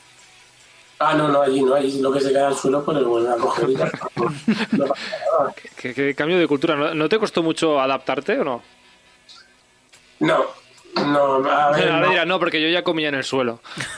Ah, 1.00 1.16
no, 1.16 1.28
no, 1.28 1.42
allí 1.42 1.62
no, 1.62 1.74
allí 1.74 2.00
lo 2.00 2.12
que 2.12 2.22
se 2.22 2.32
cae 2.32 2.44
al 2.44 2.56
suelo, 2.56 2.84
pues 2.86 2.98
lo 2.98 3.10
vuelven 3.10 3.32
a 3.32 3.36
coger 3.36 3.70
y 3.70 3.76
ya. 3.76 3.92
No 4.72 4.86
pasa 4.86 5.10
nada. 5.40 5.56
¿Qué, 5.76 5.94
qué 5.94 6.16
cambio 6.16 6.38
de 6.38 6.48
cultura? 6.48 6.76
¿No, 6.76 6.94
no 6.94 7.10
te 7.10 7.20
costó 7.20 7.42
mucho 7.44 7.80
adaptarte 7.80 8.40
o 8.40 8.44
no? 8.44 8.62
No, 10.20 10.46
no, 10.96 11.36
a 11.50 11.72
ver, 11.76 11.90
Ahora 11.92 12.26
no. 12.26 12.34
no, 12.34 12.40
porque 12.40 12.62
yo 12.62 12.68
ya 12.70 12.84
comía 12.84 13.10
en 13.10 13.16
el 13.16 13.24
suelo. 13.24 13.60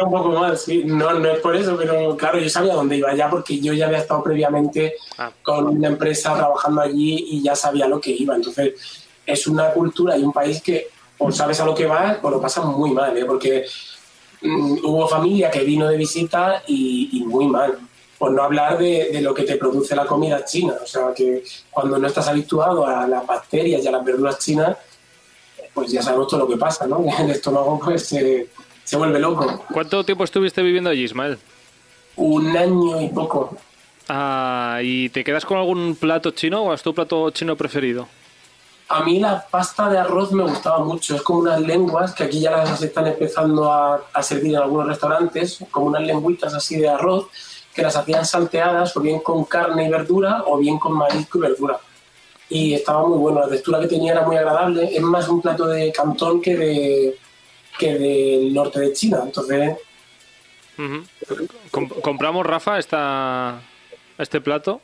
un 0.00 0.10
poco 0.12 0.28
más, 0.30 0.62
sí. 0.62 0.82
No, 0.84 1.12
no 1.14 1.28
es 1.30 1.38
por 1.40 1.56
eso, 1.56 1.76
pero 1.76 2.16
claro, 2.16 2.38
yo 2.38 2.48
sabía 2.48 2.74
dónde 2.74 2.96
iba 2.96 3.14
ya 3.14 3.28
porque 3.28 3.58
yo 3.60 3.72
ya 3.72 3.86
había 3.86 3.98
estado 3.98 4.22
previamente 4.22 4.94
Ah. 5.18 5.30
con 5.42 5.66
una 5.66 5.88
empresa 5.88 6.34
trabajando 6.36 6.80
allí 6.82 7.24
y 7.30 7.42
ya 7.42 7.56
sabía 7.56 7.88
lo 7.88 8.00
que 8.00 8.10
iba. 8.10 8.34
Entonces, 8.36 8.74
es 9.26 9.46
una 9.46 9.70
cultura 9.72 10.16
y 10.16 10.22
un 10.22 10.32
país 10.32 10.62
que 10.62 10.88
o 11.18 11.32
sabes 11.32 11.58
a 11.60 11.64
lo 11.64 11.74
que 11.74 11.86
vas 11.86 12.18
o 12.22 12.30
lo 12.30 12.40
pasas 12.40 12.64
muy 12.64 12.92
mal, 12.92 13.16
¿eh? 13.18 13.24
porque 13.24 13.64
mm, 14.40 14.78
hubo 14.84 15.08
familia 15.08 15.50
que 15.50 15.64
vino 15.64 15.88
de 15.88 15.96
visita 15.96 16.62
y, 16.68 17.08
y 17.12 17.24
muy 17.24 17.48
mal. 17.48 17.76
Por 18.16 18.30
no 18.32 18.42
hablar 18.42 18.78
de, 18.78 19.10
de 19.12 19.20
lo 19.20 19.32
que 19.34 19.42
te 19.44 19.56
produce 19.56 19.94
la 19.96 20.04
comida 20.06 20.44
china. 20.44 20.74
O 20.82 20.86
sea, 20.86 21.12
que 21.14 21.42
cuando 21.70 21.98
no 21.98 22.06
estás 22.06 22.26
habituado 22.28 22.86
a 22.86 23.06
las 23.06 23.24
bacterias 23.26 23.82
y 23.82 23.88
a 23.88 23.92
las 23.92 24.04
verduras 24.04 24.38
chinas, 24.38 24.76
pues 25.78 25.92
ya 25.92 26.02
sabemos 26.02 26.26
todo 26.26 26.40
lo 26.40 26.48
que 26.48 26.56
pasa, 26.56 26.88
¿no? 26.88 27.04
El 27.20 27.30
estómago 27.30 27.78
pues 27.78 28.06
se, 28.06 28.48
se 28.82 28.96
vuelve 28.96 29.20
loco. 29.20 29.62
¿Cuánto 29.72 30.02
tiempo 30.02 30.24
estuviste 30.24 30.60
viviendo 30.60 30.90
allí, 30.90 31.04
Ismael? 31.04 31.38
Un 32.16 32.56
año 32.56 33.00
y 33.00 33.08
poco. 33.08 33.56
Ah, 34.08 34.80
¿Y 34.82 35.08
te 35.10 35.22
quedas 35.22 35.44
con 35.44 35.56
algún 35.56 35.94
plato 35.94 36.32
chino 36.32 36.62
o 36.64 36.74
es 36.74 36.82
tu 36.82 36.92
plato 36.92 37.30
chino 37.30 37.54
preferido? 37.54 38.08
A 38.88 39.04
mí 39.04 39.20
la 39.20 39.46
pasta 39.48 39.88
de 39.88 39.98
arroz 39.98 40.32
me 40.32 40.42
gustaba 40.42 40.80
mucho. 40.80 41.14
Es 41.14 41.22
como 41.22 41.40
unas 41.40 41.60
lenguas 41.60 42.12
que 42.12 42.24
aquí 42.24 42.40
ya 42.40 42.50
las 42.50 42.82
están 42.82 43.06
empezando 43.06 43.70
a, 43.70 44.02
a 44.12 44.22
servir 44.24 44.54
en 44.54 44.62
algunos 44.62 44.88
restaurantes, 44.88 45.60
como 45.70 45.86
unas 45.86 46.02
lengüitas 46.02 46.54
así 46.54 46.76
de 46.76 46.88
arroz 46.88 47.28
que 47.72 47.82
las 47.82 47.94
hacían 47.94 48.26
salteadas 48.26 48.96
o 48.96 49.00
bien 49.00 49.20
con 49.20 49.44
carne 49.44 49.86
y 49.86 49.90
verdura 49.90 50.42
o 50.46 50.58
bien 50.58 50.80
con 50.80 50.94
marisco 50.94 51.38
y 51.38 51.42
verdura. 51.42 51.78
Y 52.50 52.74
estaba 52.74 53.06
muy 53.06 53.18
bueno, 53.18 53.40
la 53.40 53.48
textura 53.48 53.80
que 53.80 53.88
tenía 53.88 54.12
era 54.12 54.26
muy 54.26 54.36
agradable. 54.36 54.88
Es 54.94 55.02
más 55.02 55.28
un 55.28 55.42
plato 55.42 55.66
de 55.66 55.92
Cantón 55.92 56.40
que 56.40 56.56
de 56.56 57.18
que 57.78 57.94
del 57.94 58.52
norte 58.52 58.80
de 58.80 58.92
China. 58.92 59.20
Entonces, 59.24 59.76
¿Compramos, 62.02 62.46
Rafa, 62.46 62.78
esta, 62.78 63.60
este 64.16 64.40
plato? 64.40 64.80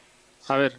A 0.49 0.57
ver, 0.57 0.77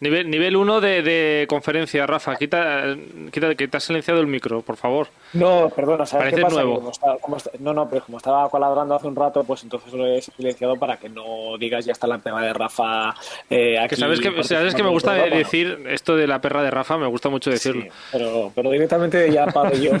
nivel 0.00 0.28
nivel 0.30 0.56
1 0.56 0.80
de, 0.80 1.02
de 1.02 1.46
conferencia, 1.48 2.06
Rafa. 2.06 2.36
Quita, 2.36 2.96
quita 3.32 3.54
que 3.54 3.68
te 3.68 3.76
has 3.76 3.84
silenciado 3.84 4.20
el 4.20 4.26
micro, 4.26 4.62
por 4.62 4.76
favor. 4.76 5.08
No, 5.32 5.70
perdona, 5.74 6.04
¿sabes 6.06 6.24
Parece 6.24 6.36
qué 6.36 6.42
pasa? 6.42 6.54
nuevo. 6.56 6.74
Como 6.76 6.90
está- 6.90 7.16
como 7.20 7.36
está- 7.36 7.50
no, 7.58 7.72
no, 7.72 7.88
pero 7.88 8.04
como 8.04 8.18
estaba 8.18 8.48
colaborando 8.50 8.94
hace 8.94 9.06
un 9.06 9.16
rato, 9.16 9.44
pues 9.44 9.62
entonces 9.62 9.92
lo 9.92 10.06
he 10.06 10.20
silenciado 10.20 10.76
para 10.76 10.96
que 10.98 11.08
no 11.08 11.56
digas 11.58 11.84
ya 11.84 11.92
está 11.92 12.06
la 12.06 12.18
pena 12.18 12.40
de 12.42 12.52
Rafa 12.52 13.14
eh, 13.50 13.78
aquí. 13.78 13.88
Que 13.90 13.96
sabes 13.96 14.20
que, 14.20 14.42
sabes 14.44 14.74
que 14.74 14.82
me 14.82 14.90
gusta 14.90 15.12
decir 15.14 15.84
esto 15.88 16.16
de 16.16 16.26
la 16.26 16.40
perra 16.40 16.62
de 16.62 16.70
Rafa, 16.70 16.96
me 16.98 17.06
gusta 17.06 17.28
mucho 17.28 17.50
decirlo. 17.50 17.82
Sí, 17.82 17.88
pero, 18.12 18.52
pero 18.54 18.70
directamente 18.70 19.30
ya 19.32 19.46
pago 19.46 19.72
yo. 19.74 19.92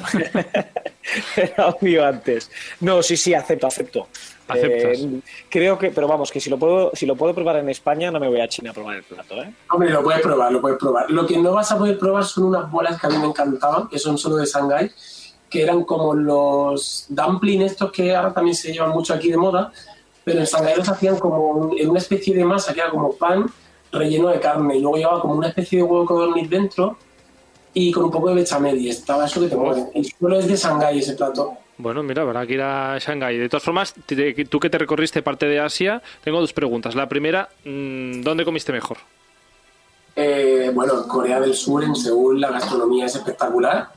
Era 1.36 1.68
obvio 1.68 2.04
antes. 2.04 2.50
No, 2.80 3.02
sí, 3.02 3.16
sí, 3.16 3.32
acepto, 3.34 3.66
acepto. 3.66 4.08
Aceptas. 4.48 4.98
Eh, 5.00 5.20
creo 5.50 5.78
que, 5.78 5.90
pero 5.90 6.06
vamos, 6.06 6.30
que 6.30 6.40
si 6.40 6.48
lo 6.50 6.58
puedo, 6.58 6.90
si 6.94 7.04
lo 7.06 7.16
puedo 7.16 7.34
probar 7.34 7.56
en 7.56 7.68
España, 7.68 8.10
no 8.10 8.20
me 8.20 8.28
voy 8.28 8.40
a 8.40 8.48
China 8.48 8.70
a 8.70 8.74
probar 8.74 8.96
el 8.96 9.02
plato, 9.02 9.34
¿eh? 9.42 9.52
hombre, 9.70 9.90
lo 9.90 10.02
puedes 10.02 10.20
probar, 10.20 10.52
lo 10.52 10.60
puedes 10.60 10.78
probar. 10.78 11.10
Lo 11.10 11.26
que 11.26 11.36
no 11.38 11.52
vas 11.52 11.72
a 11.72 11.78
poder 11.78 11.98
probar 11.98 12.24
son 12.24 12.44
unas 12.44 12.70
bolas 12.70 13.00
que 13.00 13.06
a 13.06 13.10
mí 13.10 13.18
me 13.18 13.26
encantaban, 13.26 13.88
que 13.88 13.98
son 13.98 14.16
solo 14.18 14.36
de 14.36 14.46
Shanghái, 14.46 14.90
que 15.50 15.62
eran 15.62 15.84
como 15.84 16.14
los 16.14 17.06
dumplings 17.08 17.72
estos 17.72 17.90
que 17.92 18.14
ahora 18.14 18.32
también 18.32 18.54
se 18.56 18.72
llevan 18.72 18.90
mucho 18.90 19.14
aquí 19.14 19.30
de 19.30 19.36
moda, 19.36 19.72
pero 20.24 20.38
en 20.40 20.44
Shanghái 20.44 20.76
los 20.76 20.88
hacían 20.88 21.18
como 21.18 21.38
un- 21.50 21.78
en 21.78 21.88
una 21.90 21.98
especie 21.98 22.34
de 22.34 22.44
masa 22.44 22.72
que 22.74 22.80
era 22.80 22.90
como 22.90 23.12
pan 23.12 23.46
relleno 23.92 24.28
de 24.28 24.40
carne 24.40 24.76
y 24.76 24.80
luego 24.80 24.96
llevaba 24.96 25.20
como 25.20 25.34
una 25.34 25.48
especie 25.48 25.78
de 25.78 25.82
huevo 25.84 26.04
codorniz 26.04 26.50
dentro 26.50 26.96
y 27.72 27.92
con 27.92 28.04
un 28.04 28.10
poco 28.10 28.28
de 28.30 28.34
bechamel 28.36 28.78
y 28.80 28.88
estaba 28.90 29.26
eso 29.26 29.40
que 29.40 29.48
te 29.48 29.56
muere. 29.56 29.84
Y 29.94 30.04
solo 30.04 30.38
es 30.38 30.46
de 30.48 30.56
Shanghái 30.56 30.98
ese 30.98 31.14
plato. 31.14 31.56
Bueno, 31.78 32.02
mira, 32.02 32.22
habrá 32.22 32.46
que 32.46 32.54
ir 32.54 32.62
a 32.62 32.98
Shanghái. 32.98 33.36
De 33.36 33.48
todas 33.48 33.62
formas, 33.62 33.94
tú 34.48 34.60
que 34.60 34.70
te 34.70 34.78
recorriste 34.78 35.22
parte 35.22 35.46
de 35.46 35.60
Asia, 35.60 36.02
tengo 36.24 36.40
dos 36.40 36.52
preguntas. 36.52 36.94
La 36.94 37.08
primera, 37.08 37.48
mm, 37.64 38.22
¿dónde 38.22 38.44
comiste 38.44 38.72
mejor? 38.72 38.98
Eh, 40.14 40.70
bueno, 40.72 41.06
Corea 41.06 41.38
del 41.40 41.54
Sur, 41.54 41.84
en 41.84 41.94
Seúl, 41.94 42.40
la 42.40 42.50
gastronomía 42.50 43.04
es 43.04 43.16
espectacular. 43.16 43.90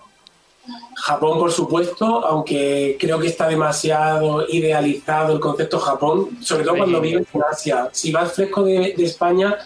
Japón, 0.98 1.40
por 1.40 1.52
supuesto, 1.52 2.26
aunque 2.26 2.98
creo 3.00 3.18
que 3.18 3.28
está 3.28 3.48
demasiado 3.48 4.46
idealizado 4.50 5.34
el 5.34 5.40
concepto 5.40 5.80
Japón, 5.80 6.38
sobre 6.42 6.66
todo 6.66 6.76
cuando 6.76 7.00
vives 7.00 7.28
en 7.34 7.42
Asia. 7.50 7.90
Si 7.94 8.12
vas 8.12 8.34
fresco 8.34 8.64
de, 8.64 8.94
de 8.96 9.04
España, 9.06 9.58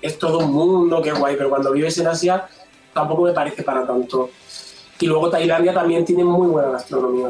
es 0.00 0.18
todo 0.18 0.38
un 0.38 0.52
mundo, 0.52 1.02
qué 1.02 1.12
guay, 1.12 1.36
pero 1.36 1.50
cuando 1.50 1.70
vives 1.72 1.98
en 1.98 2.06
Asia, 2.06 2.48
tampoco 2.94 3.24
me 3.24 3.32
parece 3.32 3.62
para 3.62 3.86
tanto. 3.86 4.30
Y 4.98 5.06
luego 5.06 5.28
Tailandia 5.28 5.74
también 5.74 6.04
tiene 6.04 6.24
muy 6.24 6.48
buena 6.48 6.70
gastronomía. 6.70 7.28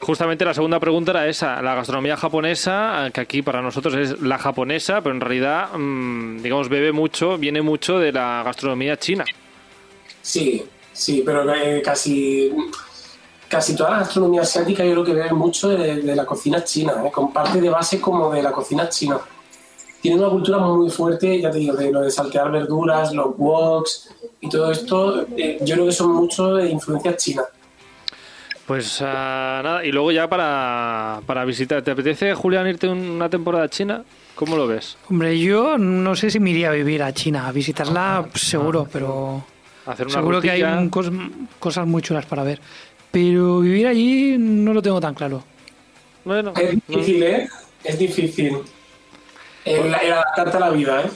Justamente 0.00 0.44
la 0.44 0.54
segunda 0.54 0.78
pregunta 0.78 1.12
era 1.12 1.26
esa, 1.26 1.62
la 1.62 1.74
gastronomía 1.74 2.16
japonesa, 2.16 3.06
eh, 3.06 3.10
que 3.12 3.20
aquí 3.20 3.42
para 3.42 3.62
nosotros 3.62 3.94
es 3.94 4.20
la 4.20 4.38
japonesa, 4.38 5.00
pero 5.00 5.14
en 5.14 5.20
realidad, 5.20 5.70
mm, 5.74 6.42
digamos, 6.42 6.68
bebe 6.68 6.92
mucho, 6.92 7.38
viene 7.38 7.62
mucho 7.62 7.98
de 7.98 8.12
la 8.12 8.42
gastronomía 8.44 8.98
china. 8.98 9.24
Sí, 10.22 10.64
sí, 10.92 11.22
pero 11.24 11.52
eh, 11.54 11.80
casi, 11.82 12.52
casi 13.48 13.74
toda 13.74 13.90
la 13.90 13.98
gastronomía 14.00 14.42
asiática 14.42 14.84
yo 14.84 14.92
creo 14.92 15.04
que 15.04 15.14
bebe 15.14 15.32
mucho 15.32 15.70
de, 15.70 16.02
la 16.14 16.26
cocina 16.26 16.62
china, 16.62 17.02
¿eh? 17.06 17.10
con 17.10 17.32
parte 17.32 17.60
de 17.60 17.70
base 17.70 18.00
como 18.00 18.30
de 18.30 18.42
la 18.42 18.52
cocina 18.52 18.88
china. 18.88 19.18
Tiene 20.00 20.18
una 20.18 20.28
cultura 20.28 20.58
muy 20.58 20.90
fuerte, 20.90 21.40
ya 21.40 21.50
te 21.50 21.58
digo, 21.58 21.74
de 21.74 21.90
lo 21.90 22.02
de 22.02 22.10
saltear 22.10 22.52
verduras, 22.52 23.12
los 23.12 23.34
woks 23.36 24.14
y 24.40 24.48
todo 24.48 24.70
esto, 24.70 25.26
eh, 25.36 25.58
yo 25.62 25.74
creo 25.74 25.86
que 25.86 25.92
son 25.92 26.12
mucho 26.12 26.54
de 26.54 26.70
influencia 26.70 27.16
china. 27.16 27.42
Pues 28.68 29.00
ah, 29.02 29.60
nada, 29.64 29.84
y 29.84 29.90
luego 29.90 30.12
ya 30.12 30.28
para, 30.28 31.20
para 31.26 31.44
visitar, 31.46 31.82
¿te 31.82 31.90
apetece, 31.90 32.34
Julián, 32.34 32.66
irte 32.68 32.86
una 32.86 33.28
temporada 33.30 33.64
a 33.64 33.68
China? 33.68 34.04
¿Cómo 34.34 34.56
lo 34.56 34.66
ves? 34.66 34.96
Hombre, 35.08 35.38
yo 35.40 35.78
no 35.78 36.14
sé 36.14 36.30
si 36.30 36.38
me 36.38 36.50
iría 36.50 36.68
a 36.68 36.72
vivir 36.72 37.02
a 37.02 37.12
China, 37.14 37.48
a 37.48 37.52
visitarla 37.52 38.26
pues, 38.30 38.42
seguro, 38.44 38.86
pero 38.92 39.42
Hacer 39.86 40.06
una 40.06 40.16
seguro 40.16 40.40
que 40.42 40.50
hay 40.50 40.62
un 40.62 40.90
cos- 40.90 41.10
cosas 41.58 41.86
muy 41.86 42.02
chulas 42.02 42.26
para 42.26 42.42
ver. 42.44 42.60
Pero 43.10 43.60
vivir 43.60 43.86
allí 43.86 44.36
no 44.38 44.74
lo 44.74 44.82
tengo 44.82 45.00
tan 45.00 45.14
claro. 45.14 45.42
Bueno, 46.24 46.52
Es 46.54 46.72
difícil, 46.72 47.22
¿eh? 47.22 47.48
Es 47.82 47.98
difícil. 47.98 48.58
El, 49.64 49.86
el 49.86 50.12
adaptarte 50.12 50.56
a 50.58 50.60
la 50.60 50.70
vida, 50.70 51.02
¿eh? 51.02 51.10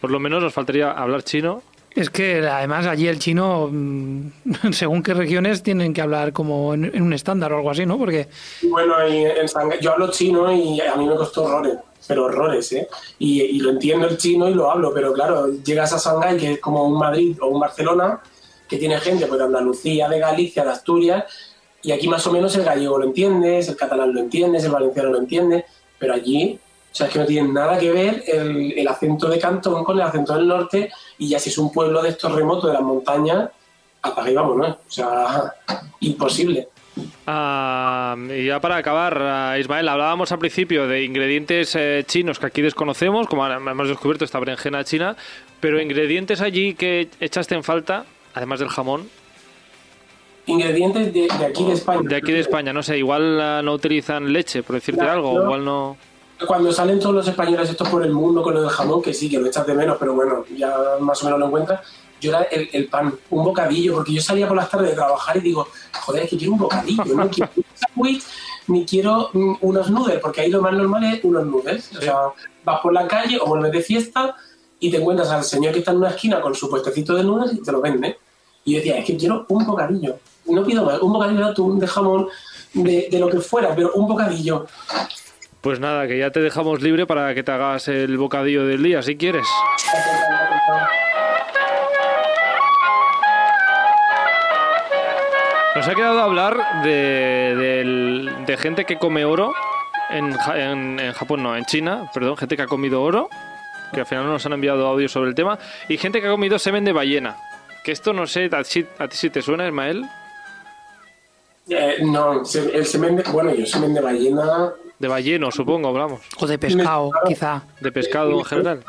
por 0.00 0.10
lo 0.10 0.18
menos 0.18 0.42
nos 0.42 0.52
faltaría 0.52 0.90
hablar 0.90 1.22
chino. 1.22 1.62
Es 1.94 2.08
que 2.08 2.46
además 2.46 2.86
allí 2.86 3.08
el 3.08 3.18
chino, 3.18 3.68
mm, 3.70 4.30
según 4.72 5.02
qué 5.02 5.14
regiones, 5.14 5.62
tienen 5.62 5.92
que 5.92 6.00
hablar 6.00 6.32
como 6.32 6.74
en, 6.74 7.02
un 7.02 7.12
estándar 7.12 7.52
o 7.52 7.56
algo 7.56 7.70
así, 7.70 7.84
¿no? 7.84 7.98
Porque 7.98 8.28
Bueno, 8.62 9.06
y 9.08 9.24
en 9.24 9.46
yo 9.80 9.92
hablo 9.92 10.10
chino 10.10 10.52
y 10.52 10.80
a 10.80 10.94
mí 10.96 11.06
me 11.06 11.16
costó 11.16 11.44
horrores, 11.44 11.78
pero 12.06 12.26
horrores, 12.26 12.72
¿eh? 12.72 12.88
Y, 13.18 13.58
lo 13.60 13.70
entiendo 13.70 14.06
el 14.06 14.16
chino 14.16 14.48
y 14.48 14.54
lo 14.54 14.70
hablo, 14.70 14.92
pero 14.94 15.12
claro, 15.12 15.48
llegas 15.64 15.92
a 15.92 15.98
Shanghái, 15.98 16.38
que 16.38 16.52
es 16.52 16.60
como 16.60 16.84
un 16.84 16.98
Madrid 16.98 17.36
o 17.40 17.48
un 17.48 17.60
Barcelona, 17.60 18.20
que 18.68 18.76
tiene 18.76 18.98
gente 18.98 19.26
pues, 19.26 19.38
de 19.38 19.46
Andalucía, 19.46 20.08
de 20.08 20.20
Galicia, 20.20 20.64
de 20.64 20.70
Asturias, 20.70 21.24
y 21.82 21.92
aquí 21.92 22.08
más 22.08 22.26
o 22.26 22.32
menos 22.32 22.54
el 22.56 22.64
gallego 22.64 22.98
lo 22.98 23.06
entiendes, 23.06 23.68
el 23.68 23.76
catalán 23.76 24.14
lo 24.14 24.20
entiendes, 24.20 24.64
el 24.64 24.70
valenciano 24.70 25.10
lo 25.10 25.18
entiende, 25.18 25.64
pero 25.98 26.14
allí, 26.14 26.58
o 26.92 26.94
sea, 26.94 27.06
es 27.06 27.12
que 27.12 27.18
no 27.20 27.26
tiene 27.26 27.48
nada 27.52 27.78
que 27.78 27.90
ver 27.92 28.24
el, 28.26 28.72
el 28.78 28.88
acento 28.88 29.28
de 29.28 29.38
Cantón 29.38 29.84
con 29.84 29.96
el 29.96 30.02
acento 30.02 30.34
del 30.34 30.48
norte, 30.48 30.90
y 31.18 31.28
ya 31.28 31.38
si 31.38 31.50
es 31.50 31.58
un 31.58 31.72
pueblo 31.72 32.02
de 32.02 32.08
estos 32.10 32.32
remotos 32.32 32.66
de 32.66 32.72
las 32.74 32.82
montañas, 32.82 33.50
apaga 34.02 34.30
y 34.30 34.34
vámonos, 34.34 34.70
o 34.70 34.90
sea, 34.90 35.54
imposible. 36.00 36.68
Ah, 37.26 38.16
y 38.36 38.46
ya 38.46 38.60
para 38.60 38.76
acabar, 38.76 39.16
ah, 39.22 39.58
Ismael, 39.58 39.88
hablábamos 39.88 40.32
al 40.32 40.38
principio 40.38 40.88
de 40.88 41.04
ingredientes 41.04 41.74
eh, 41.76 42.02
chinos 42.06 42.38
que 42.38 42.46
aquí 42.46 42.60
desconocemos, 42.62 43.26
como 43.28 43.46
hemos 43.46 43.88
descubierto 43.88 44.24
esta 44.24 44.40
berenjena 44.40 44.82
china, 44.84 45.16
pero 45.60 45.80
ingredientes 45.80 46.40
allí 46.40 46.74
que 46.74 47.08
echaste 47.20 47.54
en 47.54 47.62
falta, 47.62 48.04
además 48.34 48.58
del 48.60 48.68
jamón, 48.68 49.08
Ingredientes 50.46 51.12
de, 51.12 51.28
de 51.38 51.44
aquí 51.46 51.64
de 51.64 51.72
España. 51.74 52.00
de 52.02 52.16
aquí 52.16 52.32
de 52.32 52.40
España, 52.40 52.72
no 52.72 52.82
sé, 52.82 52.98
igual 52.98 53.40
ah, 53.40 53.60
no 53.62 53.72
utilizan 53.74 54.32
leche, 54.32 54.62
por 54.62 54.74
decirte 54.74 55.02
algo, 55.02 55.34
yo- 55.34 55.42
igual 55.44 55.64
no... 55.64 55.96
Cuando 56.46 56.72
salen 56.72 56.98
todos 56.98 57.14
los 57.14 57.28
españoles 57.28 57.68
estos 57.68 57.88
por 57.88 58.02
el 58.02 58.12
mundo 58.12 58.42
con 58.42 58.54
lo 58.54 58.62
del 58.62 58.70
jamón, 58.70 59.02
que 59.02 59.12
sí, 59.12 59.28
que 59.28 59.38
lo 59.38 59.46
echas 59.46 59.66
de 59.66 59.74
menos, 59.74 59.96
pero 59.98 60.14
bueno, 60.14 60.44
ya 60.56 60.74
más 61.00 61.20
o 61.22 61.26
menos 61.26 61.38
lo 61.38 61.46
encuentras, 61.46 61.80
yo 62.20 62.30
era 62.30 62.42
el, 62.44 62.68
el 62.72 62.88
pan, 62.88 63.14
un 63.30 63.44
bocadillo, 63.44 63.94
porque 63.94 64.12
yo 64.12 64.20
salía 64.20 64.46
por 64.46 64.56
las 64.56 64.68
tardes 64.68 64.90
de 64.90 64.96
trabajar 64.96 65.36
y 65.36 65.40
digo, 65.40 65.66
joder, 66.04 66.24
es 66.24 66.30
que 66.30 66.36
quiero 66.36 66.52
un 66.52 66.58
bocadillo, 66.58 67.04
no 67.14 67.28
quiero 67.28 67.50
un 67.56 67.64
sándwich, 67.74 68.24
ni 68.68 68.84
quiero 68.84 69.30
mm, 69.32 69.54
unos 69.62 69.90
noodles, 69.90 70.20
porque 70.20 70.42
ahí 70.42 70.50
lo 70.50 70.62
más 70.62 70.72
normal 70.72 71.04
es 71.04 71.24
unos 71.24 71.46
noodles. 71.46 71.90
O 71.96 72.00
sea, 72.00 72.16
vas 72.64 72.80
por 72.80 72.92
la 72.92 73.06
calle 73.08 73.38
o 73.40 73.46
vuelves 73.46 73.72
de 73.72 73.82
fiesta 73.82 74.36
y 74.78 74.90
te 74.90 74.98
encuentras 74.98 75.30
al 75.30 75.44
señor 75.44 75.72
que 75.72 75.80
está 75.80 75.90
en 75.90 75.98
una 75.98 76.10
esquina 76.10 76.40
con 76.40 76.54
su 76.54 76.68
puestecito 76.68 77.14
de 77.14 77.24
noodles 77.24 77.54
y 77.54 77.62
te 77.62 77.72
lo 77.72 77.80
vende. 77.80 78.18
Y 78.64 78.72
yo 78.72 78.78
decía, 78.78 78.98
es 78.98 79.04
que 79.04 79.16
quiero 79.16 79.46
un 79.48 79.66
bocadillo, 79.66 80.18
no 80.46 80.64
pido 80.64 80.84
más, 80.84 81.00
un 81.00 81.12
bocadillo 81.12 81.44
de 81.44 81.50
atún, 81.50 81.78
de 81.78 81.86
jamón, 81.86 82.28
de, 82.74 83.08
de 83.10 83.18
lo 83.18 83.28
que 83.28 83.40
fuera, 83.40 83.74
pero 83.74 83.92
un 83.94 84.06
bocadillo. 84.06 84.66
Pues 85.60 85.78
nada, 85.78 86.06
que 86.06 86.18
ya 86.18 86.30
te 86.30 86.40
dejamos 86.40 86.80
libre 86.80 87.06
para 87.06 87.34
que 87.34 87.42
te 87.42 87.52
hagas 87.52 87.86
el 87.88 88.16
bocadillo 88.16 88.64
del 88.64 88.82
día, 88.82 89.02
si 89.02 89.16
quieres. 89.16 89.46
Nos 95.76 95.86
ha 95.86 95.94
quedado 95.94 96.20
hablar 96.20 96.82
de, 96.82 97.54
del- 97.56 98.30
de 98.44 98.56
gente 98.56 98.84
que 98.84 98.98
come 98.98 99.24
oro 99.24 99.52
en, 100.10 100.34
en- 100.54 100.98
en 100.98 101.12
Japón, 101.12 101.42
no, 101.42 101.56
en 101.56 101.64
China, 101.64 102.10
perdón, 102.12 102.36
gente 102.36 102.56
que 102.56 102.62
ha 102.62 102.66
comido 102.66 103.02
oro, 103.02 103.28
que 103.92 104.00
al 104.00 104.06
final 104.06 104.24
no 104.26 104.32
nos 104.32 104.44
han 104.44 104.52
enviado 104.52 104.86
audio 104.86 105.08
sobre 105.08 105.28
el 105.30 105.34
tema, 105.34 105.58
y 105.88 105.96
gente 105.96 106.20
que 106.20 106.26
ha 106.26 106.30
comido 106.30 106.58
semen 106.58 106.84
de 106.84 106.92
ballena. 106.92 107.36
Que 107.84 107.92
esto 107.92 108.12
no 108.12 108.26
sé, 108.26 108.50
a, 108.52 108.62
ti- 108.64 108.84
si 109.10 109.30
te 109.30 109.40
suena, 109.42 109.66
Ismael, 109.66 110.04
Eh, 111.68 111.98
no, 112.02 112.44
se- 112.44 112.76
el 112.76 112.86
semen 112.86 113.16
de, 113.16 113.22
bueno, 113.24 113.54
yo 113.54 113.64
semen 113.66 113.94
de 113.94 114.00
ballena. 114.00 114.72
de 114.98 115.08
balleno, 115.08 115.50
supongo, 115.50 115.88
hablamos, 115.88 116.20
o 116.38 116.46
de 116.46 116.58
pescado, 116.58 117.10
quizá. 117.26 117.62
de 117.80 117.92
pescado 117.92 118.30
en 118.32 118.44
general. 118.44 118.84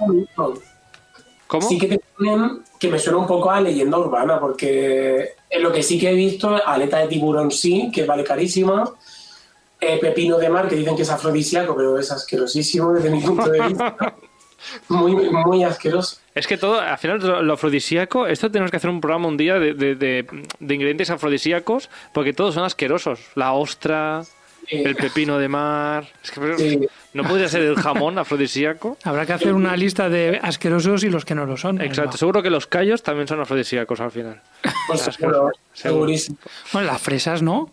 ¿Cómo? 1.48 1.68
Sí 1.68 1.78
que 1.78 1.88
te 1.90 2.02
ponen 2.18 2.64
que 2.80 2.88
me 2.90 2.98
suena 2.98 3.20
un 3.20 3.28
poco 3.28 3.52
a 3.52 3.60
leyenda 3.60 3.98
urbana, 3.98 4.40
porque 4.40 5.34
lo 5.60 5.72
que 5.72 5.84
sí 5.84 6.00
que 6.00 6.10
he 6.12 6.14
visto, 6.16 6.56
aleta 6.66 7.00
de 7.00 7.08
tiburón 7.08 7.52
sí, 7.52 7.92
que 7.94 8.06
vale 8.06 8.24
carísima. 8.24 8.90
Eh, 9.84 9.98
pepino 10.00 10.38
de 10.38 10.48
mar, 10.50 10.68
que 10.70 10.76
dicen 10.76 10.96
que 10.96 11.02
es 11.02 11.10
afrodisíaco, 11.10 11.76
pero 11.76 11.98
es 11.98 12.12
asquerosísimo 12.12 12.94
desde 12.94 13.10
mi 13.10 13.20
punto 13.20 13.50
de 13.50 13.62
vista. 13.68 14.16
Muy, 14.90 15.16
muy 15.16 15.64
asqueroso. 15.64 16.18
Es 16.34 16.48
que 16.48 16.58
todo, 16.58 16.80
al 16.80 16.98
final, 16.98 17.20
lo, 17.20 17.42
lo 17.42 17.54
afrodisíaco, 17.54 18.26
esto 18.28 18.50
tenemos 18.50 18.72
que 18.72 18.78
hacer 18.78 18.90
un 18.90 19.02
programa 19.02 19.28
un 19.28 19.38
día 19.38 19.60
de, 19.60 19.74
de- 19.74 19.96
de- 19.96 20.26
de 20.60 20.74
ingredientes 20.76 21.10
afrodisíacos, 21.10 21.90
porque 22.14 22.32
todos 22.34 22.54
son 22.56 22.64
asquerosos. 22.64 23.20
La 23.36 23.52
ostra, 23.54 24.22
el 24.70 24.96
pepino 24.96 25.38
de 25.38 25.50
mar. 25.50 26.08
Es 26.24 26.32
que, 26.32 26.58
Sí. 26.58 26.88
¿No 27.14 27.24
podría 27.26 27.50
ser 27.50 27.64
el 27.64 27.76
jamón 27.76 28.18
afrodisíaco? 28.18 28.98
Habrá 29.04 29.26
que 29.26 29.34
hacer 29.34 29.52
una 29.54 29.76
lista 29.76 30.08
de 30.08 30.40
asquerosos 30.42 31.04
y 31.04 31.10
los 31.10 31.26
que 31.26 31.36
no 31.36 31.46
lo 31.46 31.58
son. 31.58 31.82
Exacto, 31.82 32.16
seguro 32.16 32.42
que 32.42 32.50
los 32.50 32.68
callos 32.68 33.04
también 33.04 33.28
son 33.28 33.42
afrodisíacos 33.42 34.00
al 34.00 34.12
final. 34.12 34.42
Pues 34.88 35.02
seguro. 35.02 35.52
segurísimo. 35.74 36.38
Bueno, 36.72 36.88
las 36.88 37.02
fresas, 37.02 37.42
¿no? 37.42 37.70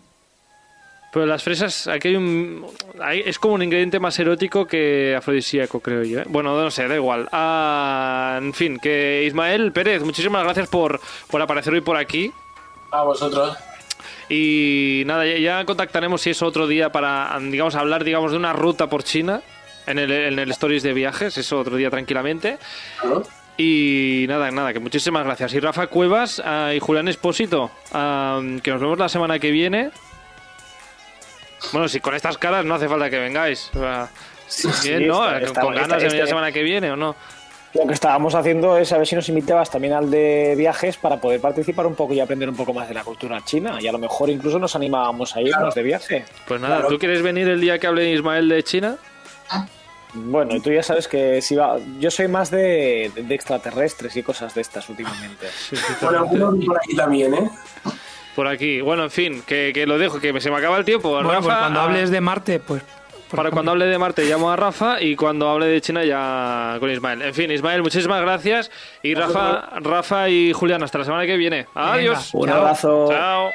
Pero 1.13 1.25
las 1.25 1.43
fresas, 1.43 1.87
aquí 1.89 2.09
hay 2.09 2.17
un. 2.17 2.67
hay- 3.01 3.23
es 3.25 3.39
como 3.39 3.55
un 3.55 3.63
ingrediente 3.63 3.99
más 3.99 4.19
erótico 4.19 4.67
que 4.67 5.15
afrodisíaco, 5.17 5.81
creo 5.81 6.03
yo. 6.05 6.21
¿eh? 6.21 6.25
Bueno, 6.29 6.55
no 6.61 6.71
sé, 6.71 6.87
da 6.87 6.95
igual. 6.95 7.29
Ah, 7.33 8.39
en 8.43 8.53
fin, 8.53 8.79
que 8.79 9.25
Ismael 9.27 9.73
Pérez, 9.73 10.03
muchísimas 10.03 10.45
gracias 10.45 10.69
por, 10.69 11.01
por 11.31 11.41
aparecer 11.41 11.73
hoy 11.73 11.81
por 11.81 11.97
aquí. 11.97 12.31
A 12.91 13.03
vosotros. 13.05 13.57
Y 14.29 15.03
nada, 15.07 15.25
ya, 15.25 15.39
ya 15.39 15.65
contactaremos 15.65 16.21
si 16.21 16.31
es 16.31 16.43
otro 16.43 16.67
día 16.67 16.93
para, 16.93 17.39
digamos, 17.41 17.75
hablar, 17.75 18.05
digamos, 18.05 18.33
de 18.33 18.37
una 18.37 18.53
ruta 18.53 18.89
por 18.89 19.03
China 19.03 19.41
en 19.87 19.99
el, 19.99 20.11
en 20.13 20.39
el 20.39 20.51
Stories 20.51 20.83
de 20.83 20.93
viajes, 20.93 21.39
eso 21.39 21.59
otro 21.59 21.77
día 21.77 21.89
tranquilamente. 21.89 22.59
¿no? 23.03 23.23
Y 23.57 24.27
nada, 24.29 24.51
nada, 24.51 24.73
que 24.75 24.79
muchísimas 24.81 25.25
gracias. 25.25 25.55
Y 25.55 25.61
Rafa 25.61 25.87
Cuevas 25.87 26.43
ah, 26.45 26.73
y 26.77 26.79
Julián 26.81 27.09
Espósito, 27.09 27.71
ah, 27.93 28.41
que 28.63 28.71
nos 28.71 28.81
vemos 28.81 28.99
la 28.99 29.09
semana 29.09 29.39
que 29.39 29.51
viene. 29.51 29.91
Bueno, 31.73 31.89
si 31.89 32.01
con 32.01 32.15
estas 32.15 32.39
caras 32.39 32.65
no 32.65 32.75
hace 32.75 32.89
falta 32.89 33.11
que 33.11 33.19
vengáis. 33.19 33.71
O 33.75 33.79
sea, 33.81 34.09
bien, 34.83 35.07
¿no? 35.09 35.25
está- 35.27 35.47
está- 35.47 35.61
con 35.61 35.75
ganas 35.75 35.89
de 35.89 35.97
venir 35.97 36.13
la 36.13 36.19
este- 36.19 36.27
semana 36.29 36.53
que 36.53 36.63
viene 36.63 36.91
o 36.91 36.97
no. 36.97 37.15
Lo 37.75 37.87
que 37.87 37.93
estábamos 37.93 38.35
haciendo 38.35 38.79
es 38.79 38.91
a 38.93 38.99
ver 38.99 39.07
si 39.07 39.15
nos 39.15 39.29
invitabas 39.29 39.71
también 39.71 39.93
al 39.93 40.11
de 40.11 40.55
viajes 40.57 40.97
para 40.97 41.19
poder 41.21 41.39
participar 41.41 41.87
un 41.87 41.95
poco 41.95 42.15
y 42.15 42.21
aprender 42.21 42.49
un 42.49 42.57
poco 42.57 42.73
más 42.73 42.89
de 42.89 42.95
la 42.95 43.05
cultura 43.05 43.45
china. 43.45 43.77
Y 43.81 43.87
a 43.87 43.93
lo 43.93 43.99
mejor 43.99 44.31
incluso 44.31 44.59
nos 44.59 44.75
animábamos 44.75 45.37
a 45.37 45.43
irnos 45.43 45.75
de 45.75 45.83
viaje. 45.83 46.25
Pues 46.47 46.61
nada, 46.63 46.77
Claro. 46.77 46.89
¿tú 46.89 46.99
quieres 46.99 47.21
venir 47.23 47.47
el 47.47 47.61
día 47.61 47.79
que 47.79 47.87
hable 47.87 48.11
Ismael 48.11 48.49
de 48.49 48.63
China? 48.65 48.97
Bueno, 50.15 50.57
y 50.57 50.61
tú 50.61 50.73
ya 50.73 50.83
sabes 50.83 51.07
que 51.07 51.43
si 51.43 51.55
va, 51.55 51.77
yo 51.99 52.11
soy 52.11 52.29
más 52.29 52.51
de, 52.51 53.13
de 53.15 53.35
extraterrestres 53.35 54.17
y 54.17 54.23
cosas 54.23 54.55
de 54.55 54.63
estas 54.63 54.89
últimamente. 54.89 55.47
Bueno, 56.01 56.21
algunos 56.21 56.65
por 56.65 56.79
aquí 56.79 56.97
también, 56.97 57.35
¿eh? 57.35 57.51
Por 58.39 58.47
aquí. 58.47 58.81
Bueno, 58.81 59.03
en 59.03 59.11
fin, 59.11 59.43
que, 59.45 59.73
que 59.75 59.85
lo 59.85 59.99
dejo, 59.99 60.21
que 60.21 60.41
se 60.41 60.49
me 60.49 60.59
acaba 60.59 60.79
el 60.79 60.85
tiempo. 60.85 61.09
Bueno, 61.09 61.29
pues 61.29 61.45
Rafa, 61.45 61.59
cuando 61.59 61.81
hables 61.81 62.09
de 62.13 62.21
Marte, 62.21 62.61
pues 62.61 62.85
Para 63.35 63.51
cuando 63.51 63.73
hable 63.73 63.87
de 63.87 63.99
Marte 63.99 64.25
llamo 64.27 64.53
a 64.53 64.55
Rafa 64.55 65.03
y 65.03 65.17
cuando 65.17 65.49
hable 65.49 65.67
de 65.67 65.81
China 65.81 66.05
ya 66.05 66.77
con 66.79 66.89
Ismael. 66.89 67.21
En 67.21 67.35
fin, 67.35 67.51
Ismael, 67.51 67.83
muchísimas 67.83 68.21
gracias. 68.21 68.71
Y 69.03 69.17
Rafa, 69.17 69.71
Rafa 69.81 70.29
y 70.29 70.53
Julián, 70.53 70.85
hasta 70.85 70.99
la 70.99 71.05
semana 71.05 71.27
que 71.27 71.37
viene. 71.37 71.67
Adiós. 71.75 72.31
Un 72.33 72.51
abrazo. 72.51 73.09
Chao. 73.11 73.51